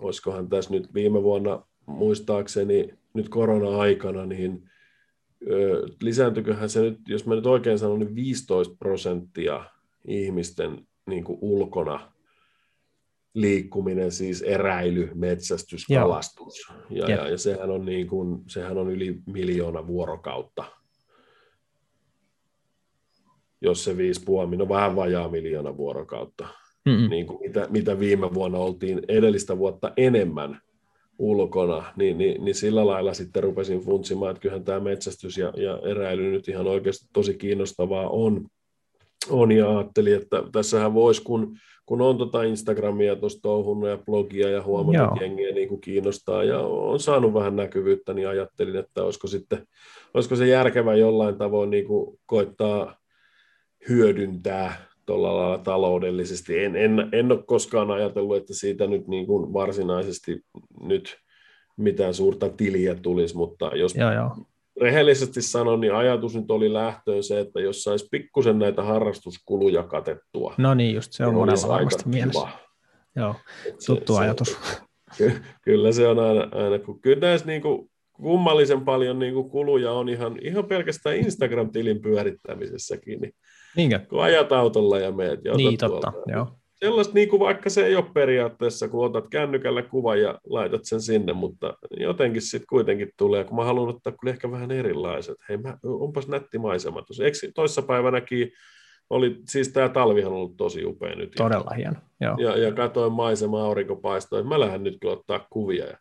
olisikohan 0.00 0.48
tässä 0.48 0.70
nyt 0.70 0.94
viime 0.94 1.22
vuonna 1.22 1.62
muistaakseni 1.86 2.94
nyt 3.14 3.28
korona-aikana, 3.28 4.26
niin 4.26 4.70
ö, 5.50 5.86
lisääntyiköhän 6.02 6.68
se 6.68 6.80
nyt, 6.80 6.98
jos 7.08 7.26
mä 7.26 7.34
nyt 7.34 7.46
oikein 7.46 7.78
sanon, 7.78 7.98
niin 7.98 8.14
15 8.14 8.76
prosenttia 8.78 9.64
ihmisten 10.08 10.86
niin 11.06 11.24
kuin 11.24 11.38
ulkona 11.40 12.12
liikkuminen, 13.34 14.12
siis 14.12 14.42
eräily, 14.42 15.10
metsästys, 15.14 15.86
kalastus. 15.86 16.72
Ja, 16.90 17.10
ja, 17.10 17.28
ja 17.28 17.38
sehän, 17.38 17.70
on 17.70 17.84
niin 17.84 18.06
kuin, 18.06 18.42
sehän 18.46 18.78
on 18.78 18.90
yli 18.90 19.20
miljoona 19.26 19.86
vuorokautta 19.86 20.64
jos 23.68 23.84
se 23.84 23.92
5,5, 23.92 24.56
no 24.56 24.68
vähän 24.68 24.96
vajaa 24.96 25.28
miljoona 25.28 25.76
vuorokautta, 25.76 26.48
niin 27.08 27.26
kuin 27.26 27.40
mitä, 27.40 27.66
mitä 27.70 27.98
viime 27.98 28.34
vuonna 28.34 28.58
oltiin 28.58 29.02
edellistä 29.08 29.58
vuotta 29.58 29.92
enemmän 29.96 30.60
ulkona, 31.18 31.84
niin, 31.96 32.18
niin, 32.18 32.44
niin 32.44 32.54
sillä 32.54 32.86
lailla 32.86 33.14
sitten 33.14 33.42
rupesin 33.42 33.80
funtsimaan, 33.80 34.30
että 34.30 34.40
kyllähän 34.40 34.64
tämä 34.64 34.80
metsästys 34.80 35.38
ja, 35.38 35.52
ja 35.56 35.78
eräily 35.84 36.30
nyt 36.30 36.48
ihan 36.48 36.66
oikeasti 36.66 37.06
tosi 37.12 37.34
kiinnostavaa 37.34 38.08
on. 38.08 38.46
on 39.30 39.52
ja 39.52 39.78
ajattelin, 39.78 40.14
että 40.14 40.42
tässähän 40.52 40.94
voisi, 40.94 41.22
kun, 41.22 41.56
kun 41.86 42.00
on 42.00 42.18
tota 42.18 42.42
Instagramia 42.42 43.16
tuossa 43.16 43.42
touhunut 43.42 43.88
ja 43.88 43.98
blogia 43.98 44.48
ja 44.48 44.62
huomannut, 44.62 45.12
että 45.12 45.24
jengiä 45.24 45.52
niin 45.52 45.68
kuin 45.68 45.80
kiinnostaa 45.80 46.44
ja 46.44 46.60
on 46.60 47.00
saanut 47.00 47.34
vähän 47.34 47.56
näkyvyyttä, 47.56 48.14
niin 48.14 48.28
ajattelin, 48.28 48.76
että 48.76 49.04
olisiko, 49.04 49.26
sitten, 49.26 49.66
olisiko 50.14 50.36
se 50.36 50.46
järkevä 50.46 50.94
jollain 50.94 51.38
tavoin 51.38 51.70
niin 51.70 51.86
kuin 51.86 52.18
koittaa 52.26 52.96
hyödyntää 53.88 54.86
tuolla 55.06 55.36
lailla 55.36 55.58
taloudellisesti. 55.58 56.64
En, 56.64 56.76
en, 56.76 57.08
en 57.12 57.32
ole 57.32 57.42
koskaan 57.46 57.90
ajatellut, 57.90 58.36
että 58.36 58.54
siitä 58.54 58.86
nyt 58.86 59.08
niin 59.08 59.26
kuin 59.26 59.52
varsinaisesti 59.52 60.44
nyt 60.82 61.16
mitään 61.76 62.14
suurta 62.14 62.48
tiliä 62.48 62.94
tulisi, 62.94 63.36
mutta 63.36 63.70
jos 63.74 63.94
joo, 63.94 64.12
joo. 64.12 64.36
rehellisesti 64.80 65.42
sanon, 65.42 65.80
niin 65.80 65.94
ajatus 65.94 66.34
nyt 66.36 66.50
oli 66.50 66.72
lähtöön 66.72 67.22
se, 67.22 67.40
että 67.40 67.60
jos 67.60 67.82
saisi 67.82 68.08
pikkusen 68.10 68.58
näitä 68.58 68.82
harrastuskuluja 68.82 69.82
katettua. 69.82 70.54
No 70.58 70.74
niin, 70.74 70.94
just 70.94 71.12
se 71.12 71.26
on 71.26 71.34
niin 71.34 71.38
monella 71.38 71.68
varmasti 71.68 72.08
mielessä. 72.08 72.48
Joo, 73.16 73.34
tuttu 73.86 74.14
se, 74.14 74.20
ajatus. 74.20 74.56
Se, 75.12 75.32
kyllä 75.62 75.92
se 75.92 76.08
on 76.08 76.18
aina, 76.18 76.48
aina 76.52 76.78
kun 76.78 77.00
kyllä 77.00 77.20
näissä 77.20 77.46
niin 77.46 77.62
kuin 77.62 77.90
kummallisen 78.12 78.80
paljon 78.80 79.18
niin 79.18 79.34
kuin 79.34 79.50
kuluja 79.50 79.92
on 79.92 80.08
ihan, 80.08 80.38
ihan 80.42 80.64
pelkästään 80.64 81.16
Instagram-tilin 81.16 82.00
pyörittämisessäkin, 82.00 83.20
niin 83.20 83.32
Niinkö? 83.76 83.98
Kun 84.08 84.22
ajat 84.22 84.52
autolla 84.52 84.98
ja 84.98 85.12
meet 85.12 85.44
ja 85.44 85.54
Niin, 85.54 85.78
totta, 85.78 86.12
tuolta. 86.12 86.30
joo. 86.32 86.46
Sellaista 86.74 87.14
niin 87.14 87.28
kuin 87.28 87.40
vaikka 87.40 87.70
se 87.70 87.86
ei 87.86 87.96
ole 87.96 88.04
periaatteessa, 88.14 88.88
kun 88.88 89.06
otat 89.06 89.28
kännykällä 89.28 89.82
kuvan 89.82 90.20
ja 90.20 90.38
laitat 90.44 90.84
sen 90.84 91.00
sinne, 91.00 91.32
mutta 91.32 91.74
jotenkin 91.90 92.42
sitten 92.42 92.66
kuitenkin 92.68 93.10
tulee, 93.16 93.44
kun 93.44 93.56
mä 93.56 93.64
haluan 93.64 93.88
ottaa 93.88 94.12
kyllä 94.20 94.32
ehkä 94.32 94.50
vähän 94.50 94.70
erilaiset. 94.70 95.36
Hei, 95.48 95.56
mä, 95.56 95.78
onpas 95.84 96.28
nätti 96.28 96.58
maisema 96.58 97.02
tuossa. 97.02 97.24
Toissapäivänäkin 97.54 98.52
oli, 99.10 99.36
siis 99.48 99.68
tämä 99.68 99.88
talvihan 99.88 100.32
on 100.32 100.38
ollut 100.38 100.56
tosi 100.56 100.84
upea 100.84 101.14
nyt. 101.14 101.32
Todella 101.36 101.70
hieno, 101.76 101.96
joo. 102.20 102.36
Ja, 102.38 102.58
ja 102.58 102.72
katoin 102.72 103.12
maisemaa, 103.12 103.64
aurinko 103.64 103.96
paistoi, 103.96 104.42
mä 104.42 104.60
lähden 104.60 104.82
nyt 104.82 104.96
kyllä 105.00 105.14
ottaa 105.14 105.46
kuvia. 105.50 105.86
Ja 105.86 105.96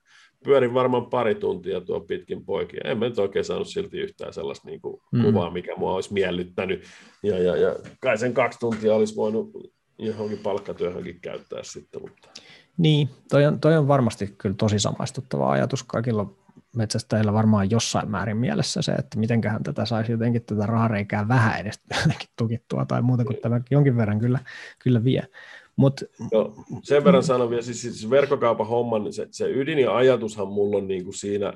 pyörin 0.46 0.74
varmaan 0.74 1.06
pari 1.06 1.36
tuntia 1.36 1.82
tuo 1.82 2.00
pitkin 2.00 2.46
poikia. 2.46 2.82
En 2.86 2.98
mä 2.98 3.06
nyt 3.06 3.20
oikein 3.20 3.46
saanut 3.46 3.68
silti 3.68 4.00
yhtään 4.00 4.34
sellaista 4.34 4.70
niin 4.70 4.82
kuin 4.82 5.02
mm. 5.12 5.22
kuvaa, 5.22 5.52
mikä 5.52 5.76
mua 5.78 5.96
olisi 5.96 6.14
miellyttänyt. 6.14 6.84
Ja, 7.24 7.40
ja, 7.40 7.56
ja 7.56 7.76
kai 8.00 8.18
sen 8.18 8.34
kaksi 8.34 8.60
tuntia 8.60 8.96
olisi 8.96 9.16
voinut 9.16 9.52
johonkin 9.98 10.38
palkkatyöhönkin 10.38 11.20
käyttää 11.22 11.64
sitten. 11.64 12.02
Mutta... 12.02 12.30
Niin, 12.78 13.10
toi 13.30 13.46
on, 13.46 13.60
toi 13.60 13.78
on 13.78 13.88
varmasti 13.88 14.36
kyllä 14.38 14.56
tosi 14.58 14.80
samaistuttava 14.80 15.52
ajatus 15.52 15.84
kaikilla 15.84 16.34
metsästäjillä 16.76 17.34
varmaan 17.34 17.72
jossain 17.72 18.12
määrin 18.12 18.38
mielessä 18.38 18.82
se, 18.82 18.92
että 18.92 19.20
mitenköhän 19.20 19.64
tätä 19.64 19.86
saisi 19.86 20.12
jotenkin 20.12 20.42
tätä 20.42 20.66
rahareikää 20.66 21.28
vähän 21.28 21.60
edes 21.60 21.80
tukittua 22.38 22.86
tai 22.86 23.02
muuta 23.02 23.26
kuin 23.26 23.38
tämä 23.42 23.62
jonkin 23.72 23.98
verran 23.98 24.20
kyllä, 24.20 24.40
kyllä 24.80 25.04
vie. 25.04 25.28
Mut, 25.76 26.04
no, 26.34 26.54
sen 26.84 27.04
verran 27.04 27.24
sanon 27.24 27.50
vielä, 27.50 27.62
siis, 27.62 27.82
siis 27.82 28.10
verkkokaupan 28.10 28.68
homman, 28.68 29.04
niin 29.04 29.14
se, 29.14 29.28
se 29.32 29.50
ydin 29.50 29.80
ja 29.80 29.96
ajatushan 29.96 30.48
mulla 30.48 30.78
on 30.78 30.88
niin 30.88 31.04
kuin 31.04 31.14
siinä 31.14 31.54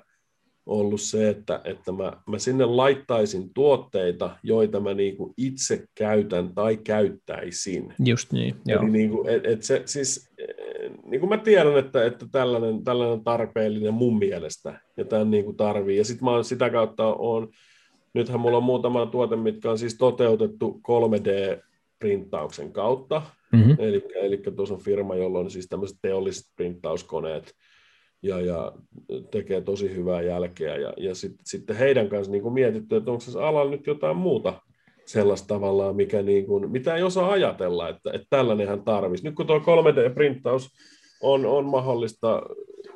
ollut 0.65 1.01
se, 1.01 1.30
että, 1.30 1.61
että 1.63 1.91
mä, 1.91 2.13
mä 2.28 2.39
sinne 2.39 2.65
laittaisin 2.65 3.53
tuotteita, 3.53 4.36
joita 4.43 4.80
mä 4.80 4.93
niin 4.93 5.17
kuin 5.17 5.34
itse 5.38 5.86
käytän 5.95 6.53
tai 6.55 6.78
käyttäisin. 6.78 7.93
Just 8.05 8.32
niin, 8.32 8.55
joo. 8.65 8.82
Eli 8.82 8.91
niin 8.91 9.09
kuin, 9.09 9.30
et, 9.30 9.45
et 9.45 9.63
se, 9.63 9.82
siis, 9.86 10.30
niin 11.05 11.20
kuin 11.20 11.30
mä 11.30 11.38
tiedän, 11.38 11.78
että, 11.78 12.05
että 12.05 12.26
tällainen, 12.32 12.84
tällainen 12.84 13.13
on 13.13 13.24
tarpeellinen 13.24 13.93
mun 13.93 14.20
mielestä, 14.20 14.80
ja 14.97 15.05
tämän 15.05 15.32
niin 15.32 15.45
kuin 15.45 15.57
tarvii. 15.57 15.97
Ja 15.97 16.05
sitten 16.05 16.26
mä 16.26 16.32
oon 16.32 16.45
sitä 16.45 16.70
kautta 16.70 17.05
on, 17.07 17.49
nythän 18.13 18.39
mulla 18.39 18.57
on 18.57 18.63
muutama 18.63 19.05
tuote, 19.05 19.36
mitkä 19.36 19.72
on 19.72 19.78
siis 19.78 19.97
toteutettu 19.97 20.80
3D-printtauksen 22.06 22.72
kautta, 22.72 23.22
Mm-hmm. 23.52 23.76
Eli, 23.80 24.04
eli 24.16 24.38
tuossa 24.38 24.76
on 24.76 24.82
firma, 24.82 25.16
jolla 25.16 25.39
on 25.39 25.52
siis 25.52 25.68
tämmöiset 25.68 25.97
teolliset 26.02 26.45
printtauskoneet 26.56 27.54
ja, 28.24 28.41
ja 28.41 28.72
tekee 29.32 29.62
tosi 29.62 29.95
hyvää 29.95 30.22
jälkeä. 30.22 30.76
Ja, 30.76 30.93
ja 30.97 31.16
sitten 31.16 31.45
sit 31.45 31.64
heidän 31.80 32.10
kanssa 32.10 32.32
niin 32.32 32.54
mietitty, 32.54 32.95
että 32.95 33.12
onko 33.12 33.24
tässä 33.26 33.47
alalla 33.47 33.72
nyt 33.72 33.88
jotain 33.88 34.18
muuta 34.18 34.62
sellaista 35.06 35.47
tavallaan, 35.47 35.95
mikä 35.95 36.22
niin 36.22 36.45
kuin, 36.45 36.72
mitä 36.72 36.95
ei 36.95 37.04
osaa 37.04 37.32
ajatella, 37.32 37.89
että, 37.89 38.12
että 38.14 38.28
tällainenhan 38.30 38.84
tarvitsisi. 38.84 39.28
Nyt 39.28 39.36
kun 39.36 39.47
tuo 39.47 39.60
3D-printtaus 39.60 40.70
on, 41.22 41.45
on 41.45 41.66
mahdollista 41.66 42.41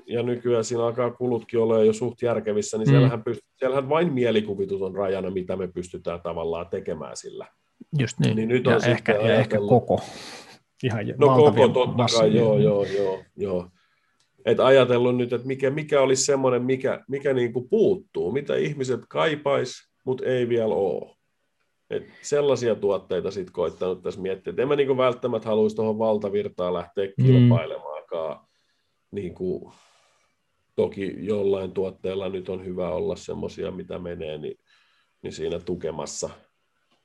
ja 0.08 0.24
nykyään 0.24 0.64
siinä 0.64 0.86
alkaa 0.86 1.12
kulutkin 1.12 1.60
olla 1.60 1.84
jo 1.84 1.93
suht 1.93 2.22
järkevissä, 2.22 2.78
niin 2.78 2.88
mm. 2.88 2.91
siellähän, 2.91 3.24
pyst- 3.30 3.54
siellähän 3.58 3.89
vain 3.89 4.14
mielikuvitus 4.14 4.82
on 4.82 4.95
rajana, 4.95 5.30
mitä 5.30 5.56
me 5.56 5.68
pystytään 5.68 6.22
tavallaan 6.22 6.68
tekemään 6.70 7.18
sillä. 7.18 7.47
Just 7.99 8.19
niin, 8.19 8.36
niin 8.36 8.49
nyt 8.49 8.65
ja, 8.65 8.75
on 8.75 8.86
ehkä, 8.86 9.11
ja 9.11 9.36
ehkä 9.36 9.57
koko 9.57 9.99
ihan 10.84 11.05
No 11.17 11.36
koko 11.36 11.67
totta 11.67 12.05
kai, 12.17 12.36
joo, 12.36 12.57
joo, 12.57 12.84
joo, 12.84 13.23
joo. 13.36 13.69
Et 14.45 14.59
ajatellut 14.59 15.17
nyt, 15.17 15.34
että 15.34 15.47
mikä, 15.47 15.69
mikä 15.69 16.01
olisi 16.01 16.25
semmoinen, 16.25 16.63
mikä, 16.63 17.03
mikä 17.07 17.34
niin 17.34 17.53
kuin 17.53 17.69
puuttuu, 17.69 18.31
mitä 18.31 18.55
ihmiset 18.55 19.01
kaipais, 19.09 19.73
mutta 20.05 20.25
ei 20.25 20.49
vielä 20.49 20.73
ole. 20.73 21.15
Et 21.89 22.03
sellaisia 22.21 22.75
tuotteita 22.75 23.31
sitten 23.31 23.53
koittanut 23.53 24.03
tässä 24.03 24.21
miettiä. 24.21 24.51
Et 24.51 24.59
en 24.59 24.67
mä 24.67 24.75
niin 24.75 24.97
välttämättä 24.97 25.49
haluaisi 25.49 25.75
tuohon 25.75 25.99
valtavirtaan 25.99 26.73
lähteä 26.73 27.05
mm. 27.05 27.25
kilpailemaankaan. 27.25 28.47
niin 29.11 29.34
kuin, 29.34 29.73
toki 30.75 31.15
jollain 31.17 31.71
tuotteella 31.71 32.29
nyt 32.29 32.49
on 32.49 32.65
hyvä 32.65 32.89
olla 32.89 33.15
semmoisia, 33.15 33.71
mitä 33.71 33.99
menee, 33.99 34.38
niin, 34.38 34.57
niin 35.21 35.34
siinä 35.34 35.59
tukemassa 35.59 36.29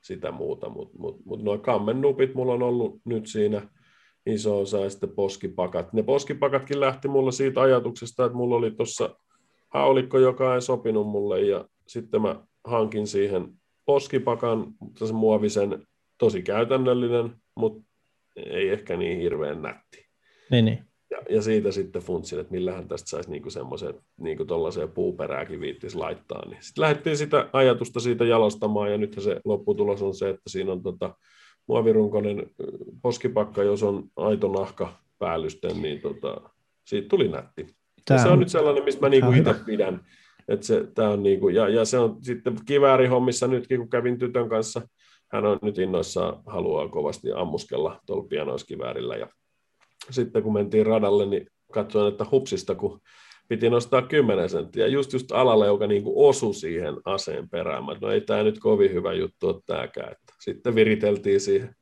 sitä 0.01 0.31
muuta, 0.33 0.69
mutta 0.69 0.99
mut, 0.99 1.25
mut 1.25 1.43
nuo 1.43 1.59
kammennupit 1.59 2.35
mulla 2.35 2.53
on 2.53 2.63
ollut 2.63 3.01
nyt 3.05 3.27
siinä 3.27 3.69
iso 4.27 4.61
osa 4.61 4.79
ja 4.79 4.91
sitten 4.91 5.11
poskipakat. 5.11 5.93
Ne 5.93 6.03
poskipakatkin 6.03 6.81
lähti 6.81 7.09
mulle 7.09 7.33
siitä 7.33 7.61
ajatuksesta, 7.61 8.25
että 8.25 8.37
mulla 8.37 8.57
oli 8.57 8.71
tuossa 8.71 9.17
haulikko, 9.69 10.19
joka 10.19 10.55
ei 10.55 10.63
sopinut 10.63 11.07
mulle 11.07 11.41
ja 11.41 11.65
sitten 11.87 12.23
mä 12.23 12.43
hankin 12.65 13.07
siihen 13.07 13.49
poskipakan, 13.85 14.67
se 15.05 15.13
muovisen, 15.13 15.87
tosi 16.19 16.43
käytännöllinen, 16.43 17.37
mutta 17.55 17.89
ei 18.37 18.69
ehkä 18.69 18.97
niin 18.97 19.21
hirveän 19.21 19.63
nätti. 19.63 20.07
Niin, 20.51 20.65
niin. 20.65 20.88
Ja, 21.11 21.19
ja 21.31 21.43
siitä 21.43 21.73
sitten 21.73 22.03
funtsin, 22.03 22.41
että 22.41 22.53
millähän 22.53 22.89
tästä 22.89 23.11
saisi 23.11 23.31
niinku 23.31 23.51
semmoisen 23.51 23.95
niinku 24.17 24.45
tuollaiseen 24.45 24.91
puuperääkin 24.91 25.61
viittis 25.61 25.95
laittaa. 25.95 26.49
Niin 26.49 26.63
sitten 26.63 26.83
lähdettiin 26.83 27.17
sitä 27.17 27.49
ajatusta 27.53 28.01
siitä 28.01 28.25
jalostamaan, 28.25 28.93
ja 28.93 28.99
nythän 28.99 29.23
se 29.23 29.41
lopputulos 29.45 30.03
on 30.03 30.15
se, 30.15 30.29
että 30.29 30.51
siinä 30.51 30.73
on 30.73 30.83
tota, 30.83 31.15
muovirunkoinen 31.67 32.51
poskipakka, 33.03 33.63
jos 33.63 33.83
on 33.83 34.05
aito 34.17 34.49
nahka 34.49 34.93
päällysten, 35.19 35.83
niin 35.83 36.01
tota, 36.01 36.41
siitä 36.85 37.09
tuli 37.09 37.29
nätti. 37.29 37.67
Tämä 38.05 38.21
se 38.21 38.27
on, 38.27 38.33
on 38.33 38.39
nyt 38.39 38.49
sellainen, 38.49 38.85
mistä 38.85 39.01
mä 39.01 39.09
niinku 39.09 39.33
itse 39.33 39.55
pidän. 39.67 40.01
Että 40.49 40.67
se, 40.67 40.87
tää 40.95 41.11
on 41.11 41.23
niinku, 41.23 41.49
ja, 41.49 41.69
ja 41.69 41.85
se 41.85 41.99
on 41.99 42.17
sitten 42.23 42.57
kiväärihommissa 42.67 43.47
nytkin, 43.47 43.79
kun 43.79 43.91
kävin 43.91 44.19
tytön 44.19 44.49
kanssa, 44.49 44.83
hän 45.33 45.47
on 45.47 45.59
nyt 45.63 45.79
innoissaan, 45.79 46.43
haluaa 46.47 46.89
kovasti 46.89 47.33
ammuskella 47.33 48.01
tuolla 48.07 48.29
pianoiskiväärillä. 48.29 49.17
Ja 49.17 49.29
sitten 50.11 50.43
kun 50.43 50.53
mentiin 50.53 50.87
radalle, 50.87 51.27
niin 51.27 51.47
katsoin, 51.73 52.13
että 52.13 52.27
hupsista, 52.31 52.75
kun 52.75 53.01
piti 53.49 53.71
nostaa 53.71 54.03
10 54.03 54.49
senttiä, 54.49 54.87
just 54.87 55.13
just 55.13 55.33
alalle, 55.33 55.67
joka 55.67 55.87
niin 55.87 56.03
kuin 56.03 56.29
osui 56.29 56.55
siihen 56.55 56.95
aseen 57.05 57.49
perään. 57.49 57.85
Mä, 57.85 57.97
no 58.01 58.11
ei 58.11 58.21
tämä 58.21 58.43
nyt 58.43 58.59
kovin 58.59 58.93
hyvä 58.93 59.13
juttu 59.13 59.49
ole 59.49 59.61
tämäkään. 59.67 60.13
Että 60.13 60.35
sitten 60.41 60.75
viriteltiin 60.75 61.41
siihen, 61.41 61.75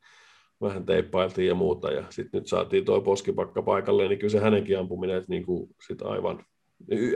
vähän 0.61 0.87
teippailtiin 0.87 1.49
ja 1.49 1.55
muuta, 1.55 1.93
ja 1.93 2.05
sitten 2.11 2.39
nyt 2.39 2.49
saatiin 2.49 2.85
tuo 2.85 3.01
poskipakka 3.01 3.63
paikalle, 3.63 4.09
niin 4.09 4.19
kyllä 4.19 4.31
se 4.31 4.41
hänenkin 4.41 4.79
ampuminen 4.79 5.17
että 5.17 5.31
niin 5.31 5.47
kuin 5.47 5.71
sit 5.87 6.03
aivan, 6.03 6.45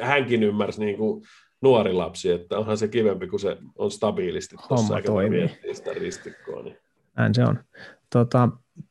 hänkin 0.00 0.42
ymmärsi 0.42 0.80
niin 0.80 0.96
kuin 0.96 1.24
nuori 1.62 1.92
lapsi, 1.92 2.30
että 2.30 2.58
onhan 2.58 2.78
se 2.78 2.88
kivempi, 2.88 3.26
kun 3.26 3.40
se 3.40 3.56
on 3.78 3.90
stabiilisti 3.90 4.56
tuossa, 4.68 4.96
eikä 4.96 5.12
sitä 5.72 5.92
ristikkoa. 5.92 6.62
Niin. 6.62 6.76
Näin 7.16 7.34
se 7.34 7.44
on. 7.44 7.58
Tota, 8.12 8.48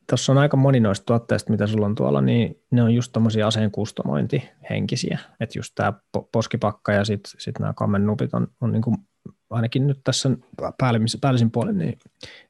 tuossa 0.08 0.32
on 0.32 0.38
aika 0.38 0.56
moni 0.56 0.80
noista 0.80 1.04
tuotteista, 1.04 1.50
mitä 1.50 1.66
sulla 1.66 1.86
on 1.86 1.94
tuolla, 1.94 2.20
niin 2.20 2.62
ne 2.70 2.82
on 2.82 2.94
just 2.94 3.12
tommosia 3.12 3.46
aseen 3.46 3.70
kustomointihenkisiä. 3.70 5.18
Että 5.40 5.58
just 5.58 5.72
tämä 5.74 5.92
poskipakka 6.32 6.92
ja 6.92 7.04
sitten 7.04 7.32
sit 7.38 7.58
nämä 7.58 7.72
kammennupit 7.72 8.34
on, 8.34 8.48
on 8.60 8.72
niinku 8.72 8.94
ainakin 9.50 9.86
nyt 9.86 10.00
tässä 10.04 10.30
päällisin 11.20 11.50
puolin 11.50 11.78
niin, 11.78 11.98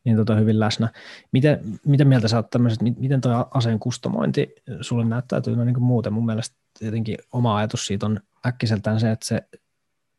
niin 0.05 0.17
tota 0.17 0.35
hyvin 0.35 0.61
läsnä. 0.61 0.89
Miten, 1.33 1.61
miten 1.87 2.09
mieltä 2.09 2.29
sä 2.29 2.37
oot 2.37 2.51
tämmöiset, 2.51 2.83
miten 2.83 3.21
tuo 3.21 3.49
aseen 3.55 3.79
kustomointi 3.79 4.55
sulle 4.81 5.05
näyttäytyy 5.05 5.57
no 5.57 5.65
niin 5.65 5.83
muuten? 5.83 6.13
Mun 6.13 6.27
mielestä 6.27 6.57
jotenkin 6.81 7.19
oma 7.33 7.57
ajatus 7.57 7.87
siitä 7.87 8.07
on 8.07 8.21
äkkiseltään 8.47 9.01
se, 9.01 9.11
että 9.11 9.27
se 9.27 9.43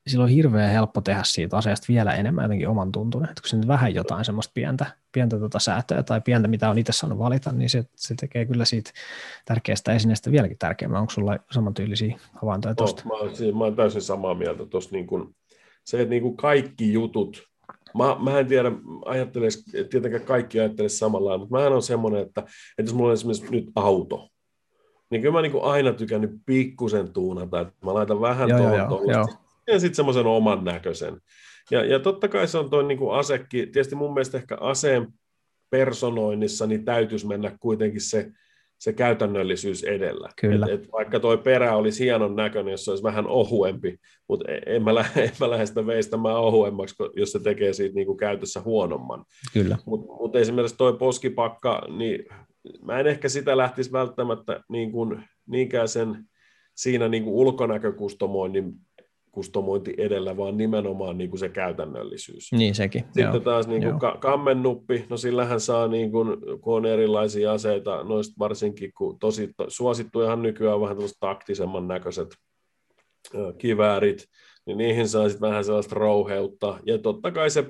silloin 0.07 0.29
on 0.29 0.35
hirveän 0.35 0.71
helppo 0.71 1.01
tehdä 1.01 1.21
siitä 1.23 1.57
asiasta 1.57 1.85
vielä 1.89 2.15
enemmän 2.15 2.43
jotenkin 2.43 2.67
oman 2.67 2.91
tuntuneen. 2.91 3.29
Että 3.29 3.41
kun 3.41 3.49
se 3.49 3.57
nyt 3.57 3.67
vähän 3.67 3.95
jotain 3.95 4.25
semmoista 4.25 4.51
pientä, 4.53 4.85
pientä 5.11 5.39
tota 5.39 5.59
säätöä 5.59 6.03
tai 6.03 6.21
pientä, 6.21 6.47
mitä 6.47 6.69
on 6.69 6.77
itse 6.77 6.91
saanut 6.91 7.19
valita, 7.19 7.51
niin 7.51 7.69
se, 7.69 7.85
se 7.95 8.15
tekee 8.15 8.45
kyllä 8.45 8.65
siitä 8.65 8.91
tärkeästä 9.45 9.93
esineestä 9.93 10.31
vieläkin 10.31 10.57
tärkeämmän. 10.57 11.01
Onko 11.01 11.11
sulla 11.11 11.37
samantyylisiä 11.51 12.19
havaintoja 12.33 12.75
tuosta? 12.75 13.03
Oh, 13.09 13.27
mä, 13.27 13.35
siis, 13.35 13.55
mä 13.55 13.63
olen 13.63 13.75
täysin 13.75 14.01
samaa 14.01 14.33
mieltä 14.33 14.65
tuossa. 14.65 14.89
Niin 14.91 15.07
kun, 15.07 15.35
se, 15.83 16.01
että 16.01 16.09
niin 16.09 16.21
kuin 16.21 16.37
kaikki 16.37 16.93
jutut, 16.93 17.43
mä, 17.97 18.15
mä 18.19 18.39
en 18.39 18.47
tiedä, 18.47 18.71
ajattelis, 19.05 19.65
tietenkään 19.89 20.23
kaikki 20.23 20.59
ajattelisi 20.59 20.97
samalla 20.97 21.37
mutta 21.37 21.57
mä 21.57 21.67
on 21.67 21.81
semmoinen, 21.81 22.21
että, 22.21 22.41
että 22.41 22.89
jos 22.89 22.93
mulla 22.93 23.09
on 23.09 23.13
esimerkiksi 23.13 23.51
nyt 23.51 23.71
auto, 23.75 24.29
niin 25.09 25.21
kyllä 25.21 25.33
mä 25.33 25.41
niin 25.41 25.61
aina 25.61 25.93
tykännyt 25.93 26.31
pikkusen 26.45 27.13
tuunata, 27.13 27.59
että 27.59 27.73
mä 27.85 27.93
laitan 27.93 28.21
vähän 28.21 28.49
tuohon 28.49 29.27
ja 29.71 29.79
sitten 29.79 29.95
semmoisen 29.95 30.25
oman 30.25 30.63
näköisen. 30.63 31.21
Ja, 31.71 31.85
ja 31.85 31.99
totta 31.99 32.27
kai 32.27 32.47
se 32.47 32.57
on 32.57 32.69
tuo 32.69 32.81
niin 32.81 32.99
asekki, 33.11 33.57
tietysti 33.57 33.95
mun 33.95 34.13
mielestä 34.13 34.37
ehkä 34.37 34.57
aseen 34.59 35.07
personoinnissa 35.69 36.67
niin 36.67 36.85
täytyisi 36.85 37.27
mennä 37.27 37.57
kuitenkin 37.59 38.01
se, 38.01 38.31
se 38.77 38.93
käytännöllisyys 38.93 39.83
edellä. 39.83 40.29
Kyllä. 40.41 40.65
Et, 40.65 40.71
et 40.71 40.91
vaikka 40.91 41.19
tuo 41.19 41.37
perä 41.37 41.75
olisi 41.75 42.03
hienon 42.03 42.35
näköinen, 42.35 42.71
jos 42.71 42.85
se 42.85 42.91
olisi 42.91 43.03
vähän 43.03 43.27
ohuempi, 43.27 43.97
mutta 44.29 44.51
e, 44.51 44.75
en 44.75 44.83
mä, 44.83 44.95
lähde, 44.95 45.23
en 45.23 45.31
mä 45.39 45.49
lähde 45.49 45.65
sitä 45.65 45.85
veistämään 45.85 46.37
ohuemmaksi, 46.37 46.95
jos 47.15 47.31
se 47.31 47.39
tekee 47.39 47.73
siitä 47.73 47.95
niin 47.95 48.07
kuin 48.07 48.17
käytössä 48.17 48.61
huonomman. 48.61 49.25
Kyllä. 49.53 49.77
Mutta 49.85 50.13
mut 50.13 50.35
esimerkiksi 50.35 50.77
tuo 50.77 50.93
poskipakka, 50.93 51.81
niin 51.97 52.25
mä 52.81 52.99
en 52.99 53.07
ehkä 53.07 53.29
sitä 53.29 53.57
lähtisi 53.57 53.91
välttämättä 53.91 54.63
niin 54.69 54.91
kuin, 54.91 55.23
niinkään 55.47 55.87
sen 55.87 56.25
siinä 56.75 57.07
niin 57.07 57.23
kuin 57.23 57.35
ulkonäkökustomoinnin 57.35 58.73
kustomointi 59.31 59.93
edellä, 59.97 60.37
vaan 60.37 60.57
nimenomaan 60.57 61.17
niin 61.17 61.29
kuin 61.29 61.39
se 61.39 61.49
käytännöllisyys. 61.49 62.51
Niin 62.51 62.75
sekin. 62.75 63.03
Sitten 63.03 63.23
joo. 63.23 63.39
taas 63.39 63.67
niin 63.67 63.83
kuin 63.83 63.99
ka- 63.99 64.17
kammennuppi, 64.19 65.05
no 65.09 65.17
sillähän 65.17 65.59
saa, 65.59 65.87
niin 65.87 66.11
kuin, 66.11 66.37
kun 66.61 66.75
on 66.75 66.85
erilaisia 66.85 67.53
aseita, 67.53 68.03
noista 68.03 68.33
varsinkin, 68.39 68.91
kun 68.97 69.19
tosi 69.19 69.53
to, 69.57 69.65
suosittujahan 69.67 70.41
nykyään 70.41 70.75
on 70.75 70.81
vähän 70.81 70.95
tällaiset 70.95 71.17
taktisemman 71.19 71.87
näköiset 71.87 72.35
ö, 73.35 73.53
kiväärit, 73.57 74.25
niin 74.65 74.77
niihin 74.77 75.07
saa 75.07 75.29
sitten 75.29 75.49
vähän 75.49 75.65
sellaista 75.65 75.95
rouheutta, 75.95 76.79
ja 76.85 76.97
totta 76.97 77.31
kai 77.31 77.49
se, 77.49 77.65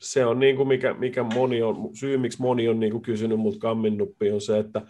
se 0.00 0.26
on 0.26 0.38
niin 0.38 0.56
kuin 0.56 0.68
mikä, 0.68 0.94
mikä 0.94 1.22
moni 1.22 1.62
on, 1.62 1.90
syy 1.96 2.16
miksi 2.16 2.42
moni 2.42 2.68
on 2.68 2.80
niin 2.80 2.92
kuin 2.92 3.02
kysynyt 3.02 3.40
multa 3.40 3.58
kammennuppi 3.58 4.30
on 4.30 4.40
se, 4.40 4.58
että, 4.58 4.82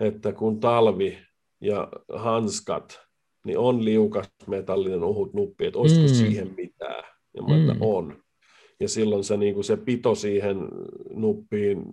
että 0.00 0.32
kun 0.32 0.60
talvi 0.60 1.18
ja 1.60 1.88
hanskat 2.14 3.03
niin 3.44 3.58
on 3.58 3.84
liukas 3.84 4.26
metallinen 4.46 5.02
ohut 5.02 5.34
nuppi, 5.34 5.66
että 5.66 5.78
olisiko 5.78 6.02
mm. 6.02 6.08
siihen 6.08 6.54
mitään. 6.56 7.04
Ja 7.34 7.42
mä 7.42 7.74
mm. 7.74 7.80
on. 7.80 8.16
Ja 8.80 8.88
silloin 8.88 9.24
se, 9.24 9.36
niin 9.36 9.54
kuin 9.54 9.64
se 9.64 9.76
pito 9.76 10.14
siihen 10.14 10.68
nuppiin 11.10 11.84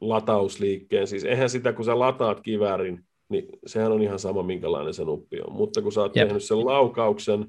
latausliikkeen, 0.00 1.06
siis 1.06 1.24
eihän 1.24 1.50
sitä, 1.50 1.72
kun 1.72 1.84
sä 1.84 1.98
lataat 1.98 2.40
kiväärin, 2.40 3.00
niin 3.28 3.48
sehän 3.66 3.92
on 3.92 4.02
ihan 4.02 4.18
sama, 4.18 4.42
minkälainen 4.42 4.94
se 4.94 5.04
nuppi 5.04 5.40
on. 5.40 5.52
Mutta 5.52 5.82
kun 5.82 5.92
sä 5.92 6.00
oot 6.00 6.16
Jep. 6.16 6.26
tehnyt 6.28 6.44
sen 6.44 6.66
laukauksen 6.66 7.46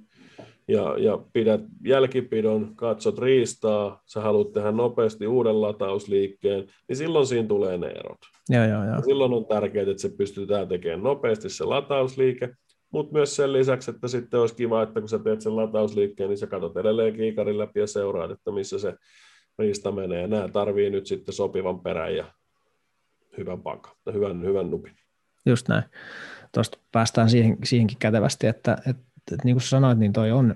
ja, 0.67 0.95
ja 0.97 1.19
pidät 1.33 1.61
jälkipidon, 1.85 2.75
katsot 2.75 3.19
riistaa, 3.19 4.01
sä 4.05 4.21
haluat 4.21 4.53
tehdä 4.53 4.71
nopeasti 4.71 5.27
uuden 5.27 5.61
latausliikkeen, 5.61 6.67
niin 6.87 6.95
silloin 6.95 7.27
siinä 7.27 7.47
tulee 7.47 7.77
ne 7.77 7.87
erot. 7.87 8.17
Ja, 8.49 8.65
ja, 8.65 8.85
ja. 8.85 9.01
Silloin 9.01 9.33
on 9.33 9.45
tärkeää, 9.45 9.91
että 9.91 10.01
se 10.01 10.09
pystytään 10.09 10.67
tekemään 10.67 11.03
nopeasti 11.03 11.49
se 11.49 11.63
latausliike, 11.63 12.49
mutta 12.95 13.13
myös 13.13 13.35
sen 13.35 13.53
lisäksi, 13.53 13.91
että 13.91 14.07
sitten 14.07 14.39
olisi 14.39 14.55
kiva, 14.55 14.83
että 14.83 14.99
kun 14.99 15.09
sä 15.09 15.19
teet 15.19 15.41
sen 15.41 15.55
latausliikkeen, 15.55 16.29
niin 16.29 16.37
sä 16.37 16.47
katsot 16.47 16.77
edelleen 16.77 17.15
kiikarin 17.15 17.57
läpi 17.57 17.79
ja 17.79 17.87
seuraat, 17.87 18.31
että 18.31 18.51
missä 18.51 18.79
se 18.79 18.95
riista 19.59 19.91
menee. 19.91 20.27
Nämä 20.27 20.47
tarvii 20.47 20.89
nyt 20.89 21.05
sitten 21.05 21.35
sopivan 21.35 21.79
perän 21.79 22.15
ja 22.15 22.25
hyvän 23.37 23.61
pakan, 23.61 23.95
hyvän, 24.13 24.43
hyvän 24.43 24.71
nupin. 24.71 24.95
Just 25.45 25.67
näin. 25.67 25.83
Tuosta 26.53 26.77
päästään 26.91 27.29
siihen, 27.29 27.57
siihenkin 27.63 27.97
kätevästi, 27.99 28.47
että, 28.47 28.73
että, 28.73 29.03
että 29.31 29.45
niin 29.45 29.55
kuin 29.55 29.63
sanoit, 29.63 29.97
niin 29.97 30.13
toi 30.13 30.31
on 30.31 30.55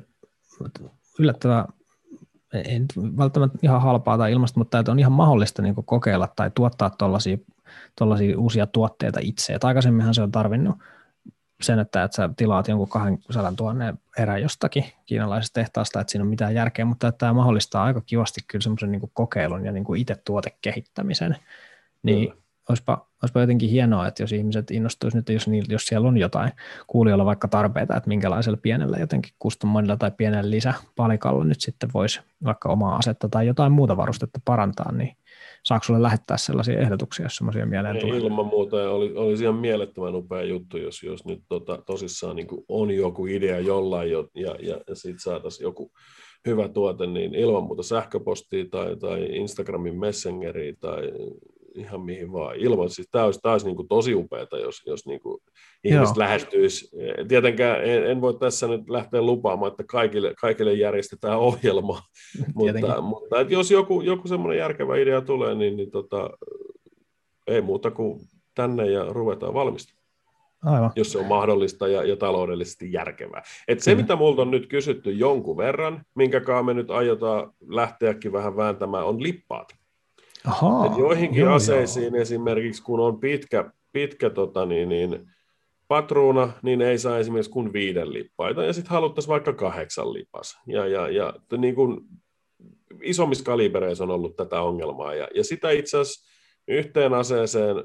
yllättävän 1.20 1.66
ei 2.54 2.80
välttämättä 3.18 3.58
ihan 3.64 3.82
halpaa 3.82 4.18
tai 4.18 4.32
ilmasta, 4.32 4.60
mutta 4.60 4.80
että 4.80 4.92
on 4.92 5.00
ihan 5.00 5.12
mahdollista 5.12 5.62
niin 5.62 5.76
kokeilla 5.86 6.28
tai 6.36 6.52
tuottaa 6.56 6.90
tuollaisia 6.90 8.38
uusia 8.38 8.68
tuotteita 8.68 9.20
itse. 9.24 9.54
Et 9.54 9.64
aikaisemminhan 9.64 10.14
se 10.14 10.22
on 10.22 10.32
tarvinnut 10.32 10.76
sen, 11.62 11.80
että, 11.80 12.04
että 12.04 12.16
sä 12.16 12.30
tilaat 12.38 12.68
jonkun 12.68 12.90
200 12.90 13.54
000 13.60 13.94
erä 14.18 14.38
jostakin 14.38 14.86
kiinalaisesta 15.06 15.54
tehtaasta, 15.54 16.02
että 16.02 16.12
siinä 16.12 16.24
on 16.24 16.30
mitään 16.30 16.56
järkeä, 16.56 16.86
mutta 16.86 17.08
että 17.08 17.18
tämä 17.18 17.34
mahdollistaa 17.34 17.84
aika 17.84 18.02
kivasti 18.02 18.42
kyllä 18.48 18.64
semmoisen 18.64 18.92
niin 18.92 19.12
kokeilun 19.14 19.66
ja 19.66 19.72
niin 19.72 19.84
kuin 19.84 20.02
itse 20.02 20.16
tuotekehittämisen. 20.26 21.36
Niin 22.04 22.30
mm. 22.30 22.42
olisipa, 22.70 23.08
olisipa 23.24 23.40
jotenkin 23.40 23.70
hienoa, 23.70 24.08
että 24.08 24.24
jos 24.24 24.32
ihmiset 24.32 24.72
innostuisivat 24.72 25.28
nyt, 25.28 25.36
jos, 25.36 25.48
niillä, 25.48 25.74
jos 25.74 25.86
siellä 25.86 26.08
on 26.08 26.18
jotain 26.18 26.52
kuulijoilla 26.88 27.26
vaikka 27.26 27.48
tarpeita, 27.48 27.98
että 27.98 28.10
minkälaisella 28.10 28.60
pienellä 28.62 28.98
jotenkin 28.98 29.34
custom 29.44 29.70
tai 30.00 30.12
pienellä 30.12 30.52
lisäpalikalla 30.52 31.44
nyt 31.44 31.62
sitten 31.62 31.90
voisi 31.94 32.22
vaikka 32.44 32.70
omaa 32.70 32.96
asetta 32.96 33.30
tai 33.30 33.48
jotain 33.48 33.72
muuta 33.72 33.98
varustetta 33.98 34.40
parantaa, 34.46 34.92
niin 34.92 35.18
saako 35.64 35.84
sulle 35.84 36.02
lähettää 36.02 36.38
sellaisia 36.38 36.80
ehdotuksia, 36.80 37.26
jos 37.26 37.36
sellaisia 37.36 37.66
mieleen 37.66 38.00
tulee? 38.00 38.18
Ilman 38.18 38.46
muuta, 38.46 38.80
ja 38.80 38.90
oli, 38.90 39.14
olisi 39.16 39.44
ihan 39.44 39.56
mielettömän 39.56 40.16
upea 40.16 40.44
juttu, 40.44 40.78
jos, 40.78 41.04
jos 41.04 41.26
nyt 41.26 41.40
tota, 41.50 41.84
tosissaan 41.86 42.36
niin 42.36 42.48
on 42.68 42.92
joku 42.92 43.26
idea 43.26 43.60
jollain, 43.60 44.12
jo, 44.12 44.30
ja, 44.36 44.56
ja, 44.60 44.82
ja 44.88 44.96
sitten 44.96 45.20
saataisiin 45.20 45.64
joku 45.64 45.92
hyvä 46.48 46.68
tuote, 46.68 47.08
niin 47.08 47.36
ilman 47.36 47.64
muuta 47.64 47.84
sähköpostia 47.84 48.66
tai, 48.72 48.96
tai 48.96 49.24
Instagramin 49.24 50.00
messengeriä 50.00 50.74
tai 50.80 51.12
ihan 51.76 52.02
mihin 52.02 52.32
vaan. 52.32 52.56
Ilman, 52.56 52.90
siis 52.90 53.08
tämä 53.12 53.26
olisi, 53.26 53.40
tämä 53.40 53.54
olisi 53.54 53.66
niin 53.66 53.76
kuin 53.76 53.88
tosi 53.88 54.14
upeata, 54.16 54.58
jos, 54.58 54.82
jos 54.86 55.06
niin 55.06 55.20
kuin 55.20 55.42
ihmiset 55.84 56.16
Joo. 56.16 56.20
lähestyisi. 56.20 56.90
Tietenkään 57.28 57.84
en, 57.84 58.06
en, 58.06 58.22
voi 58.22 58.34
tässä 58.40 58.68
nyt 58.68 58.90
lähteä 58.90 59.22
lupaamaan, 59.22 59.72
että 59.72 59.84
kaikille, 59.84 60.34
kaikille 60.42 60.74
järjestetään 60.74 61.40
ohjelma, 61.50 62.02
mutta, 62.56 63.02
mutta 63.02 63.40
että 63.40 63.54
jos 63.54 63.72
joku, 63.72 64.02
joku 64.02 64.28
semmoinen 64.28 64.60
järkevä 64.60 64.98
idea 64.98 65.22
tulee, 65.22 65.56
niin, 65.56 65.78
niin 65.78 65.92
tota, 65.92 66.30
ei 67.48 67.62
muuta 67.62 67.92
kuin 67.92 68.20
tänne 68.56 68.92
ja 68.92 69.06
ruvetaan 69.10 69.54
valmistamaan. 69.54 70.00
Aivan. 70.66 70.92
jos 70.96 71.12
se 71.12 71.20
on 71.20 71.26
mahdollista 71.26 71.88
ja, 71.88 72.04
ja 72.04 72.16
taloudellisesti 72.16 72.92
järkevää. 72.92 73.44
Et 73.68 73.80
se, 73.80 73.92
Kyllä. 73.92 74.02
mitä 74.02 74.16
multa 74.16 74.42
on 74.42 74.52
nyt 74.52 74.68
kysytty 74.68 75.12
jonkun 75.12 75.58
verran, 75.58 76.04
minkä 76.16 76.42
me 76.66 76.74
nyt 76.74 76.92
aiotaan 76.92 77.52
lähteäkin 77.68 78.32
vähän 78.32 78.58
vääntämään, 78.58 79.06
on 79.06 79.24
lippaat. 79.24 79.79
Ahaa, 80.48 80.86
Et 80.86 80.98
joihinkin 80.98 81.42
joo, 81.42 81.54
aseisiin 81.54 82.14
joo. 82.14 82.22
esimerkiksi, 82.22 82.84
kun 82.84 83.00
on 83.00 83.20
pitkä, 83.20 83.72
pitkä 83.92 84.30
tota, 84.30 84.66
niin, 84.66 84.90
niin, 84.90 85.30
patruuna, 85.88 86.52
niin 86.62 86.82
ei 86.82 86.98
saa 86.98 87.18
esimerkiksi 87.18 87.52
kuin 87.52 87.74
viiden 87.74 88.14
lippaita, 88.14 88.64
ja 88.64 88.74
sitten 88.74 88.92
haluttaisiin 88.92 89.32
vaikka 89.32 89.54
kahdeksan 89.54 90.14
lipas. 90.14 90.60
Ja, 90.68 90.88
ja, 90.88 91.10
ja 91.10 91.34
niin 91.58 91.76
kuin, 91.76 92.02
isommissa 93.02 93.44
kalibereissa 93.44 94.04
on 94.04 94.12
ollut 94.12 94.36
tätä 94.36 94.62
ongelmaa, 94.62 95.14
ja, 95.14 95.28
ja 95.36 95.44
sitä 95.44 95.72
itse 95.72 95.98
asiassa 95.98 96.30
yhteen 96.68 97.14
aseeseen 97.14 97.76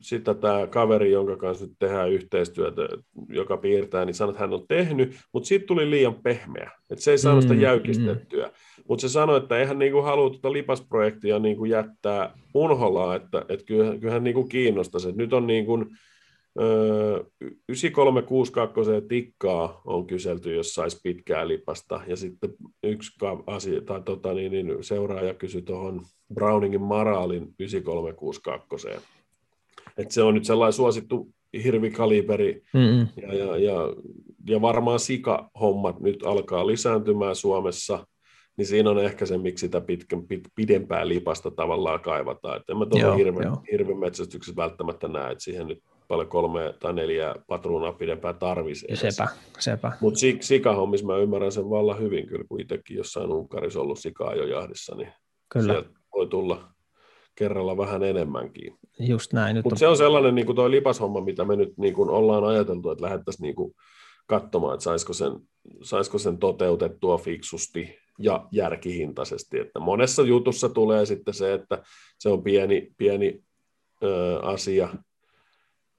sitä 0.00 0.34
tämä 0.34 0.66
kaveri, 0.66 1.12
jonka 1.12 1.36
kanssa 1.36 1.66
nyt 1.66 1.74
tehdään 1.78 2.12
yhteistyötä, 2.12 2.82
joka 3.28 3.56
piirtää, 3.56 4.04
niin 4.04 4.14
sanoi, 4.14 4.30
että 4.30 4.40
hän 4.40 4.54
on 4.54 4.64
tehnyt, 4.68 5.16
mutta 5.32 5.46
siitä 5.46 5.66
tuli 5.66 5.90
liian 5.90 6.14
pehmeä. 6.14 6.70
Että 6.90 7.04
se 7.04 7.10
ei 7.10 7.18
saanut 7.18 7.42
sitä 7.42 7.54
mm, 7.54 7.60
jäykistettyä. 7.60 8.46
Mm. 8.46 8.52
Mutta 8.88 9.02
se 9.02 9.08
sanoi, 9.08 9.36
että 9.36 9.58
eihän 9.58 9.78
niinku 9.78 10.02
halua 10.02 10.30
tuota 10.30 10.52
lipasprojektia 10.52 11.38
niinku 11.38 11.64
jättää 11.64 12.38
unholaa, 12.54 13.14
että, 13.14 13.44
että 13.48 13.66
kyllähän, 13.66 14.00
kyllähän 14.00 14.24
niinku 14.24 14.44
kiinnostaisi. 14.44 15.12
Nyt 15.12 15.32
on 15.32 15.46
niinku, 15.46 15.84
9362 17.68 18.90
tikkaa 19.08 19.80
on 19.84 20.06
kyselty, 20.06 20.54
jos 20.54 20.74
saisi 20.74 21.00
pitkää 21.02 21.48
lipasta, 21.48 22.00
ja 22.06 22.16
sitten 22.16 22.50
yksi 22.82 23.12
asia, 23.46 23.80
tai 23.80 24.02
tota, 24.02 24.34
niin, 24.34 24.52
niin, 24.52 24.84
seuraaja 24.84 25.34
kysyi 25.34 25.62
tuohon 25.62 26.02
Browningin 26.34 26.82
Maraalin 26.82 27.54
9362. 27.60 28.88
Et 29.98 30.10
se 30.10 30.22
on 30.22 30.34
nyt 30.34 30.44
sellainen 30.44 30.72
suosittu 30.72 31.28
hirvikaliberi, 31.64 32.62
Mm-mm. 32.72 33.08
ja, 33.22 33.34
ja, 33.34 33.56
ja, 33.56 33.74
ja 34.46 34.60
varmaan 34.60 35.00
sikahommat 35.00 36.00
nyt 36.00 36.22
alkaa 36.22 36.66
lisääntymään 36.66 37.36
Suomessa, 37.36 38.06
niin 38.56 38.66
siinä 38.66 38.90
on 38.90 38.98
ehkä 38.98 39.26
se, 39.26 39.38
miksi 39.38 39.66
sitä 39.66 39.80
pitkän, 39.80 40.22
pit, 40.22 40.48
pidempää 40.54 41.08
lipasta 41.08 41.50
tavallaan 41.50 42.00
kaivataan. 42.00 42.56
Et 42.56 42.70
en 42.70 42.76
mä 42.76 42.86
tuolla 42.86 43.14
hirven, 43.14 43.52
hirvimetsästyksessä 43.72 44.56
välttämättä 44.56 45.08
näe, 45.08 45.32
että 45.32 45.44
siihen 45.44 45.66
nyt 45.66 45.82
paljon 46.08 46.28
kolme 46.28 46.74
tai 46.80 46.92
neljä 46.92 47.34
patruunaa 47.46 47.92
pidempää 47.92 48.32
tarvisi. 48.32 48.86
Sepä, 48.94 49.28
sepä. 49.58 49.92
Mutta 50.00 50.20
sikahommissa 50.40 51.06
mä 51.06 51.16
ymmärrän 51.16 51.52
sen 51.52 51.70
vallan 51.70 51.98
hyvin 51.98 52.26
kyllä, 52.26 52.44
kun 52.48 52.60
itsekin 52.60 52.96
jossain 52.96 53.32
Unkarissa 53.32 53.80
ollut 53.80 53.98
sikaa 53.98 54.34
jo 54.34 54.46
jahdissa, 54.46 54.96
niin 54.96 55.12
kyllä. 55.48 55.84
voi 56.14 56.26
tulla 56.26 56.75
kerralla 57.36 57.76
vähän 57.76 58.02
enemmänkin. 58.02 58.78
Just 58.98 59.32
näin. 59.32 59.56
Mutta 59.56 59.74
on... 59.74 59.78
se 59.78 59.88
on 59.88 59.96
sellainen 59.96 60.34
niin 60.34 60.46
kuin 60.46 60.56
tuo 60.56 60.70
lipashomma, 60.70 61.20
mitä 61.20 61.44
me 61.44 61.56
nyt 61.56 61.78
niin 61.78 61.94
kuin 61.94 62.10
ollaan 62.10 62.44
ajateltu, 62.44 62.90
että 62.90 63.04
lähdettäisiin 63.04 63.42
niin 63.42 63.54
kuin 63.54 63.74
katsomaan, 64.26 64.74
että 64.74 64.84
saisiko 64.84 65.12
sen, 65.12 65.32
saisiko 65.82 66.18
sen 66.18 66.38
toteutettua 66.38 67.18
fiksusti 67.18 67.98
ja 68.18 68.48
järkihintaisesti. 68.52 69.58
Että 69.58 69.80
monessa 69.80 70.22
jutussa 70.22 70.68
tulee 70.68 71.06
sitten 71.06 71.34
se, 71.34 71.52
että 71.54 71.82
se 72.18 72.28
on 72.28 72.42
pieni, 72.42 72.92
pieni 72.96 73.42
ö, 74.02 74.40
asia, 74.42 74.88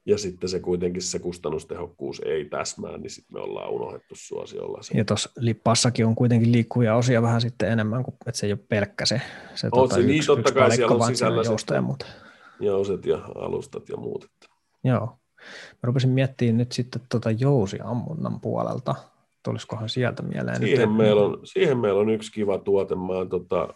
ja 0.08 0.18
sitten 0.18 0.50
se 0.50 0.60
kuitenkin 0.60 1.02
se 1.02 1.20
kustannustehokkuus 1.20 2.22
ei 2.26 2.46
täsmää, 2.46 2.98
niin 2.98 3.10
sitten 3.10 3.38
me 3.38 3.44
ollaan 3.44 3.70
unohdettu 3.70 4.16
suosiolla. 4.18 4.80
Ja 4.94 5.06
tuossa 5.06 5.30
lippassakin 5.38 6.06
on 6.06 6.16
kuitenkin 6.16 6.52
liikkuvia 6.52 6.96
osia 6.96 7.22
vähän 7.22 7.42
sitten 7.42 7.72
enemmän, 7.72 8.04
kuin, 8.04 8.16
että 8.26 8.40
se 8.40 8.46
ei 8.46 8.52
ole 8.52 8.60
pelkkä 8.70 9.06
se, 9.06 9.22
se 9.56 9.68
on 9.68 9.72
tuota, 9.72 9.96
se, 9.96 10.02
niin, 10.02 10.16
yksi, 10.16 10.28
totta 10.28 10.50
yksi 10.50 10.54
kai 10.54 10.76
siellä 10.76 10.96
on 10.96 11.08
sisällä 11.08 11.42
jousta 11.42 11.74
ja. 11.74 11.84
Jouset 12.60 13.06
ja 13.06 13.18
alustat 13.36 13.90
ja 13.90 13.98
muut. 13.98 14.30
Joo. 14.84 15.06
Mä 15.74 15.84
rupesin 15.84 16.10
miettimään 16.10 16.58
nyt 16.58 16.72
sitten 16.72 17.02
tuota 17.10 17.32
jousiammunnan 17.32 18.40
puolelta, 18.40 18.96
tulisikohan 19.44 19.90
sieltä 19.90 20.24
mieleen? 20.24 20.58
Siihen, 20.58 20.90
nyt, 20.90 20.98
meillä 20.98 21.22
on, 21.22 21.40
siihen 21.44 21.78
meillä 21.78 22.00
on 22.00 22.10
yksi 22.10 22.32
kiva 22.32 22.58
tuote. 22.58 22.96
Mä 22.96 23.14
oon, 23.14 23.30
tota, 23.30 23.74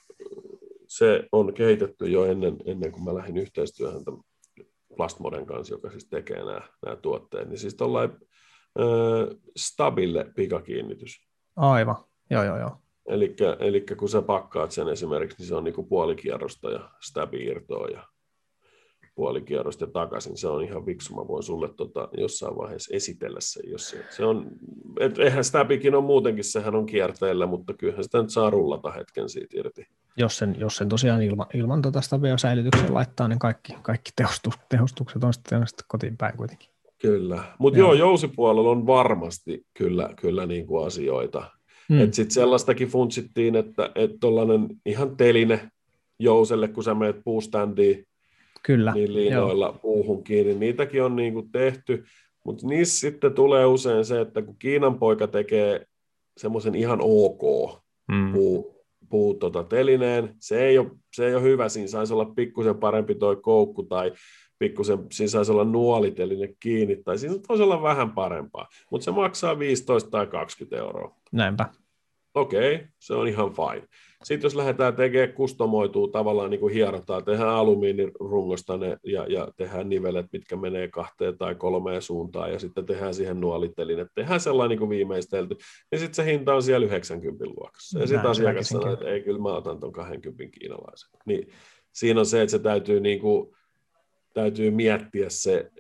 se 0.88 1.28
on 1.32 1.54
kehitetty 1.54 2.10
jo 2.10 2.26
ennen, 2.26 2.58
ennen 2.66 2.92
kuin 2.92 3.04
mä 3.04 3.16
lähdin 3.16 3.38
yhteistyöhön 3.38 4.06
tämän 4.06 4.22
Plastmoden 4.96 5.46
kanssa, 5.46 5.74
joka 5.74 5.90
siis 5.90 6.06
tekee 6.06 6.46
nämä, 6.46 6.62
nämä 6.86 6.96
tuotteet, 6.96 7.50
niin 7.50 7.58
siis 7.58 7.76
tuollainen 7.76 8.20
stabille 9.58 10.32
pikakiinnitys. 10.36 11.28
Aivan, 11.56 11.96
joo 12.30 12.44
joo 12.44 12.58
joo. 12.58 12.78
Eli 13.60 13.86
kun 13.98 14.10
sä 14.10 14.22
pakkaat 14.22 14.72
sen 14.72 14.90
esimerkiksi, 14.90 15.38
niin 15.38 15.48
se 15.48 15.56
on 15.56 15.64
niinku 15.64 15.84
puolikierrosta 15.84 16.72
ja 16.72 16.90
stabi-irtoa 17.02 17.88
ja 17.88 18.08
puolikierrosta 19.16 19.88
takaisin. 19.88 20.38
Se 20.38 20.48
on 20.48 20.64
ihan 20.64 20.86
viksu. 20.86 21.16
Mä 21.16 21.28
voin 21.28 21.44
sulle 21.44 21.70
tota, 21.78 22.10
jossain 22.18 22.58
vaiheessa 22.58 22.96
esitellä 22.96 23.40
sen. 23.42 23.72
Jos 23.72 23.90
se, 23.90 24.06
se 24.10 24.26
on, 24.26 24.48
et, 25.00 25.20
eihän 25.20 25.44
stabikin 25.44 25.96
on 25.96 26.04
muutenkin, 26.04 26.44
sehän 26.44 26.76
on 26.76 26.86
kierteellä, 26.86 27.46
mutta 27.46 27.74
kyllähän 27.74 28.04
sitä 28.04 28.22
nyt 28.22 28.30
saa 28.30 28.50
rullata 28.50 28.92
hetken 28.92 29.30
siitä 29.30 29.58
irti. 29.60 29.88
Jos 30.18 30.38
sen, 30.38 30.56
jos 30.60 30.76
sen 30.76 30.90
tosiaan 30.90 31.22
ilman, 31.22 31.48
ilman 31.54 31.82
tota 31.82 32.00
säilytyksen 32.38 32.94
laittaa, 32.94 33.28
niin 33.28 33.40
kaikki, 33.40 33.74
kaikki 33.82 34.12
tehostus, 34.16 34.54
tehostukset 34.70 35.24
on 35.24 35.34
sitten, 35.34 35.68
sitten 35.68 35.86
kotiin 35.88 36.18
päin 36.18 36.38
kuitenkin. 36.38 36.70
Kyllä, 37.02 37.44
mutta 37.60 37.80
joo. 37.80 37.94
jousipuolella 37.94 38.70
on 38.70 38.88
varmasti 38.88 39.66
kyllä, 39.74 40.10
kyllä 40.22 40.46
niin 40.46 40.68
kuin 40.68 40.88
asioita. 40.88 41.52
Hmm. 41.90 42.02
Että 42.02 42.16
sitten 42.16 42.34
sellaistakin 42.34 42.88
funtsittiin, 42.88 43.56
että 43.56 43.90
tuollainen 44.20 44.68
ihan 44.86 45.18
teline 45.18 45.72
jouselle, 46.20 46.68
kun 46.68 46.84
sä 46.84 46.94
meet 46.94 47.16
puustandiin, 47.24 48.08
Kyllä, 48.64 48.94
niin 48.94 49.14
liinoilla 49.14 49.66
joo. 49.66 49.80
puuhun 49.82 50.24
kiinni. 50.24 50.54
Niitäkin 50.54 51.04
on 51.04 51.16
niin 51.16 51.34
kuin 51.34 51.52
tehty, 51.52 52.04
mutta 52.46 52.68
niissä 52.68 53.00
sitten 53.00 53.34
tulee 53.34 53.66
usein 53.66 54.06
se, 54.06 54.22
että 54.22 54.42
kun 54.42 54.56
Kiinan 54.60 55.00
poika 55.00 55.28
tekee 55.28 55.86
semmoisen 56.38 56.76
ihan 56.76 57.00
ok 57.02 57.42
mm. 58.12 58.34
puu, 58.34 58.86
puu 59.10 59.34
tota, 59.34 59.64
telineen, 59.64 60.36
se 60.40 60.66
ei, 60.66 60.78
ole, 60.78 60.92
se 61.14 61.28
ei 61.28 61.36
ole 61.36 61.44
hyvä, 61.44 61.70
siinä 61.70 61.88
saisi 61.88 62.14
olla 62.14 62.26
pikkusen 62.26 62.78
parempi 62.78 63.16
toi 63.16 63.36
koukku 63.36 63.84
tai 63.84 64.12
pikkusen, 64.60 65.00
siinä 65.12 65.30
saisi 65.30 65.52
olla 65.52 65.64
nuoliteline 65.64 66.54
kiinni, 66.60 66.96
tai 66.96 67.18
siinä 67.18 67.36
voisi 67.50 67.64
olla 67.64 67.82
vähän 67.82 68.12
parempaa, 68.12 68.68
mutta 68.92 69.06
se 69.06 69.12
maksaa 69.12 69.60
15 69.60 70.10
tai 70.10 70.28
20 70.28 70.78
euroa. 70.78 71.16
Näinpä. 71.32 71.66
Okei, 72.34 72.76
okay, 72.76 72.88
se 73.00 73.14
on 73.14 73.28
ihan 73.28 73.52
fine. 73.54 73.88
Sitten 74.24 74.46
jos 74.46 74.56
lähdetään 74.56 74.96
tekemään 74.96 75.34
kustomoituu 75.34 76.08
tavallaan 76.08 76.50
niin 76.50 76.60
kuin 76.60 76.74
hierotaan, 76.74 77.26
tehdään 77.26 77.50
alumiinirungosta 77.50 78.78
ne 78.78 78.98
ja, 79.04 79.26
ja 79.30 79.48
tehdään 79.58 79.90
nivelet, 79.90 80.26
mitkä 80.32 80.56
menee 80.56 80.88
kahteen 80.88 81.38
tai 81.38 81.56
kolmeen 81.56 82.02
suuntaan 82.02 82.52
ja 82.52 82.60
sitten 82.60 82.86
tehdään 82.86 83.14
siihen 83.14 83.42
nuolittelin, 83.42 84.00
että 84.00 84.12
tehdään 84.16 84.40
sellainen 84.40 84.70
niin 84.70 84.80
kuin 84.80 84.90
viimeistelty, 84.90 85.56
niin 85.92 86.00
sitten 86.00 86.16
se 86.16 86.32
hinta 86.32 86.56
on 86.56 86.64
siellä 86.64 86.86
90 86.86 87.46
luokassa. 87.46 88.00
Ja 88.00 88.08
sitten 88.08 88.30
asiakas 88.30 88.68
sanoo, 88.70 88.94
että 88.94 89.06
ei, 89.06 89.22
kyllä 89.22 89.40
mä 89.40 89.50
otan 89.50 89.80
tuon 89.80 89.92
20 89.92 90.60
kiinalaisen. 90.60 91.10
Niin 91.26 91.48
siinä 91.92 92.20
on 92.20 92.26
se, 92.26 92.42
että 92.42 92.52
se 92.52 92.60
täytyy, 92.60 93.00
niin 93.00 93.20
kuin, 93.20 93.56
täytyy 94.34 94.72
miettiä 94.72 95.30
se, 95.30 95.72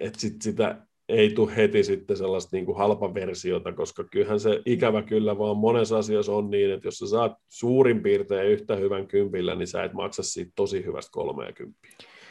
että 0.00 0.20
sit 0.20 0.42
sitä 0.42 0.86
ei 1.10 1.30
tule 1.30 1.56
heti 1.56 1.84
sitten 1.84 2.16
sellaista 2.16 2.56
niin 2.56 2.66
kuin 2.66 2.78
halpaversiota, 2.78 3.72
koska 3.72 4.04
kyllähän 4.04 4.40
se 4.40 4.62
ikävä 4.66 5.02
kyllä 5.02 5.38
vaan 5.38 5.56
monessa 5.56 5.98
asiassa 5.98 6.32
on 6.32 6.50
niin, 6.50 6.70
että 6.70 6.86
jos 6.86 6.98
sä 6.98 7.06
saat 7.06 7.32
suurin 7.48 8.02
piirtein 8.02 8.50
yhtä 8.50 8.76
hyvän 8.76 9.06
kympillä, 9.06 9.54
niin 9.54 9.68
sä 9.68 9.84
et 9.84 9.92
maksa 9.92 10.22
siitä 10.22 10.52
tosi 10.56 10.84
hyvästä 10.84 11.10
30. 11.12 11.78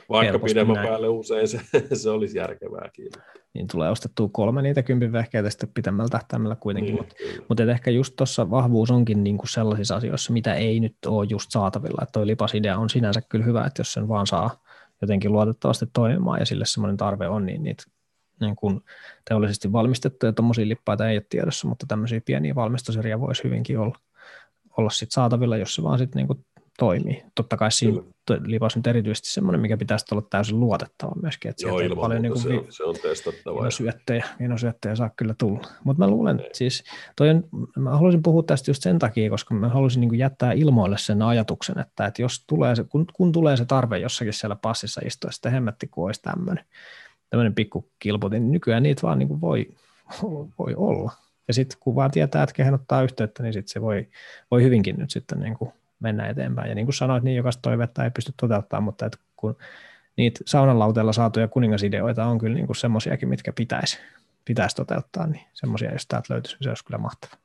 Vaikka 0.09 0.31
Helposti 0.31 0.53
pidemmän 0.53 0.75
näin. 0.75 0.87
päälle 0.87 1.07
usein 1.07 1.47
se, 1.47 1.59
se 1.93 2.09
olisi 2.09 2.37
järkevääkin. 2.37 3.07
Niin 3.53 3.67
tulee 3.67 3.89
ostettua 3.89 4.29
kolme 4.31 4.61
niitä 4.61 4.83
kympin 4.83 5.11
vehkeitä 5.11 5.49
sitten 5.49 5.69
pitemmällä 5.73 6.09
tähtäimellä 6.09 6.55
kuitenkin, 6.55 6.95
niin, 6.95 7.03
mutta 7.03 7.15
mut 7.49 7.59
ehkä 7.59 7.91
just 7.91 8.13
tuossa 8.15 8.49
vahvuus 8.49 8.91
onkin 8.91 9.23
niinku 9.23 9.47
sellaisissa 9.47 9.95
asioissa, 9.95 10.33
mitä 10.33 10.53
ei 10.53 10.79
nyt 10.79 10.95
ole 11.05 11.27
just 11.29 11.51
saatavilla, 11.51 11.99
että 12.01 12.11
toi 12.11 12.27
lipasidea 12.27 12.77
on 12.77 12.89
sinänsä 12.89 13.21
kyllä 13.29 13.45
hyvä, 13.45 13.65
että 13.65 13.79
jos 13.79 13.93
sen 13.93 14.07
vaan 14.07 14.27
saa 14.27 14.63
jotenkin 15.01 15.31
luotettavasti 15.31 15.85
toimimaan 15.93 16.39
ja 16.39 16.45
sille 16.45 16.65
semmoinen 16.65 16.97
tarve 16.97 17.27
on, 17.27 17.45
niin 17.45 17.63
niitä 17.63 17.83
niin 18.39 18.55
kuin 18.55 18.81
teollisesti 19.29 19.71
valmistettuja 19.71 20.33
tuommoisia 20.33 20.67
lippaita 20.67 21.09
ei 21.09 21.17
ole 21.17 21.25
tiedossa, 21.29 21.67
mutta 21.67 21.85
tämmöisiä 21.87 22.21
pieniä 22.25 22.55
valmistoseriä 22.55 23.19
voisi 23.19 23.43
hyvinkin 23.43 23.79
olla, 23.79 23.95
olla 24.77 24.89
sit 24.89 25.11
saatavilla, 25.11 25.57
jos 25.57 25.75
se 25.75 25.83
vaan 25.83 25.99
sitten 25.99 26.27
niin 26.27 26.45
toimii. 26.79 27.23
Totta 27.35 27.57
kai 27.57 27.71
siinä 27.71 28.01
lipas 28.45 28.75
nyt 28.75 28.87
erityisesti 28.87 29.29
semmoinen, 29.29 29.61
mikä 29.61 29.77
pitäisi 29.77 30.05
olla 30.11 30.27
täysin 30.29 30.59
luotettava 30.59 31.11
myöskin, 31.21 31.49
että 31.49 31.67
Joo, 31.67 31.79
ilman 31.79 32.01
paljon 32.01 32.21
niin 32.21 32.39
se, 32.39 32.49
on, 32.49 32.65
se 32.69 32.83
on 32.83 32.95
testattava. 33.01 33.69
Syöttejä, 33.69 34.25
syöttejä 34.57 34.95
saa 34.95 35.09
kyllä 35.15 35.35
tulla. 35.37 35.61
Mutta 35.83 36.03
mä 36.03 36.09
luulen, 36.09 36.39
että 36.39 36.57
siis 36.57 36.83
toi 37.15 37.29
on, 37.29 37.43
mä 37.77 37.89
haluaisin 37.89 38.23
puhua 38.23 38.43
tästä 38.43 38.71
just 38.71 38.83
sen 38.83 38.99
takia, 38.99 39.29
koska 39.29 39.55
mä 39.55 39.69
haluaisin 39.69 40.01
niin 40.01 40.17
jättää 40.17 40.51
ilmoille 40.51 40.97
sen 40.97 41.21
ajatuksen, 41.21 41.79
että, 41.79 42.05
että 42.05 42.21
jos 42.21 42.43
tulee 42.47 42.75
se, 42.75 42.83
kun, 42.83 43.05
kun 43.13 43.31
tulee 43.31 43.57
se 43.57 43.65
tarve 43.65 43.97
jossakin 43.97 44.33
siellä 44.33 44.55
passissa 44.55 45.01
istua, 45.05 45.31
sitten 45.31 45.51
hemmetti, 45.51 45.87
kun 45.87 46.05
olisi 46.05 46.21
tämmöinen, 46.21 46.65
tämmöinen 47.29 47.55
pikku 47.55 47.89
kilputin, 47.99 48.43
niin 48.43 48.51
nykyään 48.51 48.83
niitä 48.83 49.01
vaan 49.01 49.19
niin 49.19 49.41
voi, 49.41 49.67
voi 50.59 50.73
olla. 50.75 51.11
Ja 51.47 51.53
sitten 51.53 51.77
kun 51.79 51.95
vaan 51.95 52.11
tietää, 52.11 52.43
että 52.43 52.55
kehen 52.55 52.73
ottaa 52.73 53.01
yhteyttä, 53.01 53.43
niin 53.43 53.53
sitten 53.53 53.73
se 53.73 53.81
voi, 53.81 54.07
voi 54.51 54.63
hyvinkin 54.63 54.95
nyt 54.97 55.09
sitten 55.09 55.39
niin 55.39 55.57
kuin 55.57 55.71
mennä 55.99 56.27
eteenpäin. 56.27 56.69
Ja 56.69 56.75
niin 56.75 56.85
kuin 56.85 56.95
sanoit, 56.95 57.23
niin 57.23 57.37
jokaista 57.37 57.61
toivetta 57.61 58.03
ei 58.03 58.11
pysty 58.11 58.33
toteuttamaan, 58.37 58.83
mutta 58.83 59.05
että 59.05 59.17
kun 59.37 59.57
niitä 60.17 60.39
saunalauteella 60.45 61.13
saatuja 61.13 61.47
kuningasideoita 61.47 62.25
on 62.25 62.37
kyllä 62.37 62.55
niin 62.55 62.75
semmoisiakin, 62.75 63.29
mitkä 63.29 63.53
pitäisi, 63.53 63.99
pitäisi 64.45 64.75
toteuttaa, 64.75 65.27
niin 65.27 65.45
semmoisia, 65.53 65.91
jos 65.91 66.07
täältä 66.07 66.33
löytyisi, 66.33 66.57
se 66.61 66.69
olisi 66.69 66.85
kyllä 66.85 66.97
mahtavaa. 66.97 67.37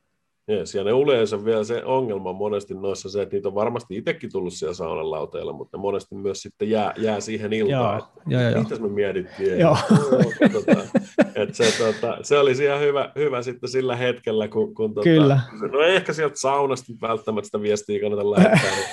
Yes, 0.50 0.74
ja 0.74 0.84
ne 0.84 0.90
yleensä 0.90 1.44
vielä 1.44 1.64
se 1.64 1.84
ongelma 1.84 2.32
monesti 2.32 2.74
noissa 2.74 3.10
se, 3.10 3.22
että 3.22 3.36
niitä 3.36 3.48
on 3.48 3.54
varmasti 3.54 3.96
itsekin 3.96 4.32
tullut 4.32 4.52
siellä 4.52 4.74
saunan 4.74 5.10
lauteilla, 5.10 5.52
mutta 5.52 5.76
ne 5.76 5.80
monesti 5.80 6.14
myös 6.14 6.42
sitten 6.42 6.70
jää, 6.70 6.94
jää 6.96 7.20
siihen 7.20 7.52
iltaan. 7.52 8.02
Joo, 8.26 8.40
joo, 8.42 8.50
joo. 8.50 8.62
Mitäs 8.62 8.80
me 8.80 8.88
mietittiin? 8.88 9.58
Joo. 9.58 9.76
että 11.34 11.56
se, 11.56 11.78
tota, 11.78 12.18
se 12.22 12.38
olisi 12.38 12.64
ihan 12.64 12.80
hyvä, 12.80 13.12
hyvä 13.16 13.42
sitten 13.42 13.70
sillä 13.70 13.96
hetkellä, 13.96 14.48
kun, 14.48 14.74
kun 14.74 14.94
tota, 14.94 15.04
Kyllä. 15.04 15.40
no 15.72 15.80
ei 15.80 15.96
ehkä 15.96 16.12
sieltä 16.12 16.36
saunasta 16.38 16.92
välttämättä 17.00 17.46
sitä 17.46 17.60
viestiä 17.62 18.00
kannata 18.00 18.30
lähettää. 18.30 18.70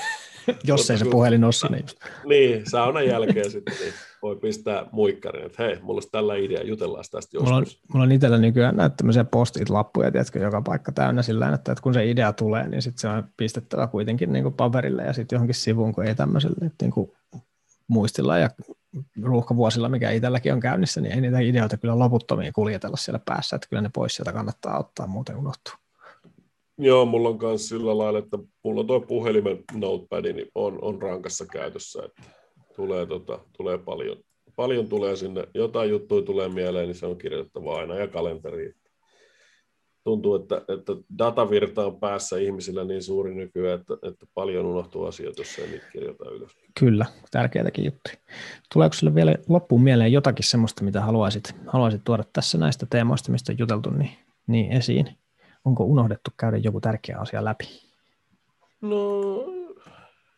Niin 0.47 0.57
Jos 0.63 0.91
ei 0.91 0.97
se 0.97 1.05
puhelin 1.05 1.43
ole 1.43 1.69
niin. 1.69 1.85
Niin, 2.25 2.69
saunan 2.69 3.07
jälkeen 3.07 3.51
sitten 3.51 3.75
niin 3.79 3.93
voi 4.21 4.35
pistää 4.35 4.85
muikkarin, 4.91 5.45
että 5.45 5.63
hei, 5.63 5.79
mulla 5.81 5.97
olisi 5.97 6.09
tällä 6.11 6.35
idea, 6.35 6.63
jutellaan 6.63 7.03
tästä 7.11 7.37
joskus. 7.37 7.49
Mulla 7.49 7.57
on, 7.57 7.65
mulla 7.93 8.03
on 8.03 8.11
itsellä 8.11 8.37
nykyään 8.37 8.75
näitä 8.75 8.95
tämmöisiä 8.95 9.23
postit-lappuja, 9.23 10.11
tiedätkö, 10.11 10.39
joka 10.39 10.61
paikka 10.61 10.91
täynnä 10.91 11.21
sillä 11.21 11.53
että 11.53 11.75
kun 11.83 11.93
se 11.93 12.09
idea 12.09 12.33
tulee, 12.33 12.67
niin 12.67 12.81
sitten 12.81 12.99
se 12.99 13.07
on 13.07 13.23
pistettävä 13.37 13.87
kuitenkin 13.87 14.33
niin 14.33 14.43
kuin 14.43 14.55
paperille 14.55 15.03
ja 15.03 15.13
sitten 15.13 15.35
johonkin 15.35 15.55
sivuun, 15.55 15.93
kun 15.93 16.05
ei 16.05 16.15
tämmöiselle 16.15 16.71
niin 16.81 16.91
kuin 16.91 17.11
muistilla 17.87 18.37
ja 18.37 18.49
ruuhkavuosilla, 19.23 19.89
mikä 19.89 20.11
itselläkin 20.11 20.53
on 20.53 20.59
käynnissä, 20.59 21.01
niin 21.01 21.13
ei 21.13 21.21
niitä 21.21 21.39
ideoita 21.39 21.77
kyllä 21.77 21.99
loputtomia 21.99 22.51
kuljetella 22.51 22.97
siellä 22.97 23.19
päässä, 23.25 23.55
että 23.55 23.67
kyllä 23.69 23.81
ne 23.81 23.89
pois 23.93 24.15
sieltä 24.15 24.33
kannattaa 24.33 24.79
ottaa, 24.79 25.07
muuten 25.07 25.37
unohtuu. 25.37 25.73
Joo, 26.77 27.05
mulla 27.05 27.29
on 27.29 27.37
myös 27.41 27.69
sillä 27.69 27.97
lailla, 27.97 28.19
että 28.19 28.37
mulla 28.63 28.81
on 28.81 28.87
tuo 28.87 28.99
puhelimen 28.99 29.57
notepad, 29.73 30.33
niin 30.33 30.47
on, 30.55 30.79
on 30.81 31.01
rankassa 31.01 31.45
käytössä, 31.45 32.01
että 32.05 32.21
tulee, 32.75 33.05
tota, 33.05 33.39
tulee 33.57 33.77
paljon, 33.77 34.17
paljon 34.55 34.87
tulee 34.87 35.15
sinne, 35.15 35.47
jotain 35.53 35.89
juttuja 35.89 36.21
tulee 36.21 36.49
mieleen, 36.49 36.87
niin 36.87 36.95
se 36.95 37.05
on 37.05 37.17
kirjoitettava 37.17 37.77
aina 37.77 37.95
ja 37.95 38.07
kalenteri. 38.07 38.73
Tuntuu, 40.03 40.35
että, 40.35 40.57
että 40.57 40.93
datavirta 41.17 41.85
on 41.85 41.99
päässä 41.99 42.37
ihmisillä 42.37 42.83
niin 42.83 43.03
suuri 43.03 43.35
nykyään, 43.35 43.79
että, 43.79 43.93
että 44.07 44.25
paljon 44.33 44.65
unohtuu 44.65 45.05
asioita, 45.05 45.41
jos 45.41 45.59
ei 45.59 45.67
niitä 45.67 45.85
kirjoita 45.93 46.29
ylös. 46.29 46.51
Kyllä, 46.79 47.05
tärkeitäkin 47.31 47.85
juttuja. 47.85 48.15
Tuleeko 48.73 48.93
sinulle 48.93 49.15
vielä 49.15 49.35
loppuun 49.49 49.83
mieleen 49.83 50.11
jotakin 50.11 50.45
sellaista, 50.45 50.83
mitä 50.83 51.01
haluaisit, 51.01 51.55
haluaisit 51.67 52.01
tuoda 52.03 52.23
tässä 52.33 52.57
näistä 52.57 52.85
teemoista, 52.89 53.31
mistä 53.31 53.51
on 53.51 53.59
juteltu, 53.59 53.89
niin, 53.89 54.11
niin 54.47 54.71
esiin? 54.71 55.17
Onko 55.65 55.83
unohdettu 55.83 56.31
käydä 56.37 56.57
joku 56.57 56.81
tärkeä 56.81 57.17
asia 57.17 57.45
läpi? 57.45 57.65
No, 58.81 58.97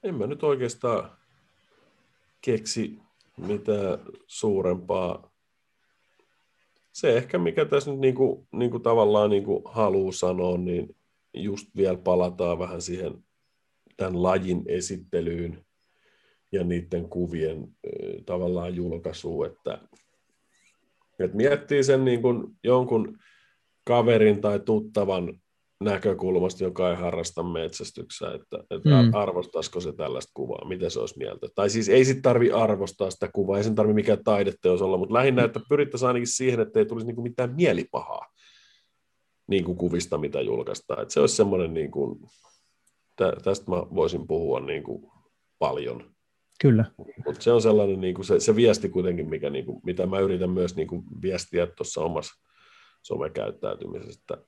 en 0.03 0.15
mä 0.15 0.27
nyt 0.27 0.43
oikeastaan 0.43 1.09
keksi 2.45 2.99
mitään 3.37 3.99
suurempaa. 4.27 5.31
Se 6.91 7.17
ehkä, 7.17 7.37
mikä 7.37 7.65
tässä 7.65 7.91
nyt 7.91 7.99
niin 7.99 8.15
kuin, 8.15 8.47
niin 8.51 8.71
kuin 8.71 8.83
tavallaan 8.83 9.29
niin 9.29 9.43
kuin 9.43 9.63
haluaa 9.65 10.11
sanoa, 10.11 10.57
niin 10.57 10.95
just 11.33 11.67
vielä 11.75 11.97
palataan 11.97 12.59
vähän 12.59 12.81
siihen 12.81 13.23
tämän 13.97 14.23
lajin 14.23 14.63
esittelyyn 14.67 15.65
ja 16.51 16.63
niiden 16.63 17.09
kuvien 17.09 17.67
tavallaan 18.25 18.75
julkaisuun, 18.75 19.45
että, 19.45 19.79
että 21.19 21.37
miettii 21.37 21.83
sen 21.83 22.05
niin 22.05 22.21
kuin 22.21 22.47
jonkun 22.63 23.17
kaverin 23.83 24.41
tai 24.41 24.59
tuttavan 24.59 25.41
näkökulmasta, 25.83 26.63
joka 26.63 26.89
ei 26.89 26.95
harrasta 26.95 27.43
metsästyksää, 27.43 28.33
että, 28.33 28.57
että 28.69 28.89
mm. 28.89 29.13
arvostaisiko 29.13 29.79
se 29.79 29.93
tällaista 29.93 30.31
kuvaa, 30.33 30.67
mitä 30.67 30.89
se 30.89 30.99
olisi 30.99 31.17
mieltä. 31.17 31.47
Tai 31.55 31.69
siis 31.69 31.89
ei 31.89 32.05
sitten 32.05 32.21
tarvi 32.21 32.51
arvostaa 32.51 33.11
sitä 33.11 33.29
kuvaa, 33.33 33.57
ei 33.57 33.63
sen 33.63 33.75
tarvi 33.75 33.93
mikään 33.93 34.23
taideteos 34.23 34.81
olla, 34.81 34.97
mutta 34.97 35.13
lähinnä, 35.13 35.43
että 35.43 35.59
pyrittäisiin 35.69 36.07
ainakin 36.07 36.27
siihen, 36.27 36.59
että 36.59 36.79
ei 36.79 36.85
tulisi 36.85 37.07
niinku 37.07 37.21
mitään 37.21 37.55
mielipahaa 37.55 38.27
niin 39.47 39.63
kuin 39.63 39.77
kuvista, 39.77 40.17
mitä 40.17 40.41
julkaistaan. 40.41 41.01
Että 41.01 41.13
se 41.13 41.19
olisi 41.19 41.35
semmoinen, 41.35 41.73
niin 41.73 41.91
kuin, 41.91 42.19
tä, 43.15 43.33
tästä 43.43 43.71
mä 43.71 43.77
voisin 43.77 44.27
puhua 44.27 44.59
niin 44.59 44.83
kuin 44.83 45.11
paljon. 45.59 46.13
Kyllä. 46.61 46.85
Mutta 47.25 47.41
se 47.41 47.51
on 47.51 47.61
sellainen 47.61 48.01
niin 48.01 48.15
kuin 48.15 48.25
se, 48.25 48.39
se 48.39 48.55
viesti 48.55 48.89
kuitenkin, 48.89 49.29
mikä, 49.29 49.49
niin 49.49 49.65
kuin, 49.65 49.81
mitä 49.83 50.05
mä 50.05 50.19
yritän 50.19 50.49
myös 50.49 50.75
niin 50.75 50.87
kuin 50.87 51.03
viestiä 51.21 51.67
tuossa 51.67 52.01
omassa 52.01 52.33
somekäyttäytymisessä, 53.01 54.19
että 54.21 54.45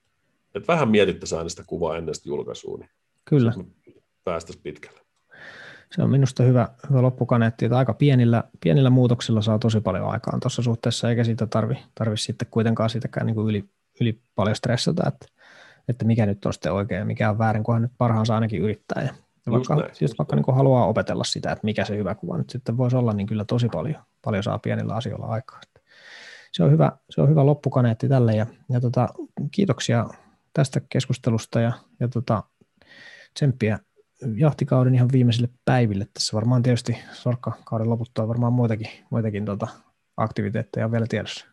että 0.55 0.73
vähän 0.73 0.89
mietittäisiin 0.89 1.37
aina 1.37 1.49
sitä 1.49 1.63
kuvaa 1.67 1.97
ennen 1.97 2.15
sitä 2.15 2.29
julkaisua, 2.29 2.77
niin 2.77 2.89
Kyllä. 3.25 3.53
päästäisiin 4.23 4.63
pitkälle. 4.63 5.05
Se 5.91 6.03
on 6.03 6.09
minusta 6.09 6.43
hyvä, 6.43 6.69
hyvä 6.89 7.01
loppukaneetti, 7.01 7.65
että 7.65 7.77
aika 7.77 7.93
pienillä, 7.93 8.43
pienillä 8.63 8.89
muutoksilla 8.89 9.41
saa 9.41 9.59
tosi 9.59 9.81
paljon 9.81 10.09
aikaan 10.09 10.39
tuossa 10.39 10.61
suhteessa, 10.61 11.09
eikä 11.09 11.23
siitä 11.23 11.47
tarvi, 11.47 11.77
tarvi 11.95 12.17
sitten 12.17 12.47
kuitenkaan 12.51 12.89
siitäkään 12.89 13.25
niin 13.25 13.35
kuin 13.35 13.49
yli, 13.49 13.69
yli 14.01 14.19
paljon 14.35 14.55
stressata, 14.55 15.03
että, 15.07 15.25
että 15.87 16.05
mikä 16.05 16.25
nyt 16.25 16.45
on 16.45 16.53
sitten 16.53 16.73
oikein 16.73 16.99
ja 16.99 17.05
mikä 17.05 17.29
on 17.29 17.37
väärin, 17.37 17.63
kunhan 17.63 17.81
nyt 17.81 17.91
parhaansa 17.97 18.35
ainakin 18.35 18.61
yrittää. 18.61 19.03
Ja, 19.03 19.13
ja 19.45 19.51
vaikka, 19.51 19.75
näin, 19.75 19.95
siis 19.95 20.17
vaikka 20.17 20.35
niin 20.35 20.43
kuin 20.43 20.55
haluaa 20.55 20.85
opetella 20.85 21.23
sitä, 21.23 21.51
että 21.51 21.65
mikä 21.65 21.85
se 21.85 21.97
hyvä 21.97 22.15
kuva 22.15 22.37
nyt 22.37 22.49
sitten 22.49 22.77
voisi 22.77 22.95
olla, 22.95 23.13
niin 23.13 23.27
kyllä 23.27 23.45
tosi 23.45 23.69
paljon, 23.69 24.03
paljon 24.21 24.43
saa 24.43 24.59
pienillä 24.59 24.95
asioilla 24.95 25.25
aikaa. 25.25 25.59
Se 26.51 26.63
on 26.63 26.71
hyvä, 26.71 26.91
se 27.09 27.21
on 27.21 27.29
hyvä 27.29 27.45
loppukaneetti 27.45 28.09
tälle 28.09 28.35
ja, 28.35 28.45
ja 28.69 28.81
tota, 28.81 29.07
kiitoksia 29.51 30.05
tästä 30.55 30.81
keskustelusta 30.89 31.59
ja, 31.59 31.71
ja 31.99 32.07
tota, 32.07 32.43
tsemppiä 33.33 33.79
jahtikauden 34.35 34.95
ihan 34.95 35.09
viimeisille 35.11 35.49
päiville. 35.65 36.07
Tässä 36.13 36.35
varmaan 36.35 36.63
tietysti 36.63 36.97
sorkkakauden 37.13 37.89
loputtua 37.89 38.27
varmaan 38.27 38.53
muitakin, 38.53 38.87
muitakin 39.09 39.45
tota, 39.45 39.67
aktiviteetteja 40.17 40.85
on 40.85 40.91
vielä 40.91 41.05
tiedossa. 41.09 41.45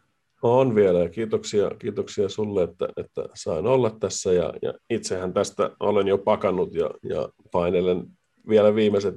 On 0.42 0.74
vielä 0.74 0.98
ja 0.98 1.08
kiitoksia, 1.08 1.70
kiitoksia 1.78 2.28
sulle, 2.28 2.62
että, 2.62 2.88
että 2.96 3.28
sain 3.34 3.66
olla 3.66 3.90
tässä 3.90 4.32
ja, 4.32 4.52
ja 4.62 4.74
itsehän 4.90 5.32
tästä 5.32 5.70
olen 5.80 6.06
jo 6.06 6.18
pakannut 6.18 6.74
ja, 6.74 6.90
ja 7.02 7.28
painelen 7.52 8.06
vielä 8.48 8.74
viimeiset 8.74 9.14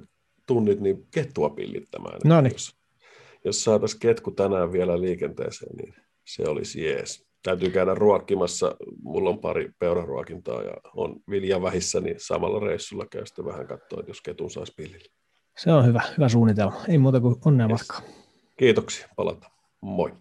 tunnit 0.48 0.80
niin 0.80 1.08
kettua 1.12 1.50
pillittämään. 1.50 2.20
No 2.24 2.42
niin. 2.42 2.54
Jos, 2.54 2.76
jos 3.46 3.64
saataisiin 3.64 4.00
ketku 4.00 4.32
tänään 4.32 4.72
vielä 4.72 5.02
liikenteeseen, 5.02 5.76
niin 5.76 5.96
se 6.26 6.44
olisi 6.44 6.84
jees 6.84 7.25
täytyy 7.46 7.70
käydä 7.70 7.96
ruokkimassa. 7.96 8.76
Mulla 9.04 9.30
on 9.30 9.40
pari 9.40 9.72
peuraruokintaa 9.80 10.62
ja 10.62 10.74
on 10.96 11.20
vilja 11.30 11.62
vähissä, 11.62 12.00
niin 12.00 12.16
samalla 12.20 12.60
reissulla 12.60 13.06
käy 13.12 13.26
sitten 13.26 13.46
vähän 13.46 13.68
katsoa, 13.68 14.04
jos 14.08 14.22
ketun 14.22 14.52
saisi 14.52 14.74
pillille. 14.78 15.10
Se 15.58 15.72
on 15.72 15.86
hyvä, 15.86 16.02
hyvä 16.18 16.30
suunnitelma. 16.30 16.82
Ei 16.88 16.98
muuta 16.98 17.20
kuin 17.20 17.36
onnea 17.46 17.68
yes. 17.70 17.80
matkaa. 17.80 18.02
Kiitoksia, 18.58 19.08
palata. 19.16 19.50
Moi. 19.82 20.12